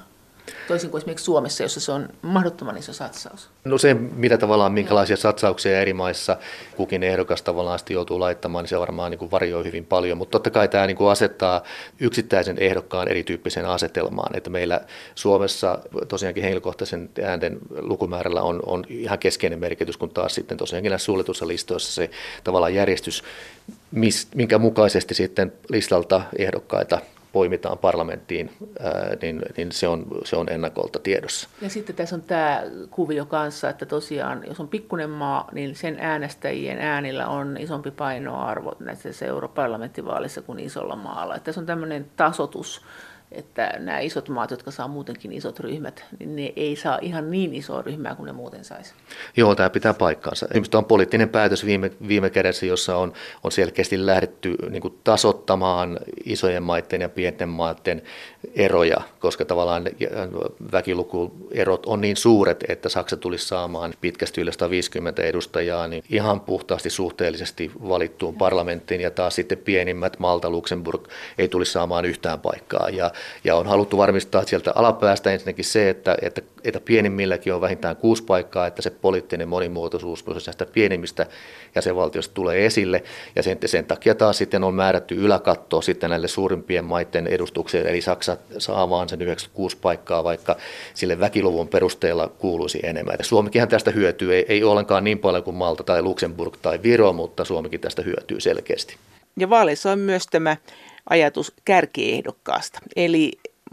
Toisin 0.69 0.91
kuin 0.91 0.99
esimerkiksi 0.99 1.25
Suomessa, 1.25 1.63
jossa 1.63 1.81
se 1.81 1.93
on 1.93 2.09
mahdottoman 2.23 2.77
iso 2.77 2.93
satsaus. 2.93 3.49
No 3.65 3.79
se, 3.79 3.95
mitä 3.95 4.39
tavallaan, 4.39 4.73
minkälaisia 4.73 5.17
satsauksia 5.17 5.81
eri 5.81 5.93
maissa 5.93 6.37
kukin 6.77 7.03
ehdokas 7.03 7.43
tavallaan 7.43 7.79
joutuu 7.91 8.21
laittamaan, 8.21 8.63
niin 8.63 8.69
se 8.69 8.79
varmaan 8.79 9.11
niin 9.11 9.19
kuin 9.19 9.31
varjoi 9.31 9.65
hyvin 9.65 9.87
paljon. 9.87 10.19
Mutta 10.19 10.33
totta 10.33 10.51
kai 10.51 10.69
tämä 10.69 10.87
niin 10.87 10.97
kuin 10.97 11.11
asettaa 11.11 11.63
yksittäisen 12.01 12.59
ehdokkaan 12.59 13.09
erityyppiseen 13.09 13.67
asetelmaan. 13.67 14.37
Että 14.37 14.51
meillä 14.51 14.81
Suomessa 15.15 15.79
tosiaankin 16.09 16.43
henkilökohtaisen 16.43 17.11
äänten 17.23 17.59
lukumäärällä 17.81 18.43
on, 18.43 18.63
on 18.67 18.85
ihan 18.89 19.19
keskeinen 19.19 19.59
merkitys, 19.59 19.97
kun 19.97 20.11
taas 20.11 20.35
sitten 20.35 20.59
tosiaankin 20.59 20.91
näissä 20.91 21.07
suljetussa 21.07 21.49
listoissa 21.49 21.93
se 21.93 22.11
tavallaan 22.45 22.75
järjestys, 22.75 23.25
minkä 24.35 24.59
mukaisesti 24.59 25.15
sitten 25.15 25.53
listalta 25.69 26.23
ehdokkaita 26.39 26.99
poimitaan 27.35 27.79
parlamenttiin, 27.79 28.51
niin, 29.23 29.43
niin 29.57 29.73
se, 29.73 29.89
on, 29.89 30.07
se 30.25 30.37
on 30.37 30.49
ennakolta 30.49 30.99
tiedossa. 30.99 31.49
Ja 31.61 31.71
sitten 31.71 31.97
tässä 31.97 32.17
on 32.17 32.23
tämä 32.23 32.63
kuvio 32.91 33.27
kanssa, 33.27 33.71
että 33.71 33.87
tosiaan 33.87 34.45
jos 34.49 34.61
on 34.61 34.69
pikkunen 34.69 35.11
maa, 35.11 35.49
niin 35.53 35.77
sen 35.77 35.97
äänestäjien 36.01 36.79
äänillä 36.79 37.27
on 37.27 37.57
isompi 37.61 37.91
painoarvo 37.91 38.73
näissä 38.81 39.27
europarlamenttivaalissa 39.27 40.43
kuin 40.43 40.59
isolla 40.59 40.97
maalla. 40.97 41.37
Että 41.37 41.45
tässä 41.45 41.61
on 41.61 41.67
tämmöinen 41.67 42.07
tasotus 42.17 42.83
että 43.37 43.75
nämä 43.79 43.99
isot 43.99 44.29
maat, 44.29 44.51
jotka 44.51 44.71
saa 44.71 44.89
muutenkin 44.89 45.33
isot 45.33 45.61
ryhmät, 45.61 46.05
niin 46.19 46.37
ne 46.37 46.53
ei 46.57 46.77
saa 46.77 46.99
ihan 47.03 47.31
niin 47.31 47.55
isoa 47.55 47.83
ryhmää 47.83 48.15
kuin 48.15 48.27
ne 48.27 48.33
muuten 48.33 48.65
saisi. 48.65 48.95
Joo, 49.37 49.55
tämä 49.55 49.71
pitää 49.71 49.95
paikkaansa. 49.95 50.47
Esimerkiksi 50.51 50.77
on 50.77 50.85
poliittinen 50.85 51.29
päätös 51.29 51.65
viime, 51.65 51.91
viime 52.09 52.31
kädessä, 52.31 52.67
jossa 52.67 52.97
on, 52.97 53.13
on 53.45 53.53
selkeästi 53.53 54.07
lähdetty 54.07 54.57
niin 54.71 54.83
kuin 54.83 54.99
tasottamaan 55.05 55.99
isojen 56.25 56.63
maiden 56.63 57.01
ja 57.01 57.09
pienten 57.09 57.49
maiden 57.49 58.03
eroja, 58.55 58.97
koska 59.19 59.45
tavallaan 59.45 59.85
väkilukuerot 60.73 61.87
on 61.87 62.01
niin 62.01 62.17
suuret, 62.17 62.65
että 62.69 62.89
Saksa 62.89 63.17
tulisi 63.17 63.47
saamaan 63.49 63.95
pitkästi 64.01 64.41
yli 64.41 64.53
150 64.53 65.23
edustajaa 65.23 65.89
niin 65.89 66.05
ihan 66.11 66.41
puhtaasti 66.41 66.91
suhteellisesti 66.91 67.71
valittuun 67.89 68.35
parlamenttiin, 68.35 69.01
ja 69.01 69.11
taas 69.11 69.35
sitten 69.35 69.59
pienimmät 69.59 70.19
Malta, 70.19 70.51
Luxemburg 70.51 71.09
ei 71.39 71.49
tulisi 71.49 71.73
saamaan 71.73 72.05
yhtään 72.05 72.41
paikkaa. 72.41 72.89
Ja, 72.89 73.11
ja 73.45 73.57
on 73.57 73.67
haluttu 73.67 73.97
varmistaa 73.97 74.47
sieltä 74.47 74.73
alapäästä 74.75 75.33
ensinnäkin 75.33 75.65
se, 75.65 75.91
että, 75.91 76.17
että, 76.23 76.43
että 76.65 76.81
pienimmilläkin 76.81 77.55
on 77.55 77.61
vähintään 77.61 77.97
kuusi 77.97 78.23
paikkaa, 78.25 78.67
että 78.67 78.83
se 78.83 78.91
poliittinen 78.91 79.49
monimuotoisuus 79.49 80.25
näistä 80.27 80.67
pienimmistä 80.67 81.27
jäsenvaltioista 81.75 82.35
tulee 82.35 82.67
esille, 82.67 83.03
ja 83.37 83.43
sen, 83.43 83.59
sen 83.67 83.85
takia 83.85 84.15
taas 84.15 84.39
sitten 84.39 84.65
on 84.65 84.75
määrätty 84.75 85.15
yläkatto 85.15 85.81
sitten 85.81 86.11
näille 86.11 86.29
suurimpien 86.29 86.85
maiden 86.85 87.27
edustuksille, 87.27 87.89
eli 87.89 88.01
Saksa 88.01 88.37
saa 88.59 88.91
vaan 88.91 89.09
sen 89.09 89.23
96 89.23 89.77
paikkaa, 89.77 90.25
vaikka 90.25 90.57
sille 90.95 91.21
väkiluvun 91.21 91.69
perusteella 91.69 92.29
kuuluisi 92.29 92.81
enemmän. 92.83 93.17
Ja 93.19 93.25
Suomikin 93.25 93.69
tästä 93.69 93.91
hyötyy, 93.91 94.35
ei, 94.35 94.47
ei 94.49 94.65
ollenkaan 94.65 95.05
niin 95.05 95.19
paljon 95.19 95.43
kuin 95.43 95.57
Malta 95.57 95.85
tai 95.85 96.03
Luxemburg 96.03 96.57
tai 96.63 96.83
Viro, 96.83 97.13
mutta 97.13 97.45
Suomikin 97.45 97.81
tästä 97.81 98.03
hyötyy 98.03 98.41
selkeästi. 98.41 98.97
Ja 99.37 99.51
vaaleissa 99.51 99.93
on 99.93 99.99
myös 99.99 100.27
tämä 100.27 100.57
ajatus 101.11 101.53
kärkiehdokkaasta. 101.65 102.79
Eli 102.97 103.33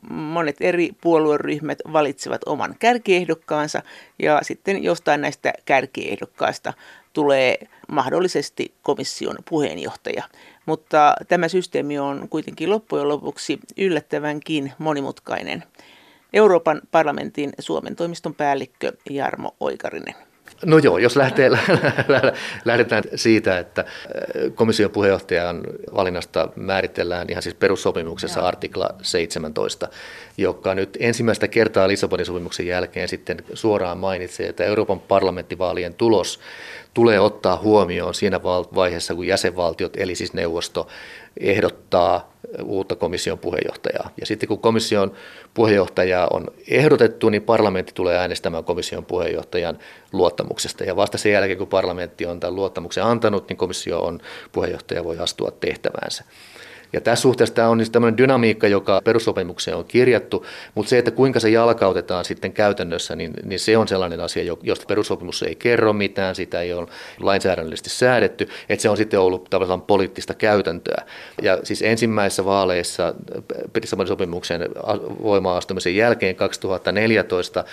monet 0.09 0.55
eri 0.59 0.89
puolueryhmät 1.01 1.77
valitsevat 1.93 2.41
oman 2.45 2.75
kärkiehdokkaansa 2.79 3.81
ja 4.19 4.39
sitten 4.41 4.83
jostain 4.83 5.21
näistä 5.21 5.53
kärkiehdokkaista 5.65 6.73
tulee 7.13 7.57
mahdollisesti 7.91 8.73
komission 8.81 9.37
puheenjohtaja. 9.49 10.23
Mutta 10.65 11.13
tämä 11.27 11.47
systeemi 11.47 11.99
on 11.99 12.27
kuitenkin 12.29 12.69
loppujen 12.69 13.07
lopuksi 13.07 13.59
yllättävänkin 13.77 14.73
monimutkainen. 14.77 15.63
Euroopan 16.33 16.81
parlamentin 16.91 17.53
Suomen 17.59 17.95
toimiston 17.95 18.35
päällikkö 18.35 18.93
Jarmo 19.09 19.55
Oikarinen. 19.59 20.30
No 20.65 20.77
joo, 20.77 20.97
jos 20.97 21.15
lähtee, 21.15 21.49
lähdetään 22.65 23.03
siitä, 23.15 23.59
että 23.59 23.81
äh, 23.81 24.53
komission 24.55 24.91
puheenjohtajan 24.91 25.61
valinnasta 25.95 26.49
määritellään 26.55 27.29
ihan 27.29 27.43
siis 27.43 27.55
perussopimuksessa 27.55 28.39
joo. 28.39 28.47
artikla 28.47 28.89
17, 29.01 29.87
joka 30.37 30.75
nyt 30.75 30.97
ensimmäistä 30.99 31.47
kertaa 31.47 31.87
Lissabonin 31.87 32.25
sopimuksen 32.25 32.67
jälkeen 32.67 33.07
sitten 33.07 33.37
suoraan 33.53 33.97
mainitsee, 33.97 34.47
että 34.47 34.65
Euroopan 34.65 34.99
parlamenttivaalien 34.99 35.93
tulos 35.93 36.39
tulee 36.93 37.19
ottaa 37.19 37.57
huomioon 37.57 38.13
siinä 38.13 38.43
vaiheessa, 38.43 39.15
kun 39.15 39.27
jäsenvaltiot, 39.27 39.97
eli 39.97 40.15
siis 40.15 40.33
neuvosto, 40.33 40.87
ehdottaa 41.39 42.30
uutta 42.63 42.95
komission 42.95 43.39
puheenjohtajaa. 43.39 44.09
Ja 44.19 44.25
sitten 44.25 44.47
kun 44.47 44.59
komission 44.59 45.11
puheenjohtaja 45.53 46.27
on 46.31 46.47
ehdotettu, 46.69 47.29
niin 47.29 47.41
parlamentti 47.41 47.93
tulee 47.93 48.17
äänestämään 48.17 48.63
komission 48.63 49.05
puheenjohtajan 49.05 49.79
luottamuksesta. 50.11 50.83
Ja 50.83 50.95
vasta 50.95 51.17
sen 51.17 51.31
jälkeen, 51.31 51.57
kun 51.57 51.67
parlamentti 51.67 52.25
on 52.25 52.39
tämän 52.39 52.55
luottamuksen 52.55 53.03
antanut, 53.03 53.49
niin 53.49 53.57
komissio 53.57 53.99
on 53.99 54.19
puheenjohtaja 54.51 55.03
voi 55.03 55.17
astua 55.17 55.51
tehtäväänsä. 55.51 56.23
Ja 56.93 57.01
tässä 57.01 57.21
suhteessa 57.21 57.55
tämä 57.55 57.67
on 57.67 57.77
niin 57.77 57.91
tämmöinen 57.91 58.17
dynamiikka, 58.17 58.67
joka 58.67 59.01
perussopimukseen 59.03 59.77
on 59.77 59.85
kirjattu, 59.85 60.45
mutta 60.75 60.89
se, 60.89 60.97
että 60.97 61.11
kuinka 61.11 61.39
se 61.39 61.49
jalkautetaan 61.49 62.25
sitten 62.25 62.53
käytännössä, 62.53 63.15
niin, 63.15 63.33
niin 63.43 63.59
se 63.59 63.77
on 63.77 63.87
sellainen 63.87 64.19
asia, 64.19 64.55
josta 64.63 64.85
perussopimus 64.85 65.43
ei 65.43 65.55
kerro 65.55 65.93
mitään, 65.93 66.35
sitä 66.35 66.61
ei 66.61 66.73
ole 66.73 66.87
lainsäädännöllisesti 67.19 67.89
säädetty, 67.89 68.49
että 68.69 68.81
se 68.81 68.89
on 68.89 68.97
sitten 68.97 69.19
ollut 69.19 69.49
tavallaan 69.49 69.81
poliittista 69.81 70.33
käytäntöä. 70.33 71.05
Ja 71.41 71.59
siis 71.63 71.81
ensimmäisissä 71.81 72.45
vaaleissa 72.45 73.13
Lissabonin 73.81 74.07
sopimuksen 74.07 74.69
voimaan 75.23 75.57
astumisen 75.57 75.95
jälkeen 75.95 76.35
2014, 76.35 77.63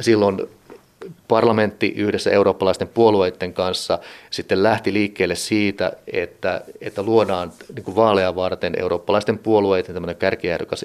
silloin 0.00 0.48
parlamentti 1.30 1.92
yhdessä 1.96 2.30
eurooppalaisten 2.30 2.88
puolueiden 2.88 3.52
kanssa 3.52 3.98
sitten 4.30 4.62
lähti 4.62 4.92
liikkeelle 4.92 5.34
siitä, 5.34 5.92
että, 6.12 6.60
että 6.80 7.02
luodaan 7.02 7.52
niin 7.74 7.84
kuin 7.84 7.96
vaaleja 7.96 8.34
varten 8.34 8.72
eurooppalaisten 8.80 9.38
puolueiden 9.38 9.94
tämmöinen 9.94 10.16
kärkiehdokas 10.16 10.84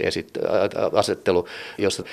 asettelu, 0.93 1.48
jossa 1.78 2.04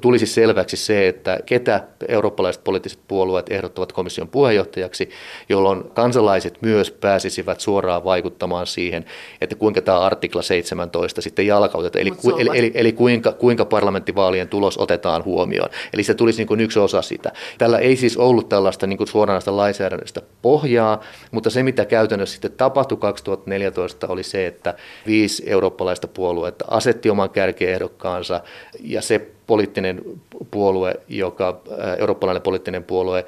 tulisi 0.00 0.26
selväksi 0.26 0.76
se, 0.76 1.08
että 1.08 1.38
ketä 1.46 1.84
eurooppalaiset 2.08 2.64
poliittiset 2.64 2.98
puolueet 3.08 3.52
ehdottavat 3.52 3.92
komission 3.92 4.28
puheenjohtajaksi, 4.28 5.10
jolloin 5.48 5.84
kansalaiset 5.94 6.58
myös 6.62 6.90
pääsisivät 6.90 7.60
suoraan 7.60 8.04
vaikuttamaan 8.04 8.66
siihen, 8.66 9.04
että 9.40 9.54
kuinka 9.56 9.80
tämä 9.80 10.00
artikla 10.00 10.42
17 10.42 11.22
sitten 11.22 11.46
jalkautetaan, 11.46 12.02
eli, 12.02 12.12
eli, 12.38 12.58
eli, 12.58 12.72
eli 12.74 12.92
kuinka, 12.92 13.32
kuinka 13.32 13.64
parlamenttivaalien 13.64 14.48
tulos 14.48 14.78
otetaan 14.78 15.24
huomioon. 15.24 15.70
Eli 15.92 16.02
se 16.02 16.14
tulisi 16.14 16.38
niin 16.38 16.48
kuin 16.48 16.60
yksi 16.60 16.78
osa 16.78 17.02
sitä. 17.02 17.32
Tällä 17.58 17.69
ei 17.78 17.96
siis 17.96 18.16
ollut 18.16 18.48
tällaista 18.48 18.86
niin 18.86 18.96
kuin 18.96 19.08
suoranaista 19.08 19.56
lainsäädännöstä 19.56 20.22
pohjaa, 20.42 21.00
mutta 21.30 21.50
se 21.50 21.62
mitä 21.62 21.84
käytännössä 21.84 22.32
sitten 22.32 22.52
tapahtui 22.52 22.98
2014 22.98 24.06
oli 24.08 24.22
se, 24.22 24.46
että 24.46 24.74
viisi 25.06 25.42
eurooppalaista 25.46 26.08
puoluetta 26.08 26.64
asetti 26.68 27.10
oman 27.10 27.30
kärkiehdokkaansa 27.30 28.40
ja 28.80 29.02
se 29.02 29.30
poliittinen 29.46 30.02
puolue, 30.50 30.94
joka, 31.08 31.60
eurooppalainen 31.98 32.42
poliittinen 32.42 32.84
puolue, 32.84 33.24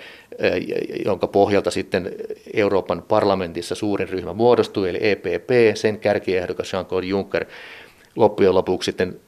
jonka 1.05 1.27
pohjalta 1.27 1.71
sitten 1.71 2.13
Euroopan 2.55 3.03
parlamentissa 3.09 3.75
suurin 3.75 4.09
ryhmä 4.09 4.33
muodostui, 4.33 4.89
eli 4.89 4.99
EPP, 5.01 5.51
sen 5.75 5.99
kärkiehdokas 5.99 6.73
Jean-Claude 6.73 7.07
Juncker 7.07 7.45
loppujen 8.17 8.55
lopuksi 8.55 8.87
sitten 8.87 9.21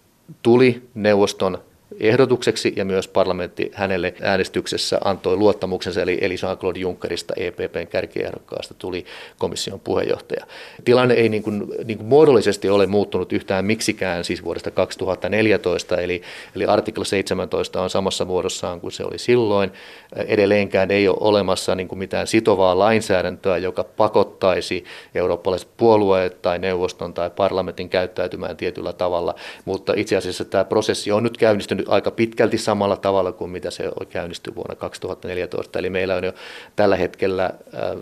tuli 0.43 0.83
neuvoston 0.95 1.59
ehdotukseksi 2.01 2.73
ja 2.77 2.85
myös 2.85 3.09
parlamentti 3.09 3.71
hänelle 3.75 4.15
äänestyksessä 4.23 4.99
antoi 5.05 5.37
luottamuksensa, 5.37 6.03
eli, 6.03 6.19
eli 6.21 6.35
Jean-Claude 6.35 6.79
Junckerista 6.79 7.35
EPPn 7.37 7.87
kärkiehdokkaasta 7.91 8.75
tuli 8.75 9.05
komission 9.39 9.81
puheenjohtaja. 9.81 10.47
Tilanne 10.85 11.15
ei 11.15 11.29
niin 11.29 11.43
kuin, 11.43 11.67
niin 11.85 11.99
kuin 11.99 12.09
muodollisesti 12.09 12.69
ole 12.69 12.87
muuttunut 12.87 13.33
yhtään 13.33 13.65
miksikään 13.65 14.25
siis 14.25 14.45
vuodesta 14.45 14.71
2014, 14.71 15.97
eli, 15.97 16.23
eli 16.57 16.67
artikla 16.67 17.05
17 17.05 17.83
on 17.83 17.91
samassa 17.91 18.25
muodossaan 18.25 18.81
kuin 18.81 18.93
se 18.93 19.05
oli 19.05 19.19
silloin. 19.19 19.73
Edelleenkään 20.17 20.91
ei 20.91 21.09
ole 21.09 21.17
olemassa 21.21 21.75
niin 21.75 21.89
kuin 21.89 21.99
mitään 21.99 22.27
sitovaa 22.27 22.79
lainsäädäntöä, 22.79 23.59
joka 23.59 23.85
pakottaisi 23.85 24.85
eurooppalaiset 25.15 25.69
puolueet 25.77 26.43
tai 26.43 26.59
neuvoston 26.59 27.15
tai 27.15 27.31
parlamentin 27.31 27.89
käyttäytymään 27.89 28.57
tietyllä 28.57 28.93
tavalla, 28.93 29.35
mutta 29.65 29.93
itse 29.97 30.17
asiassa 30.17 30.45
tämä 30.45 30.65
prosessi 30.65 31.13
on 31.13 31.23
nyt 31.23 31.37
käynnistynyt 31.37 31.84
aika 31.89 32.11
pitkälti 32.11 32.59
samalla 32.59 32.97
tavalla 32.97 33.33
kuin 33.33 33.51
mitä 33.51 33.71
se 33.71 33.91
käynnistyi 34.11 34.55
vuonna 34.55 34.75
2014. 34.75 35.79
Eli 35.79 35.91
meillä 35.91 36.15
on 36.15 36.25
jo 36.25 36.33
tällä 36.77 36.97
hetkellä, 36.97 37.51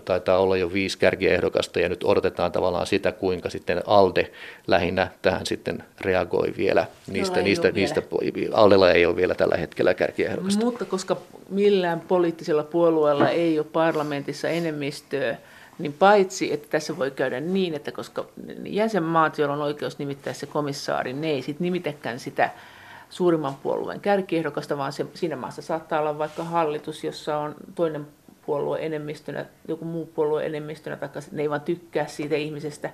taitaa 0.05 0.37
olla 0.37 0.57
jo 0.57 0.73
viisi 0.73 0.97
kärkiehdokasta 0.97 1.79
ja 1.79 1.89
nyt 1.89 2.03
odotetaan 2.03 2.51
tavallaan 2.51 2.87
sitä, 2.87 3.11
kuinka 3.11 3.49
sitten 3.49 3.81
ALDE 3.87 4.31
lähinnä 4.67 5.07
tähän 5.21 5.45
sitten 5.45 5.83
reagoi 6.01 6.53
vielä. 6.57 6.85
Niistä, 7.07 7.37
no, 7.39 7.43
niistä, 7.43 7.71
niistä, 7.71 8.01
vielä. 8.35 8.55
ALDElla 8.55 8.91
ei 8.91 9.05
ole 9.05 9.15
vielä 9.15 9.35
tällä 9.35 9.57
hetkellä 9.57 9.93
kärkiehdokasta. 9.93 10.65
Mutta 10.65 10.85
koska 10.85 11.17
millään 11.49 11.99
poliittisella 11.99 12.63
puolueella 12.63 13.29
ei 13.29 13.59
ole 13.59 13.67
parlamentissa 13.73 14.49
enemmistöä, 14.49 15.37
niin 15.79 15.93
paitsi, 15.93 16.53
että 16.53 16.67
tässä 16.69 16.97
voi 16.97 17.11
käydä 17.11 17.39
niin, 17.39 17.73
että 17.73 17.91
koska 17.91 18.25
jäsenmaat, 18.65 19.37
joilla 19.37 19.55
on 19.55 19.61
oikeus 19.61 19.99
nimittää 19.99 20.33
se 20.33 20.45
komissaari, 20.45 21.13
ne 21.13 21.29
ei 21.29 21.41
sitten 21.41 21.65
nimitäkään 21.65 22.19
sitä 22.19 22.49
suurimman 23.13 23.55
puolueen 23.55 23.99
kärkiehdokasta, 23.99 24.77
vaan 24.77 24.93
se, 24.93 25.05
siinä 25.13 25.35
maassa 25.35 25.61
saattaa 25.61 25.99
olla 25.99 26.17
vaikka 26.17 26.43
hallitus, 26.43 27.03
jossa 27.03 27.37
on 27.37 27.55
toinen 27.75 28.07
puolue 28.45 28.85
enemmistönä, 28.85 29.45
joku 29.67 29.85
muu 29.85 30.05
puolue 30.05 30.45
enemmistönä, 30.45 30.95
tai 30.95 31.09
ne 31.31 31.41
ei 31.41 31.49
vaan 31.49 31.61
tykkää 31.61 32.07
siitä 32.07 32.35
ihmisestä. 32.35 32.89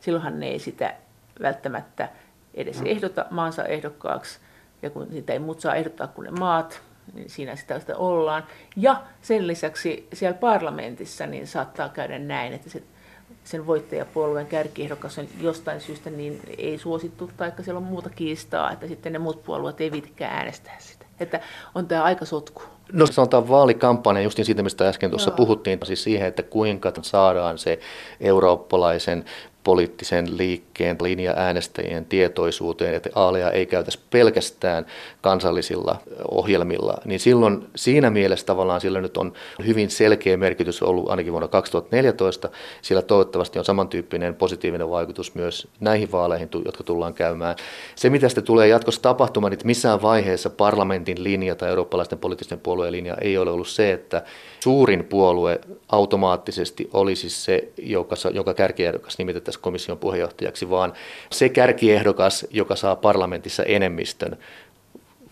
Silloinhan 0.00 0.40
ne 0.40 0.48
ei 0.48 0.58
sitä 0.58 0.94
välttämättä 1.42 2.08
edes 2.54 2.80
mm. 2.80 2.86
ehdota 2.86 3.26
maansa 3.30 3.64
ehdokkaaksi, 3.64 4.38
ja 4.82 4.90
kun 4.90 5.06
sitä 5.12 5.32
ei 5.32 5.38
muut 5.38 5.60
saa 5.60 5.74
ehdottaa 5.74 6.06
kuin 6.06 6.24
ne 6.24 6.30
maat, 6.30 6.82
niin 7.14 7.30
siinä 7.30 7.56
sitä, 7.56 7.78
sitä 7.78 7.96
ollaan. 7.96 8.44
Ja 8.76 9.02
sen 9.22 9.46
lisäksi 9.46 10.08
siellä 10.12 10.38
parlamentissa 10.38 11.26
niin 11.26 11.46
saattaa 11.46 11.88
käydä 11.88 12.18
näin, 12.18 12.52
että 12.52 12.70
se, 12.70 12.82
sen 13.44 13.66
voittajapuolueen 13.66 14.46
kärkiehdokas 14.46 15.18
on 15.18 15.26
jostain 15.40 15.80
syystä 15.80 16.10
niin 16.10 16.40
ei 16.58 16.78
suosittu, 16.78 17.30
tai 17.36 17.52
siellä 17.62 17.78
on 17.78 17.84
muuta 17.84 18.10
kiistaa, 18.10 18.72
että 18.72 18.86
sitten 18.88 19.12
ne 19.12 19.18
muut 19.18 19.42
puolueet 19.44 19.80
ei 19.80 19.92
viitikään 19.92 20.34
äänestää 20.34 20.76
sitä. 20.78 21.06
Että 21.20 21.40
on 21.74 21.88
tämä 21.88 22.02
aika 22.02 22.24
sotku. 22.24 22.62
No 22.92 23.06
sanotaan 23.06 23.48
vaalikampanja, 23.48 24.22
just 24.22 24.38
siitä 24.42 24.62
mistä 24.62 24.88
äsken 24.88 25.10
tuossa 25.10 25.30
Joo. 25.30 25.36
puhuttiin, 25.36 25.78
siis 25.84 26.02
siihen, 26.02 26.28
että 26.28 26.42
kuinka 26.42 26.92
saadaan 27.02 27.58
se 27.58 27.78
eurooppalaisen 28.20 29.24
poliittisen 29.64 30.36
liikkeen 30.36 30.96
linja 31.02 31.34
äänestäjien 31.36 32.04
tietoisuuteen, 32.04 32.94
että 32.94 33.10
aalea 33.14 33.50
ei 33.50 33.66
käytäisi 33.66 33.98
pelkästään 34.10 34.86
kansallisilla 35.20 35.96
ohjelmilla, 36.30 36.98
niin 37.04 37.20
silloin 37.20 37.66
siinä 37.76 38.10
mielessä 38.10 38.46
tavallaan 38.46 38.80
sillä 38.80 39.00
nyt 39.00 39.16
on 39.16 39.32
hyvin 39.66 39.90
selkeä 39.90 40.36
merkitys 40.36 40.82
ollut 40.82 41.10
ainakin 41.10 41.32
vuonna 41.32 41.48
2014, 41.48 42.50
sillä 42.82 43.02
toivottavasti 43.02 43.58
on 43.58 43.64
samantyyppinen 43.64 44.34
positiivinen 44.34 44.90
vaikutus 44.90 45.34
myös 45.34 45.68
näihin 45.80 46.12
vaaleihin, 46.12 46.48
jotka 46.64 46.84
tullaan 46.84 47.14
käymään. 47.14 47.56
Se, 47.94 48.10
mitä 48.10 48.28
sitten 48.28 48.44
tulee 48.44 48.68
jatkossa 48.68 49.02
tapahtumaan, 49.02 49.50
niin 49.50 49.60
missään 49.64 50.02
vaiheessa 50.02 50.50
parlamentin 50.50 51.24
linja 51.24 51.54
tai 51.54 51.68
eurooppalaisten 51.68 52.18
poliittisten 52.18 52.60
puolueen 52.60 52.92
linja 52.92 53.16
ei 53.20 53.38
ole 53.38 53.50
ollut 53.50 53.68
se, 53.68 53.92
että 53.92 54.22
suurin 54.60 55.04
puolue 55.04 55.60
automaattisesti 55.88 56.90
olisi 56.92 57.30
se, 57.30 57.68
joka, 57.78 58.16
joka 58.34 58.54
kärkiehdokas 58.54 59.18
nimitetään 59.18 59.51
komission 59.58 59.98
puheenjohtajaksi, 59.98 60.70
vaan 60.70 60.92
se 61.30 61.48
kärkiehdokas, 61.48 62.46
joka 62.50 62.76
saa 62.76 62.96
parlamentissa 62.96 63.62
enemmistön 63.62 64.38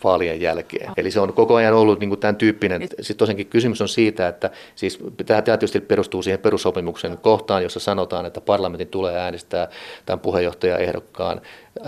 vaalien 0.05 0.41
jälkeen. 0.41 0.93
Eli 0.97 1.11
se 1.11 1.21
on 1.21 1.33
koko 1.33 1.55
ajan 1.55 1.75
ollut 1.75 2.01
niin 2.01 2.11
kuin 2.11 2.21
tämän 2.21 2.37
tyyppinen. 2.37 2.83
Sitten 2.83 3.17
tosiaankin 3.17 3.47
kysymys 3.47 3.81
on 3.81 3.89
siitä, 3.89 4.29
että 4.29 4.51
siis 4.75 4.99
tämä 5.27 5.43
tietysti 5.43 5.81
perustuu 5.81 6.23
siihen 6.23 6.41
perussopimuksen 6.41 7.19
kohtaan, 7.19 7.63
jossa 7.63 7.81
sanotaan, 7.81 8.27
että 8.27 8.41
parlamentin 8.41 8.89
tulee 8.89 9.19
äänestää 9.19 9.69
tämän 10.07 10.21
puheenjohtajaehdokkaan 10.21 11.41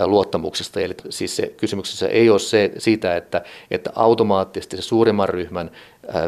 luottamuksesta. 0.05 0.79
Eli 0.79 0.95
siis 1.09 1.35
se 1.35 1.53
kysymyksessä 1.57 2.07
ei 2.07 2.29
ole 2.29 2.39
se 2.39 2.71
siitä, 2.77 3.15
että, 3.15 3.41
että 3.71 3.91
automaattisesti 3.95 4.75
se 4.75 4.81
suurimman 4.81 5.29
ryhmän 5.29 5.71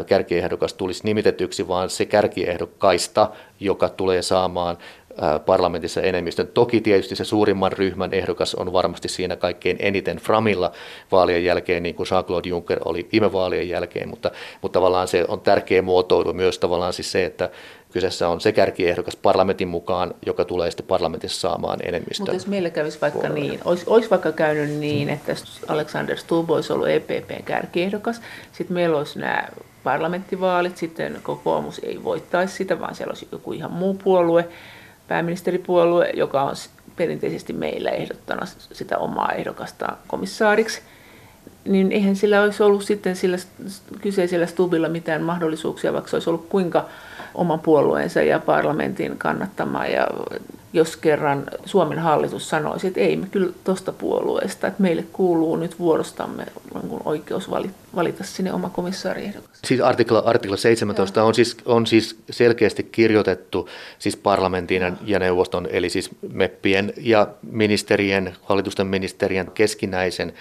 kärkiehdokas 0.06 0.74
tulisi 0.74 1.02
nimitetyksi, 1.04 1.68
vaan 1.68 1.90
se 1.90 2.06
kärkiehdokkaista, 2.06 3.30
joka 3.60 3.90
tulee 3.90 4.22
saamaan 4.22 4.78
parlamentissa 5.46 6.02
enemmistön. 6.02 6.48
Toki 6.48 6.82
tietysti 6.82 7.16
se 7.16 7.26
suurimman 7.26 7.72
ryhmän 7.72 8.14
ehdokas 8.14 8.56
on 8.56 8.74
varmasti 8.74 9.08
siinä 9.08 9.36
kaikkein 9.36 9.78
eniten 9.80 10.18
Framilla 10.18 10.72
vaalien 11.12 11.44
jälkeen, 11.44 11.84
niin 11.84 11.96
kuin 11.96 12.08
Jean-Claude 12.08 12.50
Juncker 12.50 12.80
oli 12.86 13.08
viime 13.12 13.34
vaalien 13.34 13.70
jälkeen, 13.70 14.10
mutta, 14.10 14.32
mutta 14.62 14.80
tavallaan 14.80 15.08
se 15.08 15.26
on 15.28 15.42
tärkeä 15.42 15.82
muotoilu 15.82 16.34
myös 16.34 16.60
tavallaan 16.60 16.94
siis 16.94 17.12
se, 17.12 17.26
että 17.26 17.50
kyseessä 17.92 18.30
on 18.30 18.42
se 18.42 18.52
kärkiehdokas 18.52 19.16
parlamentin 19.16 19.68
mukaan, 19.68 20.14
joka 20.26 20.46
tulee 20.46 20.72
sitten 20.72 20.88
parlamentissa 20.88 21.50
saamaan 21.50 21.80
enemmistön. 21.84 22.24
Mutta 22.24 22.34
jos 22.34 22.48
meillä 22.48 22.70
kävisi 22.70 23.02
vaikka 23.02 23.20
puolella. 23.20 23.40
niin, 23.40 23.60
olisi, 23.66 23.84
olisi 23.88 24.10
vaikka 24.10 24.32
käynyt 24.32 24.70
niin, 24.70 25.10
että 25.10 25.36
Alexander 25.68 26.18
Stubb 26.18 26.50
olisi 26.50 26.74
ollut 26.74 26.88
EPPn 26.88 27.44
kärkiehdokas, 27.46 28.22
sitten 28.52 28.74
meillä 28.74 28.98
olisi 28.98 29.20
nämä 29.20 29.48
parlamenttivaalit, 29.84 30.78
sitten 30.78 31.20
kokoomus 31.24 31.80
ei 31.84 32.04
voittaisi 32.04 32.56
sitä, 32.56 32.80
vaan 32.80 32.96
siellä 32.96 33.12
olisi 33.12 33.28
joku 33.32 33.54
ihan 33.54 33.72
muu 33.72 33.94
puolue, 33.94 34.48
pääministeripuolue, 35.08 36.10
joka 36.14 36.44
on 36.44 36.56
perinteisesti 36.96 37.54
meillä 37.54 37.90
ehdottanut 37.90 38.50
sitä 38.72 38.98
omaa 38.98 39.32
ehdokastaan 39.32 39.98
komissaariksi, 40.08 40.82
niin 41.66 41.92
eihän 41.92 42.16
sillä 42.16 42.42
olisi 42.42 42.64
ollut 42.64 42.84
sitten 42.84 43.16
sillä 43.16 43.38
kyseisellä 44.02 44.46
Stubilla 44.46 44.90
mitään 44.90 45.22
mahdollisuuksia, 45.22 45.94
vaikka 45.94 46.10
se 46.10 46.16
olisi 46.16 46.30
ollut 46.30 46.50
kuinka 46.50 46.86
oman 47.36 47.60
puolueensa 47.60 48.22
ja 48.22 48.40
parlamentin 48.40 49.18
kannattama 49.18 49.86
ja 49.86 50.08
jos 50.76 50.98
kerran 50.98 51.44
Suomen 51.66 52.00
hallitus 52.00 52.50
sanoisi, 52.50 52.88
että 52.88 53.00
ei 53.00 53.18
me 53.18 53.28
kyllä 53.32 53.54
tuosta 53.64 53.92
puolueesta, 53.92 54.68
että 54.68 54.82
meille 54.82 55.04
kuuluu 55.14 55.56
nyt 55.56 55.80
vuorostamme 55.80 56.46
oikeus 57.06 57.50
valita 57.96 58.24
sinne 58.24 58.54
oma 58.54 58.70
komissaariehdokas. 58.70 59.60
Siis 59.66 59.82
artikla, 59.82 60.20
artikla 60.20 60.58
17 60.58 61.24
on 61.24 61.36
siis, 61.36 61.58
on 61.66 61.88
siis 61.88 62.20
selkeästi 62.30 62.84
kirjoitettu 62.84 63.70
siis 64.00 64.18
parlamentin 64.18 64.82
ja. 64.82 64.92
ja 65.06 65.20
neuvoston, 65.20 65.68
eli 65.72 65.90
siis 65.90 66.10
meppien 66.32 66.94
ja 66.98 67.28
ministerien, 67.52 68.36
hallitusten 68.44 68.88
ministerien 68.88 69.52
keskinäisen 69.52 70.34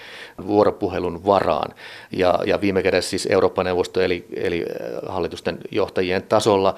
vuoropuhelun 0.47 1.25
varaan. 1.25 1.75
Ja, 2.13 2.39
ja 2.47 2.61
viime 2.61 2.83
kädessä 2.83 3.11
siis 3.11 3.29
Eurooppa-neuvosto 3.31 4.01
eli, 4.01 4.27
eli 4.37 4.65
hallitusten 5.09 5.59
johtajien 5.71 6.23
tasolla 6.23 6.77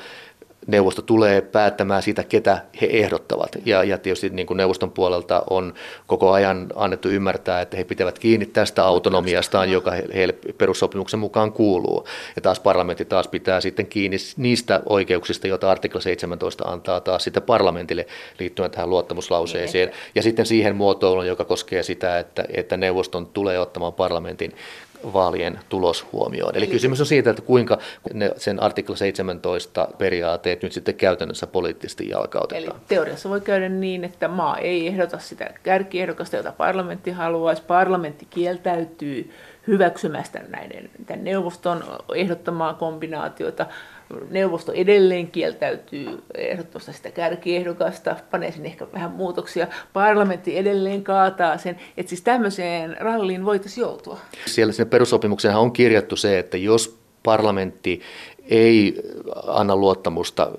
neuvosto 0.67 1.03
tulee 1.03 1.41
päättämään 1.41 2.03
siitä, 2.03 2.25
ketä 2.25 2.59
he 2.81 2.89
ehdottavat. 2.91 3.57
Ja, 3.64 3.85
ja 3.85 3.99
tietysti 3.99 4.31
niin 4.31 4.47
kuin 4.47 4.57
neuvoston 4.57 4.91
puolelta 4.91 5.43
on 5.51 5.75
koko 6.07 6.33
ajan 6.33 6.67
annettu 6.75 7.09
ymmärtää, 7.09 7.61
että 7.61 7.77
he 7.77 7.85
pitävät 7.85 8.19
kiinni 8.19 8.47
tästä 8.47 8.85
autonomiastaan, 8.85 9.71
joka 9.71 9.93
heille 10.14 10.35
perussopimuksen 10.59 11.21
mukaan 11.21 11.53
kuuluu. 11.53 12.07
Ja 12.37 12.43
taas 12.43 12.61
parlamentti 12.61 13.05
taas 13.05 13.29
pitää 13.29 13.61
sitten 13.61 13.87
kiinni 13.87 14.17
niistä 14.37 14.81
oikeuksista, 14.87 15.47
joita 15.47 15.71
artikla 15.71 16.01
17 16.01 16.64
antaa 16.64 17.01
taas 17.01 17.25
sitten 17.25 17.43
parlamentille 17.43 18.07
liittyen 18.39 18.71
tähän 18.71 18.91
luottamuslauseeseen. 18.91 19.89
Niin. 19.89 19.99
Ja 20.14 20.23
sitten 20.23 20.47
siihen 20.47 20.77
muotoiluun, 20.77 21.27
joka 21.27 21.45
koskee 21.45 21.83
sitä, 21.83 22.19
että, 22.19 22.45
että 22.55 22.77
neuvoston 22.77 23.27
tulee 23.27 23.59
ottamaan 23.59 23.93
parlamentin 23.93 24.53
vaalien 25.13 25.59
tulos 25.69 26.07
huomioon. 26.13 26.57
Eli, 26.57 26.65
Eli 26.65 26.73
kysymys 26.73 27.01
on 27.01 27.07
siitä, 27.07 27.31
että 27.31 27.43
kuinka 27.43 27.79
ne, 28.13 28.33
sen 28.37 28.63
artikla 28.63 28.97
17 28.97 29.89
periaatteet 29.99 30.63
nyt 30.63 30.73
sitten 30.73 30.95
käytännössä 30.95 31.47
poliittisesti 31.47 32.09
jalkautetaan. 32.09 32.77
Eli 32.77 32.85
teoriassa 32.89 33.29
voi 33.29 33.41
käydä 33.41 33.69
niin, 33.69 34.05
että 34.05 34.29
maa 34.29 34.59
ei 34.59 34.87
ehdota 34.87 35.19
sitä 35.19 35.51
kärkiehdokasta, 35.63 36.37
jota 36.37 36.53
parlamentti 36.53 37.11
haluaisi. 37.11 37.63
Parlamentti 37.63 38.27
kieltäytyy 38.31 39.31
hyväksymästä 39.67 40.41
näiden 40.49 40.91
tämän 41.07 41.25
neuvoston 41.25 41.85
ehdottamaa 42.15 42.75
kombinaatiota. 42.75 43.67
Neuvosto 44.31 44.73
edelleen 44.73 45.31
kieltäytyy 45.31 46.23
ehdottomasti 46.35 46.93
sitä 46.93 47.11
kärkiehdokasta, 47.11 48.17
panee 48.31 48.53
sinne 48.53 48.69
ehkä 48.69 48.87
vähän 48.93 49.11
muutoksia. 49.11 49.67
Parlamentti 49.93 50.59
edelleen 50.59 51.05
kaataa 51.05 51.59
sen, 51.59 51.77
että 51.97 52.11
siis 52.11 52.23
tämmöiseen 52.23 52.97
ralliin 53.01 53.45
voitaisiin 53.45 53.83
joutua. 53.83 54.19
Siellä 54.47 54.73
sinne 54.73 54.91
perussopimukseenhan 54.91 55.63
on 55.63 55.73
kirjattu 55.73 56.17
se, 56.17 56.39
että 56.39 56.57
jos 56.57 56.99
parlamentti 57.23 58.01
ei 58.49 59.03
anna 59.47 59.76
luottamusta 59.76 60.51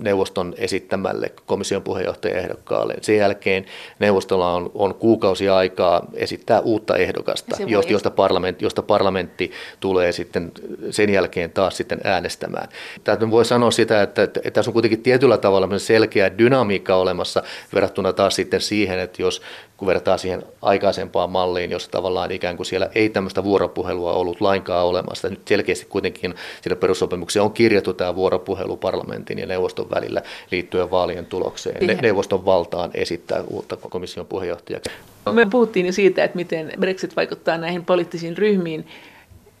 neuvoston 0.00 0.54
esittämälle 0.56 1.32
komission 1.46 1.82
puheenjohtajaehdokkaalle. 1.82 2.94
Sen 3.00 3.16
jälkeen 3.16 3.66
neuvostolla 3.98 4.54
on, 4.54 4.70
on 4.74 4.94
kuukausi 4.94 5.48
aikaa 5.48 6.06
esittää 6.14 6.60
uutta 6.60 6.96
ehdokasta, 6.96 7.56
josta, 7.66 7.92
josta, 7.92 8.10
parlamentti, 8.10 8.64
josta 8.64 8.82
parlamentti 8.82 9.50
tulee 9.80 10.12
sitten 10.12 10.52
sen 10.90 11.10
jälkeen 11.10 11.50
taas 11.50 11.76
sitten 11.76 12.00
äänestämään. 12.04 12.68
Täytyy 13.04 13.30
voi 13.30 13.44
sanoa 13.44 13.70
sitä, 13.70 14.02
että, 14.02 14.22
että, 14.22 14.40
että 14.40 14.50
tässä 14.50 14.70
on 14.70 14.72
kuitenkin 14.72 15.02
tietyllä 15.02 15.38
tavalla 15.38 15.78
selkeä 15.78 16.38
dynamiikka 16.38 16.96
olemassa 16.96 17.42
verrattuna 17.74 18.12
taas 18.12 18.34
sitten 18.34 18.60
siihen, 18.60 18.98
että 18.98 19.22
jos 19.22 19.42
kun 19.80 19.88
vertaa 19.88 20.18
siihen 20.18 20.42
aikaisempaan 20.62 21.30
malliin, 21.30 21.70
jossa 21.70 21.90
tavallaan 21.90 22.32
ikään 22.32 22.56
kuin 22.56 22.66
siellä 22.66 22.90
ei 22.94 23.08
tämmöistä 23.08 23.44
vuoropuhelua 23.44 24.12
ollut 24.12 24.40
lainkaan 24.40 24.86
olemassa. 24.86 25.28
Nyt 25.28 25.48
selkeästi 25.48 25.86
kuitenkin 25.88 26.34
siinä 26.62 26.76
perussopimuksessa 26.76 27.42
on 27.42 27.52
kirjattu 27.52 27.94
tämä 27.94 28.16
vuoropuhelu 28.16 28.76
parlamentin 28.76 29.38
ja 29.38 29.46
neuvoston 29.46 29.90
välillä 29.94 30.22
liittyen 30.50 30.90
vaalien 30.90 31.26
tulokseen. 31.26 31.86
Ne, 31.86 31.98
neuvoston 32.02 32.44
valtaan 32.44 32.90
esittää 32.94 33.42
uutta 33.50 33.76
komission 33.76 34.26
puheenjohtajaksi. 34.26 34.90
Me 35.32 35.46
puhuttiin 35.50 35.86
jo 35.86 35.92
siitä, 35.92 36.24
että 36.24 36.36
miten 36.36 36.72
Brexit 36.80 37.16
vaikuttaa 37.16 37.58
näihin 37.58 37.84
poliittisiin 37.84 38.38
ryhmiin, 38.38 38.86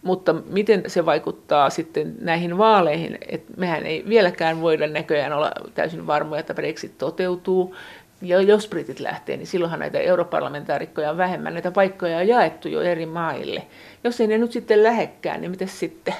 mutta 0.02 0.32
miten 0.32 0.82
se 0.86 1.06
vaikuttaa 1.06 1.70
sitten 1.70 2.14
näihin 2.20 2.58
vaaleihin, 2.58 3.18
että 3.28 3.52
mehän 3.56 3.86
ei 3.86 4.04
vieläkään 4.08 4.60
voida 4.60 4.86
näköjään 4.86 5.32
olla 5.32 5.52
täysin 5.74 6.06
varmoja, 6.06 6.40
että 6.40 6.54
Brexit 6.54 6.98
toteutuu 6.98 7.74
ja 8.22 8.40
jos 8.40 8.68
britit 8.68 9.00
lähtee, 9.00 9.36
niin 9.36 9.46
silloinhan 9.46 9.80
näitä 9.80 9.98
europarlamentaarikkoja 9.98 11.10
on 11.10 11.16
vähemmän, 11.16 11.52
näitä 11.52 11.70
paikkoja 11.70 12.18
on 12.18 12.28
jaettu 12.28 12.68
jo 12.68 12.80
eri 12.80 13.06
maille. 13.06 13.66
Jos 14.04 14.20
ei 14.20 14.26
ne 14.26 14.38
nyt 14.38 14.52
sitten 14.52 14.82
lähekkään, 14.82 15.40
niin 15.40 15.50
miten 15.50 15.68
sitten, 15.68 16.14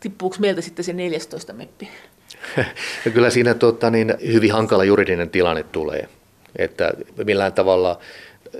tippuuko 0.00 0.36
meiltä 0.38 0.60
sitten 0.60 0.84
se 0.84 0.92
14 0.92 1.52
meppi? 1.52 1.88
Kyllä 3.14 3.30
siinä 3.30 3.54
tota, 3.54 3.90
niin, 3.90 4.14
hyvin 4.32 4.52
hankala 4.52 4.84
juridinen 4.84 5.30
tilanne 5.30 5.62
tulee, 5.62 6.08
että 6.56 6.92
millään 7.24 7.52
tavalla 7.52 7.98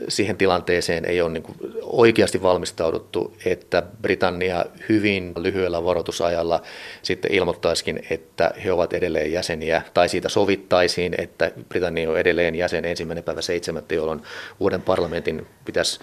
siihen 0.08 0.36
tilanteeseen 0.36 1.04
ei 1.04 1.20
ole 1.20 1.32
niin 1.32 1.42
kuin 1.42 1.56
oikeasti 1.82 2.42
valmistauduttu, 2.42 3.36
että 3.44 3.82
Britannia 4.02 4.64
hyvin 4.88 5.32
lyhyellä 5.36 5.84
varoitusajalla 5.84 6.62
sitten 7.02 7.32
ilmoittaisikin, 7.34 8.06
että 8.10 8.54
he 8.64 8.72
ovat 8.72 8.92
edelleen 8.92 9.32
jäseniä, 9.32 9.82
tai 9.94 10.08
siitä 10.08 10.28
sovittaisiin, 10.28 11.14
että 11.18 11.50
Britannia 11.68 12.10
on 12.10 12.18
edelleen 12.18 12.54
jäsen 12.54 12.84
ensimmäinen 12.84 13.24
päivä 13.24 13.42
seitsemättä, 13.42 13.94
jolloin 13.94 14.22
uuden 14.60 14.82
parlamentin 14.82 15.46
pitäisi 15.64 16.00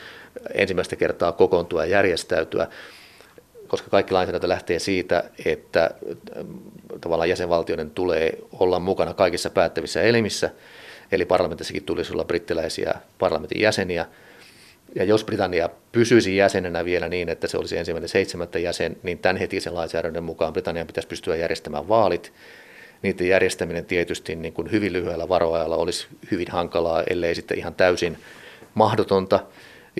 ensimmäistä 0.54 0.96
kertaa 0.96 1.32
kokoontua 1.32 1.86
ja 1.86 1.92
järjestäytyä. 1.92 2.68
Koska 3.68 3.90
kaikki 3.90 4.14
lainsäädäntö 4.14 4.48
lähtee 4.48 4.80
siitä, 4.80 5.24
että 5.46 5.92
tavallaan 7.02 7.30
jäsenvaltioiden 7.30 7.92
tulee 7.92 8.38
olla 8.60 8.80
mukana 8.80 9.14
kaikissa 9.14 9.50
päättävissä 9.50 10.02
elimissä, 10.02 10.50
eli 11.12 11.26
parlamentissakin 11.26 11.84
tulisi 11.84 12.14
olla 12.14 12.26
brittiläisiä 12.26 12.94
parlamentin 13.20 13.62
jäseniä, 13.62 14.06
ja 14.96 15.04
jos 15.04 15.24
Britannia 15.24 15.70
pysyisi 15.92 16.36
jäsenenä 16.36 16.86
vielä 16.86 17.10
niin, 17.10 17.30
että 17.30 17.48
se 17.48 17.58
olisi 17.58 17.78
ensimmäinen 17.78 18.10
seitsemättä 18.10 18.60
jäsen, 18.60 18.98
niin 19.04 19.20
tämän 19.20 19.38
hetisen 19.38 19.76
lainsäädännön 19.76 20.24
mukaan 20.24 20.54
Britannian 20.54 20.88
pitäisi 20.88 21.08
pystyä 21.08 21.36
järjestämään 21.36 21.88
vaalit. 21.88 22.34
Niiden 23.02 23.28
järjestäminen 23.28 23.86
tietysti 23.86 24.36
niin 24.36 24.54
kuin 24.54 24.72
hyvin 24.72 24.94
lyhyellä 24.94 25.30
varoajalla 25.30 25.76
olisi 25.76 26.08
hyvin 26.32 26.52
hankalaa, 26.52 27.04
ellei 27.10 27.36
sitten 27.36 27.58
ihan 27.58 27.76
täysin 27.76 28.18
mahdotonta. 28.74 29.40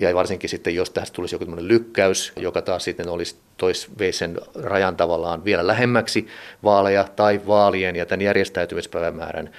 Ja 0.00 0.14
varsinkin 0.14 0.50
sitten, 0.50 0.74
jos 0.74 0.90
tästä 0.90 1.14
tulisi 1.14 1.34
joku 1.34 1.44
lykkäys, 1.56 2.32
joka 2.36 2.62
taas 2.62 2.84
sitten 2.84 3.08
olisi 3.08 3.36
tois 3.56 3.90
sen 4.10 4.38
rajan 4.54 4.96
tavallaan 4.96 5.44
vielä 5.44 5.66
lähemmäksi 5.66 6.26
vaaleja 6.64 7.04
tai 7.16 7.40
vaalien 7.46 7.96
ja 7.96 8.06
tämän 8.06 8.22
järjestäytymispäivämäärän 8.22 9.50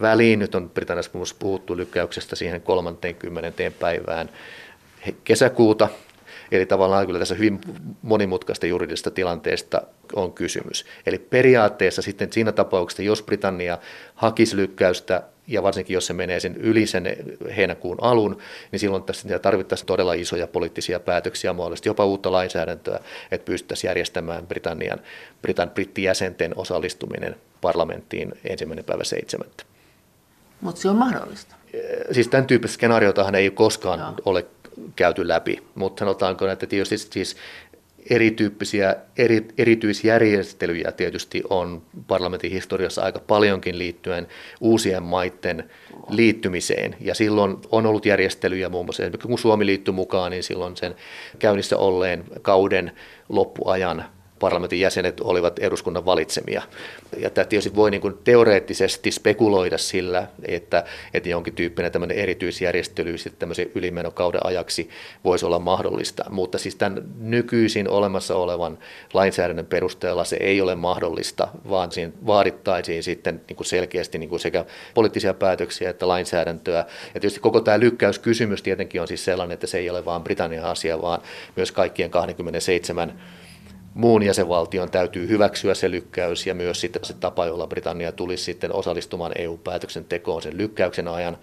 väliin. 0.00 0.38
Nyt 0.38 0.54
on 0.54 0.70
Britanniassa 0.70 1.36
puhuttu 1.38 1.76
lykkäyksestä 1.76 2.36
siihen 2.36 2.60
30. 2.60 3.52
päivään 3.78 4.30
kesäkuuta. 5.24 5.88
Eli 6.52 6.66
tavallaan 6.66 7.06
kyllä 7.06 7.18
tässä 7.18 7.34
hyvin 7.34 7.60
monimutkaista 8.02 8.66
juridisesta 8.66 9.10
tilanteesta 9.10 9.82
on 10.14 10.32
kysymys. 10.32 10.86
Eli 11.06 11.18
periaatteessa 11.18 12.02
sitten 12.02 12.32
siinä 12.32 12.52
tapauksessa, 12.52 13.02
jos 13.02 13.22
Britannia 13.22 13.78
hakisi 14.14 14.56
lykkäystä 14.56 15.22
ja 15.46 15.62
varsinkin 15.62 15.94
jos 15.94 16.06
se 16.06 16.12
menee 16.12 16.40
sen 16.40 16.56
yli 16.56 16.86
sen 16.86 17.16
heinäkuun 17.56 17.98
alun, 18.00 18.38
niin 18.72 18.80
silloin 18.80 19.02
tässä 19.02 19.38
tarvittaisiin 19.38 19.86
todella 19.86 20.14
isoja 20.14 20.46
poliittisia 20.46 21.00
päätöksiä, 21.00 21.52
mahdollisesti 21.52 21.88
jopa 21.88 22.04
uutta 22.04 22.32
lainsäädäntöä, 22.32 23.00
että 23.30 23.44
pystyttäisiin 23.44 23.88
järjestämään 23.88 24.46
Britannian, 24.46 25.00
Britan, 25.42 25.70
brittijäsenten 25.70 26.52
osallistuminen 26.56 27.36
parlamenttiin 27.60 28.32
ensimmäinen 28.44 28.84
päivä 28.84 29.04
seitsemättä. 29.04 29.75
Mutta 30.60 30.80
se 30.80 30.88
on 30.88 30.96
mahdollista. 30.96 31.54
Siis 32.12 32.28
tämän 32.28 32.46
tyyppistä 32.46 32.74
skenaariotahan 32.74 33.34
ei 33.34 33.50
koskaan 33.50 33.98
Joo. 33.98 34.14
ole 34.24 34.46
käyty 34.96 35.28
läpi, 35.28 35.62
mutta 35.74 36.00
sanotaanko, 36.00 36.48
että 36.48 36.66
tietysti 36.66 36.98
siis 36.98 37.36
erityyppisiä 38.10 38.96
eri, 39.18 39.48
erityisjärjestelyjä 39.58 40.92
tietysti 40.92 41.42
on 41.50 41.82
parlamentin 42.06 42.50
historiassa 42.50 43.02
aika 43.02 43.18
paljonkin 43.18 43.78
liittyen 43.78 44.26
uusien 44.60 45.02
maiden 45.02 45.70
liittymiseen. 46.08 46.96
Ja 47.00 47.14
silloin 47.14 47.56
on 47.72 47.86
ollut 47.86 48.06
järjestelyjä 48.06 48.68
muun 48.68 48.86
muassa, 48.86 49.02
kun 49.22 49.38
Suomi 49.38 49.66
liittyi 49.66 49.94
mukaan, 49.94 50.30
niin 50.30 50.42
silloin 50.42 50.76
sen 50.76 50.94
käynnissä 51.38 51.76
olleen 51.76 52.24
kauden 52.42 52.92
loppuajan 53.28 54.04
parlamentin 54.38 54.80
jäsenet 54.80 55.20
olivat 55.20 55.58
eduskunnan 55.58 56.04
valitsemia. 56.04 56.62
Ja 57.16 57.30
tämä 57.30 57.44
tietysti 57.44 57.76
voi 57.76 57.90
niin 57.90 58.00
kuin 58.00 58.18
teoreettisesti 58.24 59.10
spekuloida 59.10 59.78
sillä, 59.78 60.26
että, 60.48 60.84
että 61.14 61.28
jonkin 61.28 61.54
tyyppinen 61.54 61.92
tämmöinen 61.92 62.16
erityisjärjestely 62.18 63.18
sitten 63.18 63.38
tämmöisen 63.38 63.70
ylimenokauden 63.74 64.46
ajaksi 64.46 64.90
voisi 65.24 65.46
olla 65.46 65.58
mahdollista. 65.58 66.24
Mutta 66.30 66.58
siis 66.58 66.76
tämän 66.76 67.02
nykyisin 67.18 67.88
olemassa 67.88 68.36
olevan 68.36 68.78
lainsäädännön 69.14 69.66
perusteella 69.66 70.24
se 70.24 70.36
ei 70.40 70.60
ole 70.60 70.74
mahdollista, 70.74 71.48
vaan 71.68 71.92
siinä 71.92 72.12
vaadittaisiin 72.26 73.02
sitten 73.02 73.40
niin 73.48 73.56
kuin 73.56 73.66
selkeästi 73.66 74.18
niin 74.18 74.30
kuin 74.30 74.40
sekä 74.40 74.64
poliittisia 74.94 75.34
päätöksiä 75.34 75.90
että 75.90 76.08
lainsäädäntöä. 76.08 76.78
Ja 77.14 77.20
tietysti 77.20 77.40
koko 77.40 77.60
tämä 77.60 77.80
lykkäyskysymys 77.80 78.62
tietenkin 78.62 79.00
on 79.00 79.08
siis 79.08 79.24
sellainen, 79.24 79.54
että 79.54 79.66
se 79.66 79.78
ei 79.78 79.90
ole 79.90 80.04
vain 80.04 80.22
Britannian 80.22 80.64
asia, 80.64 81.02
vaan 81.02 81.22
myös 81.56 81.72
kaikkien 81.72 82.10
27 82.10 83.20
muun 83.96 84.22
jäsenvaltion 84.22 84.90
täytyy 84.90 85.28
hyväksyä 85.28 85.74
se 85.74 85.90
lykkäys 85.90 86.46
ja 86.46 86.54
myös 86.54 86.80
sitten 86.80 87.04
se 87.04 87.14
tapa, 87.14 87.46
jolla 87.46 87.66
Britannia 87.66 88.12
tulisi 88.12 88.44
sitten 88.44 88.74
osallistumaan 88.74 89.32
EU-päätöksentekoon 89.38 90.42
sen 90.42 90.56
lykkäyksen 90.56 91.08
ajan, 91.08 91.38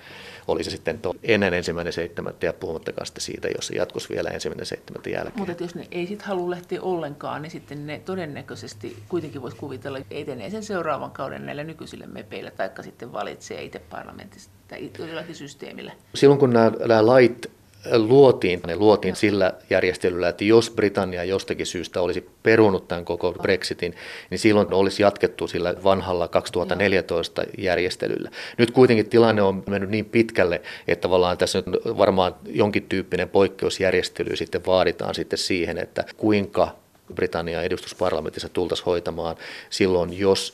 oli 0.47 0.63
se 0.63 0.69
sitten 0.69 0.99
ennen 1.23 1.53
ensimmäinen 1.53 1.93
seitsemättä 1.93 2.45
ja 2.45 2.53
puhumattakaan 2.53 3.05
sitten 3.05 3.21
siitä, 3.21 3.47
jos 3.47 3.67
se 3.67 3.75
jatkuisi 3.75 4.09
vielä 4.09 4.29
ensimmäinen 4.29 4.65
seitsemättä 4.65 5.09
jälkeen. 5.09 5.37
Mutta 5.37 5.63
jos 5.63 5.75
ne 5.75 5.87
ei 5.91 6.07
sitten 6.07 6.27
halua 6.27 6.49
lähteä 6.49 6.81
ollenkaan, 6.81 7.41
niin 7.41 7.51
sitten 7.51 7.87
ne 7.87 8.01
todennäköisesti 8.05 8.97
kuitenkin 9.09 9.41
voisi 9.41 9.57
kuvitella, 9.57 9.97
että 9.97 10.15
etenee 10.15 10.49
sen 10.49 10.63
seuraavan 10.63 11.11
kauden 11.11 11.45
näillä 11.45 11.63
nykyisillä 11.63 12.07
mepeillä, 12.07 12.51
taikka 12.51 12.83
sitten 12.83 13.13
valitsee 13.13 13.63
itse 13.63 13.79
parlamentista 13.79 14.53
tai 14.67 14.91
jollakin 14.99 15.35
systeemillä. 15.35 15.91
Silloin 16.15 16.39
kun 16.39 16.49
nämä, 16.49 16.71
nämä 16.87 17.05
lait 17.05 17.51
luotiin, 17.91 18.61
ne 18.67 18.75
luotiin 18.75 19.15
sillä 19.15 19.53
järjestelyllä, 19.69 20.29
että 20.29 20.43
jos 20.43 20.71
Britannia 20.71 21.23
jostakin 21.23 21.65
syystä 21.65 22.01
olisi 22.01 22.29
perunut 22.43 22.87
tämän 22.87 23.05
koko 23.05 23.31
Brexitin, 23.31 23.95
niin 24.29 24.39
silloin 24.39 24.73
olisi 24.73 25.03
jatkettu 25.03 25.47
sillä 25.47 25.75
vanhalla 25.83 26.27
2014 26.27 27.43
järjestelyllä. 27.57 28.29
Nyt 28.57 28.71
kuitenkin 28.71 29.09
tilanne 29.09 29.41
on 29.41 29.63
mennyt 29.69 29.89
niin 29.89 30.05
pitkälle, 30.05 30.61
että 30.87 31.01
tavallaan 31.01 31.37
tässä 31.37 31.63
nyt 31.65 31.97
varmaan 31.97 32.35
jonkin 32.45 32.83
tyyppinen 32.83 33.29
poikkeusjärjestely 33.29 34.35
sitten 34.35 34.65
vaaditaan 34.65 35.15
sitten 35.15 35.39
siihen, 35.39 35.77
että 35.77 36.03
kuinka 36.17 36.75
Britannian 37.15 37.63
edustusparlamentissa 37.63 38.49
tultaisiin 38.49 38.85
hoitamaan 38.85 39.35
silloin, 39.69 40.19
jos 40.19 40.53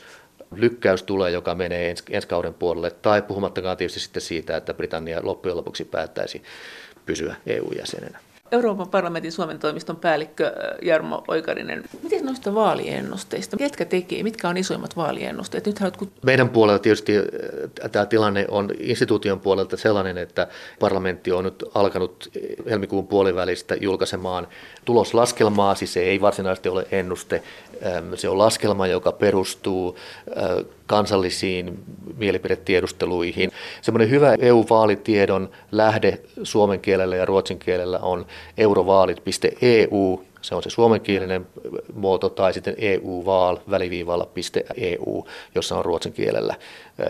lykkäys 0.55 1.03
tulee, 1.03 1.31
joka 1.31 1.55
menee 1.55 1.89
ens, 1.89 2.03
ensi 2.09 2.27
kauden 2.27 2.53
puolelle, 2.53 2.91
tai 2.91 3.21
puhumattakaan 3.21 3.77
tietysti 3.77 3.99
sitten 3.99 4.21
siitä, 4.21 4.57
että 4.57 4.73
Britannia 4.73 5.19
loppujen 5.23 5.57
lopuksi 5.57 5.85
päättäisi 5.85 6.43
pysyä 7.09 7.35
EU-jäsenenä. 7.47 8.19
Euroopan 8.51 8.89
parlamentin 8.89 9.31
Suomen 9.31 9.59
toimiston 9.59 9.95
päällikkö 9.95 10.45
äh, 10.45 10.53
Jarmo 10.81 11.23
Oikarinen. 11.27 11.83
Miten 12.03 12.25
noista 12.25 12.53
vaaliennusteista? 12.55 13.57
Ketkä 13.57 13.85
tekee? 13.85 14.23
Mitkä 14.23 14.49
on 14.49 14.57
isoimmat 14.57 14.95
vaaliennusteet? 14.95 15.65
Nyt 15.65 15.97
kun... 15.97 16.11
Meidän 16.23 16.49
puolella 16.49 16.79
tietysti 16.79 17.17
äh, 17.17 17.91
tämä 17.91 18.05
tilanne 18.05 18.45
on 18.49 18.69
instituution 18.79 19.39
puolelta 19.39 19.77
sellainen, 19.77 20.17
että 20.17 20.47
parlamentti 20.79 21.31
on 21.31 21.43
nyt 21.43 21.63
alkanut 21.75 22.29
helmikuun 22.69 23.07
puolivälistä 23.07 23.75
julkaisemaan 23.81 24.47
tuloslaskelmaa, 24.85 25.75
siis 25.75 25.93
se 25.93 25.99
ei 25.99 26.21
varsinaisesti 26.21 26.69
ole 26.69 26.87
ennuste, 26.91 27.43
se 28.15 28.29
on 28.29 28.37
laskelma, 28.37 28.87
joka 28.87 29.11
perustuu 29.11 29.97
äh, 30.37 30.65
kansallisiin 30.87 31.79
mielipidetiedusteluihin. 32.17 33.51
Semmoinen 33.81 34.09
hyvä 34.09 34.35
EU-vaalitiedon 34.39 35.49
lähde 35.71 36.21
suomen 36.43 36.79
kielellä 36.79 37.15
ja 37.15 37.25
ruotsin 37.25 37.59
kielellä 37.59 37.99
on 37.99 38.25
eurovaalit.eu, 38.57 40.23
se 40.41 40.55
on 40.55 40.63
se 40.63 40.69
suomenkielinen 40.69 41.47
muoto, 41.93 42.29
tai 42.29 42.53
sitten 42.53 42.75
EU-vaal 42.77 43.57
väliviivalla.eu, 43.69 45.27
jossa 45.55 45.77
on 45.77 45.85
ruotsin 45.85 46.13
kielellä 46.13 46.55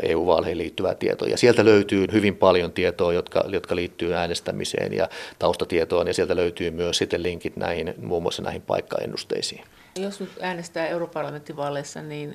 EU-vaaleihin 0.04 0.58
liittyvää 0.58 0.96
tietoa. 0.96 1.28
Ja 1.28 1.38
sieltä 1.38 1.66
löytyy 1.66 2.08
hyvin 2.12 2.36
paljon 2.36 2.72
tietoa, 2.72 3.14
jotka, 3.14 3.44
jotka 3.48 3.76
liittyy 3.76 4.14
äänestämiseen 4.14 4.94
ja 4.94 5.10
taustatietoon, 5.40 6.08
ja 6.08 6.14
sieltä 6.14 6.36
löytyy 6.36 6.72
myös 6.72 6.98
sitten 6.98 7.24
linkit 7.24 7.56
näihin, 7.56 7.94
muun 8.02 8.22
muassa 8.22 8.42
näihin 8.42 8.62
paikkaennusteisiin. 8.62 9.64
Jos 9.96 10.20
nyt 10.20 10.30
äänestää 10.42 10.88
europarlamenttivaaleissa, 10.88 12.02
niin 12.02 12.34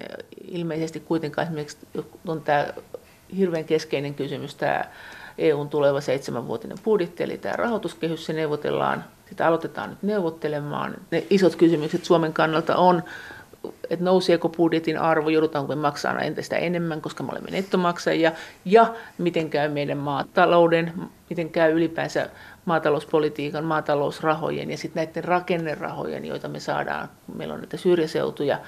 ilmeisesti 0.49 1.01
kuitenkaan 1.01 1.47
esimerkiksi 1.47 1.79
on 2.27 2.43
tämä 2.43 2.67
hirveän 3.37 3.65
keskeinen 3.65 4.15
kysymys, 4.15 4.55
tämä 4.55 4.85
EUn 5.39 5.69
tuleva 5.69 6.01
seitsemänvuotinen 6.01 6.79
budjetti, 6.85 7.23
eli 7.23 7.39
tämä 7.39 7.57
rahoituskehys, 7.57 8.27
se 8.27 8.33
neuvotellaan, 8.33 9.05
sitä 9.29 9.47
aloitetaan 9.47 9.91
nyt 9.91 10.03
neuvottelemaan. 10.03 10.95
Ne 11.11 11.27
isot 11.31 11.57
kysymykset 11.57 12.05
Suomen 12.05 12.33
kannalta 12.33 12.77
on, 12.77 13.03
että 13.91 14.05
nouseeko 14.05 14.49
budjetin 14.49 14.99
arvo, 14.99 15.29
joudutaanko 15.29 15.75
me 15.77 15.81
maksaa 15.81 16.21
entistä 16.21 16.57
enemmän, 16.57 17.01
koska 17.01 17.23
me 17.23 17.31
olemme 17.33 17.51
nettomaksajia, 17.51 18.33
ja 18.65 18.95
miten 19.19 19.51
käy 19.51 19.69
meidän 19.69 19.99
maatalouden, 19.99 20.93
miten 21.31 21.51
käy 21.51 21.73
ylipäänsä 21.73 22.29
maatalouspolitiikan, 22.65 23.65
maatalousrahojen 23.65 24.71
ja 24.71 24.79
sitten 24.79 25.05
näiden 25.07 25.25
rakennerahojen, 25.25 26.25
joita 26.25 26.49
me 26.49 26.61
saadaan, 26.61 27.09
meillä 27.35 27.55
on 27.55 27.61
näitä 27.61 27.77
syrjäseutuja, 27.77 28.59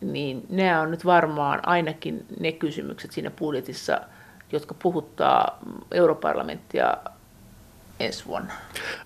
niin 0.00 0.46
nämä 0.50 0.80
on 0.80 0.90
nyt 0.90 1.04
varmaan 1.04 1.68
ainakin 1.68 2.26
ne 2.40 2.52
kysymykset 2.52 3.12
siinä 3.12 3.30
budjetissa, 3.30 4.00
jotka 4.52 4.74
puhuttaa 4.82 5.58
europarlamenttia 5.92 6.96
ensi 8.00 8.24
vuonna. 8.26 8.52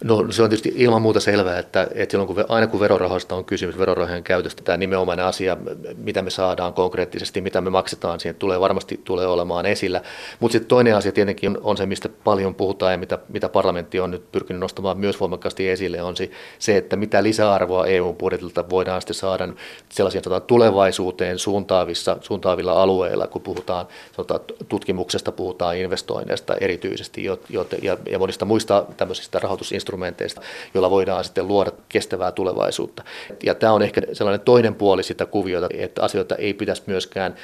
No 0.05 0.32
se 0.32 0.43
on 0.43 0.49
tietysti 0.49 0.72
ilman 0.76 1.03
muuta 1.03 1.20
selvää, 1.20 1.59
että, 1.59 1.88
että 1.95 2.12
silloin 2.12 2.26
kun, 2.26 2.45
aina 2.49 2.66
kun 2.66 2.80
verorahoista 2.80 3.34
on 3.34 3.45
kysymys, 3.45 3.78
verorahojen 3.78 4.22
käytöstä, 4.22 4.62
tämä 4.62 4.76
nimenomainen 4.76 5.24
asia, 5.26 5.57
mitä 5.97 6.22
me 6.22 6.30
saadaan 6.30 6.72
konkreettisesti, 6.72 7.41
mitä 7.41 7.61
me 7.61 7.70
maksetaan, 7.70 8.20
siihen 8.20 8.34
tulee 8.34 8.61
varmasti 8.61 9.01
tulee 9.05 9.26
olemaan 9.26 9.66
esillä. 9.66 10.03
Mutta 10.41 10.53
sitten 10.53 10.68
toinen 10.68 10.97
asia 10.97 11.12
tietenkin 11.12 11.51
on, 11.51 11.59
on 11.62 11.76
se, 11.76 11.86
mistä 11.86 12.09
paljon 12.24 12.55
puhutaan 12.55 12.93
ja 12.93 12.99
mitä, 12.99 13.18
mitä 13.28 13.49
parlamentti 13.49 14.01
on 14.01 14.11
nyt 14.11 14.32
pyrkinyt 14.32 14.61
nostamaan 14.61 14.99
myös 14.99 15.20
voimakkaasti 15.20 15.68
esille, 15.68 16.03
on 16.03 16.16
se, 16.16 16.30
se 16.59 16.76
että 16.76 16.97
mitä 16.97 17.22
lisäarvoa 17.22 17.86
EU-budjetilta 17.86 18.70
voidaan 18.70 19.01
sitten 19.01 19.14
saada 19.14 19.49
sellaisia 19.88 20.20
tota, 20.20 20.41
tulevaisuuteen 20.41 21.38
suuntaavissa, 21.38 22.16
suuntaavilla 22.20 22.82
alueilla, 22.82 23.26
kun 23.26 23.43
puhutaan 23.43 23.86
tota, 24.16 24.41
tutkimuksesta, 24.68 25.32
puhutaan 25.32 25.76
investoinneista 25.76 26.55
erityisesti 26.55 27.24
jo, 27.24 27.41
jo, 27.49 27.66
ja, 27.82 27.97
ja 28.11 28.18
monista 28.18 28.45
muista 28.45 28.80
tämmöisistä 28.97 29.39
rahoitusinstrumenteista, 29.39 30.41
joilla 30.74 30.91
voidaan 30.91 31.24
sitten 31.24 31.49
luoda 31.49 31.72
kestävää 31.89 32.33
tulevaisuutta. 32.33 33.03
Ja 33.43 33.55
tämä 33.55 33.72
on 33.72 33.83
ehkä 33.83 34.03
sellainen 34.12 34.41
toinen 34.41 34.74
puoli 34.74 35.03
sitä 35.03 35.26
kuviota, 35.26 35.68
että 35.72 36.03
asioita 36.03 36.35
ei 36.37 36.55
pitäisi 36.55 36.83
myöskään 36.87 37.35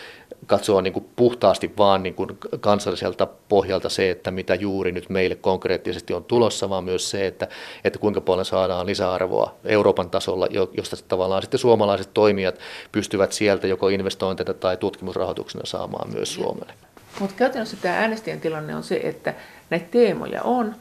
katsoa 0.46 0.82
niin 0.82 0.92
kuin 0.92 1.06
puhtaasti 1.16 1.72
vaan 1.78 2.02
niin 2.02 2.14
kuin 2.14 2.38
kansalliselta 2.60 3.26
pohjalta 3.48 3.88
se, 3.88 4.10
että 4.10 4.30
mitä 4.30 4.54
juuri 4.54 4.92
nyt 4.92 5.10
meille 5.10 5.34
konkreettisesti 5.34 6.14
on 6.14 6.24
tulossa, 6.24 6.70
vaan 6.70 6.84
myös 6.84 7.10
se, 7.10 7.26
että, 7.26 7.48
että 7.84 7.98
kuinka 7.98 8.20
paljon 8.20 8.44
saadaan 8.44 8.86
lisäarvoa 8.86 9.54
Euroopan 9.64 10.10
tasolla, 10.10 10.48
josta 10.76 10.96
tavallaan 11.08 11.42
sitten 11.42 11.60
suomalaiset 11.60 12.10
toimijat 12.14 12.58
pystyvät 12.92 13.32
sieltä 13.32 13.66
joko 13.66 13.88
investointeina 13.88 14.54
tai 14.54 14.76
tutkimusrahoituksena 14.76 15.66
saamaan 15.66 16.10
myös 16.12 16.34
Suomelle. 16.34 16.72
Mutta 17.20 17.36
käytännössä 17.36 17.76
tämä 17.82 17.98
äänestäjän 17.98 18.40
tilanne 18.40 18.76
on 18.76 18.82
se, 18.82 19.00
että 19.02 19.34
näitä 19.70 19.86
teemoja 19.90 20.42
on, 20.42 20.74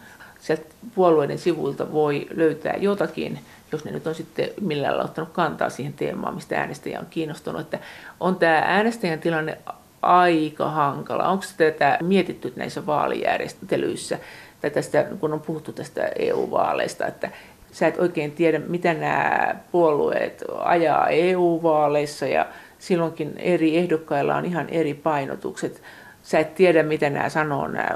sieltä 0.45 0.65
puolueiden 0.95 1.37
sivuilta 1.37 1.91
voi 1.91 2.27
löytää 2.35 2.75
jotakin, 2.77 3.39
jos 3.71 3.85
ne 3.85 3.91
nyt 3.91 4.07
on 4.07 4.15
sitten 4.15 4.49
millään 4.61 4.93
lailla 4.93 5.09
ottanut 5.09 5.29
kantaa 5.29 5.69
siihen 5.69 5.93
teemaan, 5.93 6.35
mistä 6.35 6.59
äänestäjä 6.59 6.99
on 6.99 7.05
kiinnostunut. 7.09 7.61
Että 7.61 7.79
on 8.19 8.35
tämä 8.35 8.63
äänestäjän 8.65 9.19
tilanne 9.19 9.57
aika 10.01 10.69
hankala. 10.69 11.27
Onko 11.27 11.43
tätä 11.57 11.97
mietitty 12.01 12.53
näissä 12.55 12.85
vaalijärjestelyissä, 12.85 14.19
tai 14.61 14.69
tästä, 14.71 15.03
kun 15.19 15.33
on 15.33 15.41
puhuttu 15.41 15.73
tästä 15.73 16.09
EU-vaaleista, 16.19 17.07
että 17.07 17.29
sä 17.71 17.87
et 17.87 17.99
oikein 17.99 18.31
tiedä, 18.31 18.59
mitä 18.59 18.93
nämä 18.93 19.55
puolueet 19.71 20.43
ajaa 20.59 21.07
EU-vaaleissa, 21.07 22.25
ja 22.25 22.45
silloinkin 22.79 23.33
eri 23.37 23.77
ehdokkailla 23.77 24.35
on 24.35 24.45
ihan 24.45 24.69
eri 24.69 24.93
painotukset. 24.93 25.81
Sä 26.25 26.39
et 26.39 26.55
tiedä, 26.55 26.83
mitä 26.83 27.09
nämä 27.09 27.29
sanoo, 27.29 27.67
nämä 27.67 27.89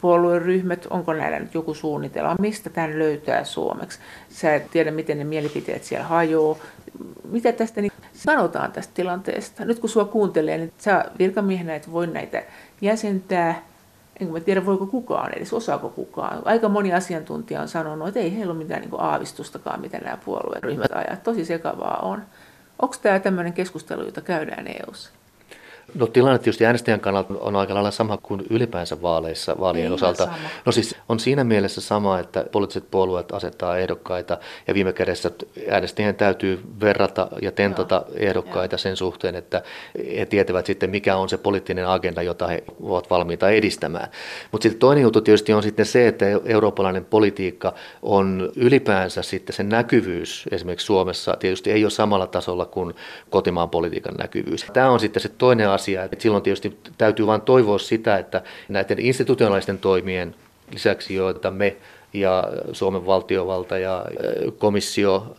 puolueryhmät, 0.00 0.86
onko 0.90 1.12
näillä 1.12 1.38
nyt 1.38 1.54
joku 1.54 1.74
suunnitelma, 1.74 2.36
mistä 2.38 2.70
tämän 2.70 2.98
löytää 2.98 3.44
suomeksi. 3.44 3.98
Sä 4.28 4.54
et 4.54 4.70
tiedä, 4.70 4.90
miten 4.90 5.18
ne 5.18 5.24
mielipiteet 5.24 5.84
siellä 5.84 6.06
hajoaa. 6.06 6.56
Mitä 7.28 7.52
tästä 7.52 7.80
niin 7.80 7.92
sanotaan 8.12 8.72
tästä 8.72 8.94
tilanteesta? 8.94 9.64
Nyt 9.64 9.78
kun 9.78 9.90
sua 9.90 10.04
kuuntelee, 10.04 10.58
niin 10.58 10.72
sä 10.78 11.04
virkamiehenä 11.18 11.74
et 11.74 11.92
voi 11.92 12.06
näitä 12.06 12.42
jäsentää, 12.80 13.62
enkä 14.20 14.32
mä 14.32 14.40
tiedä 14.40 14.66
voiko 14.66 14.86
kukaan 14.86 15.34
edes, 15.34 15.52
osaako 15.52 15.88
kukaan. 15.88 16.42
Aika 16.44 16.68
moni 16.68 16.94
asiantuntija 16.94 17.60
on 17.60 17.68
sanonut, 17.68 18.08
että 18.08 18.20
ei 18.20 18.36
heillä 18.36 18.52
ole 18.52 18.58
mitään 18.58 18.80
niin 18.80 18.90
aavistustakaan, 18.98 19.80
mitä 19.80 19.98
nämä 19.98 20.18
puolueryhmät 20.24 20.92
ajaa. 20.92 21.16
Tosi 21.16 21.44
sekavaa 21.44 21.98
on. 22.02 22.22
Onko 22.82 22.94
tämä 23.02 23.18
tämmöinen 23.20 23.52
keskustelu, 23.52 24.02
jota 24.02 24.20
käydään 24.20 24.66
EU:ssa? 24.66 25.10
No 25.94 26.06
tilanne 26.06 26.38
tietysti 26.38 26.66
äänestäjän 26.66 27.00
kannalta 27.00 27.34
on 27.40 27.56
aika 27.56 27.74
lailla 27.74 27.90
sama 27.90 28.16
kuin 28.16 28.42
ylipäänsä 28.50 29.02
vaaleissa 29.02 29.56
vaalien 29.60 29.86
Ei 29.86 29.92
osalta. 29.92 30.24
Sama. 30.24 30.36
No 30.66 30.72
siis 30.72 30.96
on 31.08 31.20
siinä 31.20 31.44
mielessä 31.44 31.80
sama, 31.80 32.18
että 32.18 32.44
poliittiset 32.52 32.90
puolueet 32.90 33.32
asettaa 33.32 33.78
ehdokkaita 33.78 34.38
ja 34.66 34.74
viime 34.74 34.92
kädessä 34.92 35.30
äänestäjien 35.70 36.14
täytyy 36.14 36.60
verrata 36.80 37.28
ja 37.42 37.52
tentata 37.52 38.04
Joo. 38.08 38.16
ehdokkaita 38.16 38.74
Joo. 38.74 38.78
sen 38.78 38.96
suhteen, 38.96 39.34
että 39.34 39.62
he 40.18 40.26
tietävät 40.26 40.66
sitten 40.66 40.90
mikä 40.90 41.16
on 41.16 41.28
se 41.28 41.38
poliittinen 41.38 41.88
agenda, 41.88 42.22
jota 42.22 42.46
he 42.46 42.64
ovat 42.82 43.10
valmiita 43.10 43.50
edistämään. 43.50 44.08
Mutta 44.52 44.62
sitten 44.62 44.80
toinen 44.80 45.02
juttu 45.02 45.20
tietysti 45.20 45.52
on 45.52 45.62
sitten 45.62 45.86
se, 45.86 46.08
että 46.08 46.26
eurooppalainen 46.44 47.04
politiikka 47.04 47.74
on 48.02 48.52
ylipäänsä 48.56 49.22
sitten 49.22 49.56
se 49.56 49.62
näkyvyys 49.62 50.44
esimerkiksi 50.50 50.86
Suomessa 50.86 51.36
tietysti 51.40 51.70
ei 51.70 51.84
ole 51.84 51.90
samalla 51.90 52.26
tasolla 52.26 52.64
kuin 52.64 52.94
kotimaan 53.30 53.70
politiikan 53.70 54.14
näkyvyys. 54.14 54.66
Tämä 54.72 54.90
on 54.90 55.00
sitten 55.00 55.22
se 55.22 55.28
toinen 55.28 55.68
asia. 55.68 55.83
Et 56.12 56.20
silloin 56.20 56.42
tietysti 56.42 56.78
täytyy 56.98 57.26
vain 57.26 57.40
toivoa 57.40 57.78
sitä, 57.78 58.18
että 58.18 58.42
näiden 58.68 58.98
institutionaalisten 58.98 59.78
toimien 59.78 60.34
lisäksi, 60.72 61.14
joita 61.14 61.50
me 61.50 61.76
ja 62.14 62.44
Suomen 62.72 63.06
valtiovalta 63.06 63.78
ja 63.78 64.04
komissio, 64.58 65.34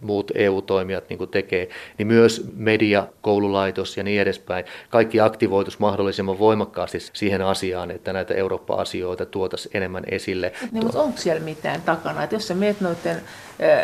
muut 0.00 0.30
EU-toimijat 0.34 1.04
niin 1.08 1.18
kuin 1.18 1.30
tekee, 1.30 1.68
niin 1.98 2.06
myös 2.06 2.50
media, 2.56 3.06
koululaitos 3.20 3.96
ja 3.96 4.02
niin 4.02 4.20
edespäin, 4.20 4.64
kaikki 4.90 5.20
aktivoitus 5.20 5.78
mahdollisimman 5.78 6.38
voimakkaasti 6.38 6.98
siihen 7.12 7.42
asiaan, 7.42 7.90
että 7.90 8.12
näitä 8.12 8.34
Eurooppa-asioita 8.34 9.26
tuotaisiin 9.26 9.76
enemmän 9.76 10.04
esille. 10.10 10.52
Niin, 10.72 10.84
mutta 10.84 11.02
onko 11.02 11.18
siellä 11.18 11.42
mitään 11.42 11.82
takana? 11.82 12.22
Että 12.22 12.36
jos 12.36 12.48
sä 12.48 12.54
meet 12.54 12.80
noiden 12.80 13.16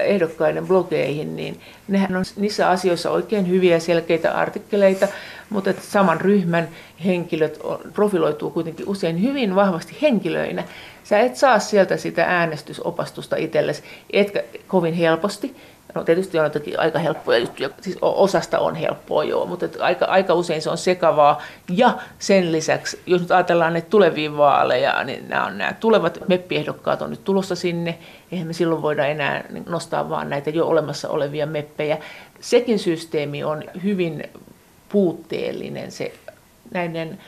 ehdokkaiden 0.04 0.66
blogeihin, 0.66 1.36
niin 1.36 1.60
nehän 1.88 2.16
on 2.16 2.24
niissä 2.36 2.68
asioissa 2.68 3.10
oikein 3.10 3.48
hyviä 3.48 3.78
selkeitä 3.78 4.32
artikkeleita, 4.32 5.08
mutta 5.50 5.70
että 5.70 5.82
saman 5.82 6.20
ryhmän 6.20 6.68
henkilöt 7.04 7.60
profiloituu 7.92 8.50
kuitenkin 8.50 8.88
usein 8.88 9.22
hyvin 9.22 9.54
vahvasti 9.54 9.96
henkilöinä. 10.02 10.64
Sä 11.04 11.18
et 11.18 11.36
saa 11.36 11.58
sieltä 11.58 11.96
sitä 11.96 12.24
äänestysopastusta 12.24 13.36
itsellesi, 13.36 13.82
etkä 14.10 14.42
kovin 14.66 14.94
helposti. 14.94 15.56
No 15.94 16.04
tietysti 16.04 16.38
on 16.38 16.44
jotakin 16.44 16.80
aika 16.80 16.98
helppoja 16.98 17.38
juttuja, 17.38 17.70
siis 17.80 17.98
osasta 18.02 18.58
on 18.58 18.74
helppoa 18.74 19.24
joo, 19.24 19.46
mutta 19.46 19.66
aika, 19.80 20.04
aika 20.04 20.34
usein 20.34 20.62
se 20.62 20.70
on 20.70 20.78
sekavaa. 20.78 21.42
Ja 21.68 21.98
sen 22.18 22.52
lisäksi, 22.52 23.00
jos 23.06 23.20
nyt 23.20 23.30
ajatellaan 23.30 23.72
ne 23.72 23.80
tulevia 23.80 24.36
vaaleja, 24.36 25.04
niin 25.04 25.28
nämä, 25.28 25.46
on, 25.46 25.58
nämä 25.58 25.72
tulevat 25.72 26.18
meppiehdokkaat 26.28 27.02
on 27.02 27.10
nyt 27.10 27.24
tulossa 27.24 27.54
sinne. 27.54 27.98
Eihän 28.32 28.46
me 28.46 28.52
silloin 28.52 28.82
voida 28.82 29.06
enää 29.06 29.44
nostaa 29.66 30.08
vaan 30.08 30.30
näitä 30.30 30.50
jo 30.50 30.66
olemassa 30.66 31.08
olevia 31.08 31.46
meppejä. 31.46 31.98
Sekin 32.40 32.78
systeemi 32.78 33.44
on 33.44 33.64
hyvin 33.84 34.22
puutteellinen 34.88 35.92
se 35.92 36.14
näiden 36.70 37.18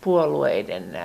puolueiden 0.00 0.98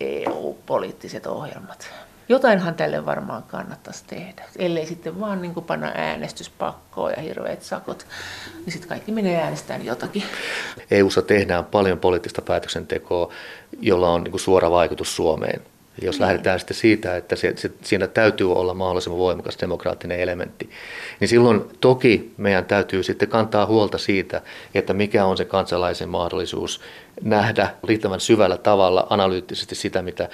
EU-poliittiset 0.00 1.26
ohjelmat. 1.26 1.90
Jotainhan 2.28 2.74
tälle 2.74 3.06
varmaan 3.06 3.42
kannattaisi 3.42 4.04
tehdä, 4.06 4.44
ellei 4.58 4.86
sitten 4.86 5.20
vaan 5.20 5.42
niin 5.42 5.54
panna 5.66 5.92
äänestyspakkoa 5.94 7.10
ja 7.10 7.22
hirveät 7.22 7.62
sakot, 7.62 8.06
niin 8.56 8.72
sitten 8.72 8.88
kaikki 8.88 9.12
menee 9.12 9.42
äänestämään 9.42 9.86
jotakin. 9.86 10.22
EUssa 10.90 11.22
tehdään 11.22 11.64
paljon 11.64 11.98
poliittista 11.98 12.42
päätöksentekoa, 12.42 13.32
jolla 13.80 14.12
on 14.12 14.24
niin 14.24 14.40
suora 14.40 14.70
vaikutus 14.70 15.16
Suomeen. 15.16 15.62
Jos 16.02 16.14
niin. 16.14 16.22
lähdetään 16.22 16.58
sitten 16.60 16.76
siitä, 16.76 17.16
että 17.16 17.36
se, 17.36 17.52
se, 17.56 17.70
siinä 17.82 18.06
täytyy 18.06 18.52
olla 18.52 18.74
mahdollisimman 18.74 19.18
voimakas 19.18 19.58
demokraattinen 19.60 20.20
elementti, 20.20 20.70
niin 21.20 21.28
silloin 21.28 21.64
toki 21.80 22.32
meidän 22.36 22.64
täytyy 22.64 23.02
sitten 23.02 23.28
kantaa 23.28 23.66
huolta 23.66 23.98
siitä, 23.98 24.42
että 24.74 24.94
mikä 24.94 25.24
on 25.24 25.36
se 25.36 25.44
kansalaisen 25.44 26.08
mahdollisuus 26.08 26.80
nähdä 27.22 27.68
riittävän 27.84 28.20
syvällä 28.20 28.56
tavalla 28.58 29.06
analyyttisesti 29.10 29.74
sitä, 29.74 30.02
mitä, 30.02 30.28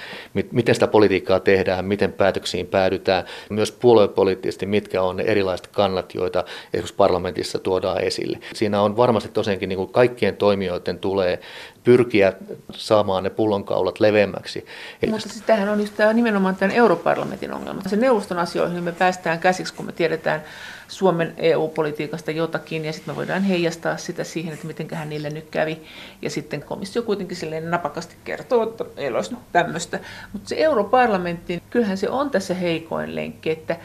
miten 0.51 0.75
sitä 0.75 0.87
politiikkaa 0.87 1.39
tehdään, 1.39 1.85
miten 1.85 2.13
päätöksiin 2.13 2.67
päädytään, 2.67 3.25
myös 3.49 3.71
puoluepoliittisesti, 3.71 4.65
mitkä 4.65 5.01
on 5.01 5.17
ne 5.17 5.23
erilaiset 5.23 5.67
kannat, 5.67 6.15
joita 6.15 6.43
esimerkiksi 6.73 6.95
parlamentissa 6.95 7.59
tuodaan 7.59 8.01
esille. 8.01 8.39
Siinä 8.53 8.81
on 8.81 8.97
varmasti 8.97 9.29
tosiaankin 9.29 9.69
niin 9.69 9.77
kuin 9.77 9.91
kaikkien 9.91 10.37
toimijoiden 10.37 10.99
tulee 10.99 11.39
pyrkiä 11.83 12.33
saamaan 12.71 13.23
ne 13.23 13.29
pullonkaulat 13.29 13.99
leveämmäksi. 13.99 14.65
Mutta 15.07 15.29
siis 15.29 15.43
tämähän 15.45 15.69
on 15.69 15.79
just 15.79 15.93
tämä 15.97 16.13
nimenomaan 16.13 16.55
tämän 16.55 16.75
europarlamentin 16.75 17.53
ongelma. 17.53 17.81
Se 17.87 17.95
neuvoston 17.95 18.39
asioihin 18.39 18.83
me 18.83 18.91
päästään 18.91 19.39
käsiksi, 19.39 19.73
kun 19.73 19.85
me 19.85 19.91
tiedetään 19.91 20.43
Suomen 20.87 21.33
EU-politiikasta 21.37 22.31
jotakin, 22.31 22.85
ja 22.85 22.93
sitten 22.93 23.13
me 23.13 23.15
voidaan 23.15 23.43
heijastaa 23.43 23.97
sitä 23.97 24.23
siihen, 24.23 24.53
että 24.53 24.67
mitenköhän 24.67 25.09
niille 25.09 25.29
nyt 25.29 25.49
kävi. 25.51 25.81
Ja 26.21 26.29
sitten 26.29 26.61
komissio 26.61 27.01
kuitenkin 27.01 27.37
silleen 27.37 27.71
napakasti 27.71 28.15
kertoo, 28.23 28.63
että 28.63 28.85
ei 28.97 29.11
olisi 29.11 29.35
tämmöistä. 29.51 29.99
Mutta 30.33 30.49
se 30.49 30.55
europarlamentti, 30.55 31.63
kyllähän 31.69 31.97
se 31.97 32.09
on 32.09 32.29
tässä 32.29 32.53
heikoin 32.53 33.15
lenkki, 33.15 33.49
että 33.49 33.77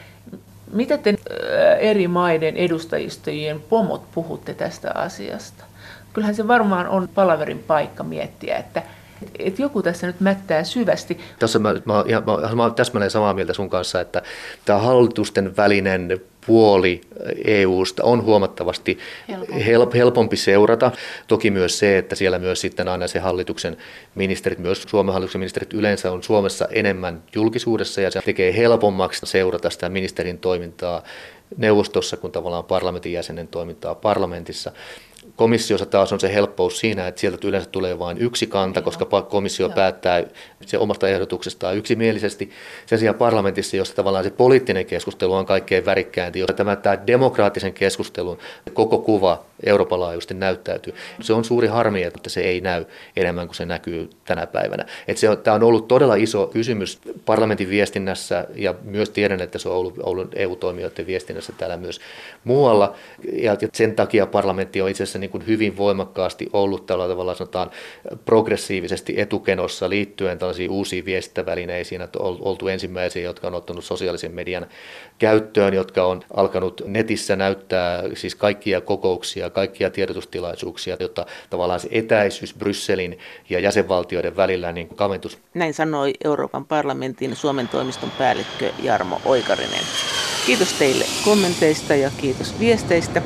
mitä 0.73 0.97
te 0.97 1.15
eri 1.79 2.07
maiden 2.07 2.57
edustajistojen 2.57 3.59
pomot 3.59 4.11
puhutte 4.11 4.53
tästä 4.53 4.91
asiasta? 4.95 5.63
Kyllähän 6.13 6.35
se 6.35 6.47
varmaan 6.47 6.87
on 6.87 7.09
palaverin 7.15 7.59
paikka 7.59 8.03
miettiä, 8.03 8.57
että 8.57 8.83
että 9.39 9.61
joku 9.61 9.81
tässä 9.81 10.07
nyt 10.07 10.19
mättää 10.19 10.63
syvästi. 10.63 11.19
Tässä 11.39 11.59
mä, 11.59 11.73
mä, 11.73 12.03
mä, 12.25 12.55
mä, 12.55 12.55
mä 12.55 12.69
täsmälleen 12.69 13.11
samaa 13.11 13.33
mieltä 13.33 13.53
sun 13.53 13.69
kanssa, 13.69 14.01
että 14.01 14.21
tämä 14.65 14.79
hallitusten 14.79 15.57
välinen 15.57 16.21
puoli 16.49 17.01
EUsta 17.45 18.03
on 18.03 18.23
huomattavasti 18.23 18.97
helpompi. 19.65 19.97
helpompi 19.97 20.37
seurata. 20.37 20.91
Toki 21.27 21.51
myös 21.51 21.79
se, 21.79 21.97
että 21.97 22.15
siellä 22.15 22.39
myös 22.39 22.61
sitten 22.61 22.87
aina 22.87 23.07
se 23.07 23.19
hallituksen 23.19 23.77
ministerit, 24.15 24.59
myös 24.59 24.83
Suomen 24.87 25.13
hallituksen 25.13 25.39
ministerit 25.39 25.73
yleensä 25.73 26.11
on 26.11 26.23
Suomessa 26.23 26.67
enemmän 26.71 27.23
julkisuudessa 27.35 28.01
ja 28.01 28.11
se 28.11 28.21
tekee 28.25 28.57
helpommaksi 28.57 29.25
seurata 29.25 29.69
sitä 29.69 29.89
ministerin 29.89 30.37
toimintaa 30.37 31.03
neuvostossa 31.57 32.17
kuin 32.17 32.31
tavallaan 32.31 32.63
parlamentin 32.63 33.13
jäsenen 33.13 33.47
toimintaa 33.47 33.95
parlamentissa. 33.95 34.71
Komissiossa 35.35 35.85
taas 35.85 36.13
on 36.13 36.19
se 36.19 36.33
helppous 36.33 36.79
siinä, 36.79 37.07
että 37.07 37.21
sieltä 37.21 37.47
yleensä 37.47 37.69
tulee 37.69 37.99
vain 37.99 38.17
yksi 38.17 38.47
kanta, 38.47 38.81
koska 38.81 39.21
komissio 39.21 39.67
Joo. 39.67 39.75
päättää 39.75 40.23
se 40.65 40.77
omasta 40.77 41.07
ehdotuksestaan 41.09 41.77
yksimielisesti. 41.77 42.49
Sen 42.85 42.99
sijaan 42.99 43.15
parlamentissa, 43.15 43.77
jossa 43.77 43.95
tavallaan 43.95 44.23
se 44.23 44.29
poliittinen 44.29 44.85
keskustelu 44.85 45.33
on 45.33 45.45
kaikkein 45.45 45.85
värikkäinti, 45.85 46.39
jossa 46.39 46.53
tämä, 46.53 46.75
tämä 46.75 47.07
demokraattisen 47.07 47.73
keskustelun 47.73 48.37
koko 48.73 48.97
kuva 48.97 49.45
Euroopan 49.65 49.99
laajuisesti 49.99 50.33
näyttäytyy. 50.33 50.93
Se 51.21 51.33
on 51.33 51.45
suuri 51.45 51.67
harmi, 51.67 52.03
että 52.03 52.29
se 52.29 52.41
ei 52.41 52.61
näy 52.61 52.85
enemmän 53.15 53.47
kuin 53.47 53.55
se 53.55 53.65
näkyy 53.65 54.09
tänä 54.25 54.47
päivänä. 54.47 54.85
Että 55.07 55.21
se 55.21 55.29
on, 55.29 55.37
tämä 55.37 55.55
on 55.55 55.63
ollut 55.63 55.87
todella 55.87 56.15
iso 56.15 56.47
kysymys 56.47 56.99
parlamentin 57.25 57.69
viestinnässä 57.69 58.47
ja 58.55 58.75
myös 58.83 59.09
tiedän, 59.09 59.41
että 59.41 59.57
se 59.57 59.69
on 59.69 59.75
ollut, 59.75 59.93
ollut 60.03 60.31
EU-toimijoiden 60.35 61.07
viestinnässä 61.07 61.53
täällä 61.57 61.77
myös 61.77 61.99
muualla. 62.43 62.95
Ja 63.33 63.57
sen 63.73 63.95
takia 63.95 64.25
parlamentti 64.25 64.81
on 64.81 64.89
itse 64.89 65.05
asiassa 65.09 65.19
niin 65.19 65.29
kuin 65.29 65.47
hyvin 65.47 65.77
voimakkaasti 65.77 66.49
ollut 66.53 66.85
tällä 66.85 67.07
tavalla 67.07 67.35
sanotaan 67.35 67.71
progressiivisesti 68.25 69.13
etukenossa 69.17 69.89
liittyen 69.89 70.39
tällaisiin 70.39 70.71
uusiin 70.71 71.05
viestintävälineisiin, 71.05 72.01
että 72.01 72.19
on 72.19 72.37
oltu 72.39 72.67
ensimmäisiä, 72.67 73.23
jotka 73.23 73.47
on 73.47 73.53
ottanut 73.53 73.83
sosiaalisen 73.83 74.31
median 74.31 74.67
käyttöön, 75.19 75.73
jotka 75.73 76.05
on 76.05 76.23
alkanut 76.33 76.81
netissä 76.85 77.35
näyttää 77.35 78.03
siis 78.13 78.35
kaikkia 78.35 78.81
kokouksia, 78.81 79.49
kaikkia 79.49 79.89
tiedotustilaisuuksia, 79.89 80.97
jotta 80.99 81.25
tavallaan 81.49 81.79
se 81.79 81.87
etäisyys 81.91 82.53
Brysselin 82.53 83.19
ja 83.49 83.59
jäsenvaltioiden 83.59 84.35
välillä 84.35 84.71
niin 84.71 84.87
kaventus. 84.95 85.37
Näin 85.53 85.73
sanoi 85.73 86.13
Euroopan 86.23 86.65
parlamentin 86.65 87.35
Suomen 87.35 87.67
toimiston 87.67 88.11
päällikkö 88.11 88.71
Jarmo 88.83 89.21
Oikarinen. 89.25 89.83
Kiitos 90.45 90.73
teille 90.73 91.05
kommenteista 91.25 91.95
ja 91.95 92.11
kiitos 92.17 92.59
viesteistä. 92.59 93.21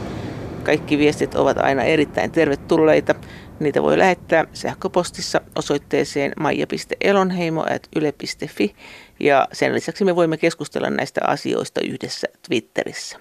Kaikki 0.64 0.98
viestit 0.98 1.36
ovat 1.36 1.58
aina 1.58 1.84
erittäin 1.84 2.32
tervetulleita. 2.32 3.16
Niitä 3.60 3.84
voi 3.84 3.98
lähettää 3.98 4.46
sähköpostissa 4.54 5.42
osoitteeseen 5.56 6.34
maija.elonheimo.yle.fi 6.40 8.76
ja 9.20 9.48
sen 9.52 9.74
lisäksi 9.74 10.06
me 10.06 10.16
voimme 10.16 10.38
keskustella 10.38 10.90
näistä 10.90 11.22
asioista 11.28 11.82
yhdessä 11.82 12.28
Twitterissä. 12.48 13.20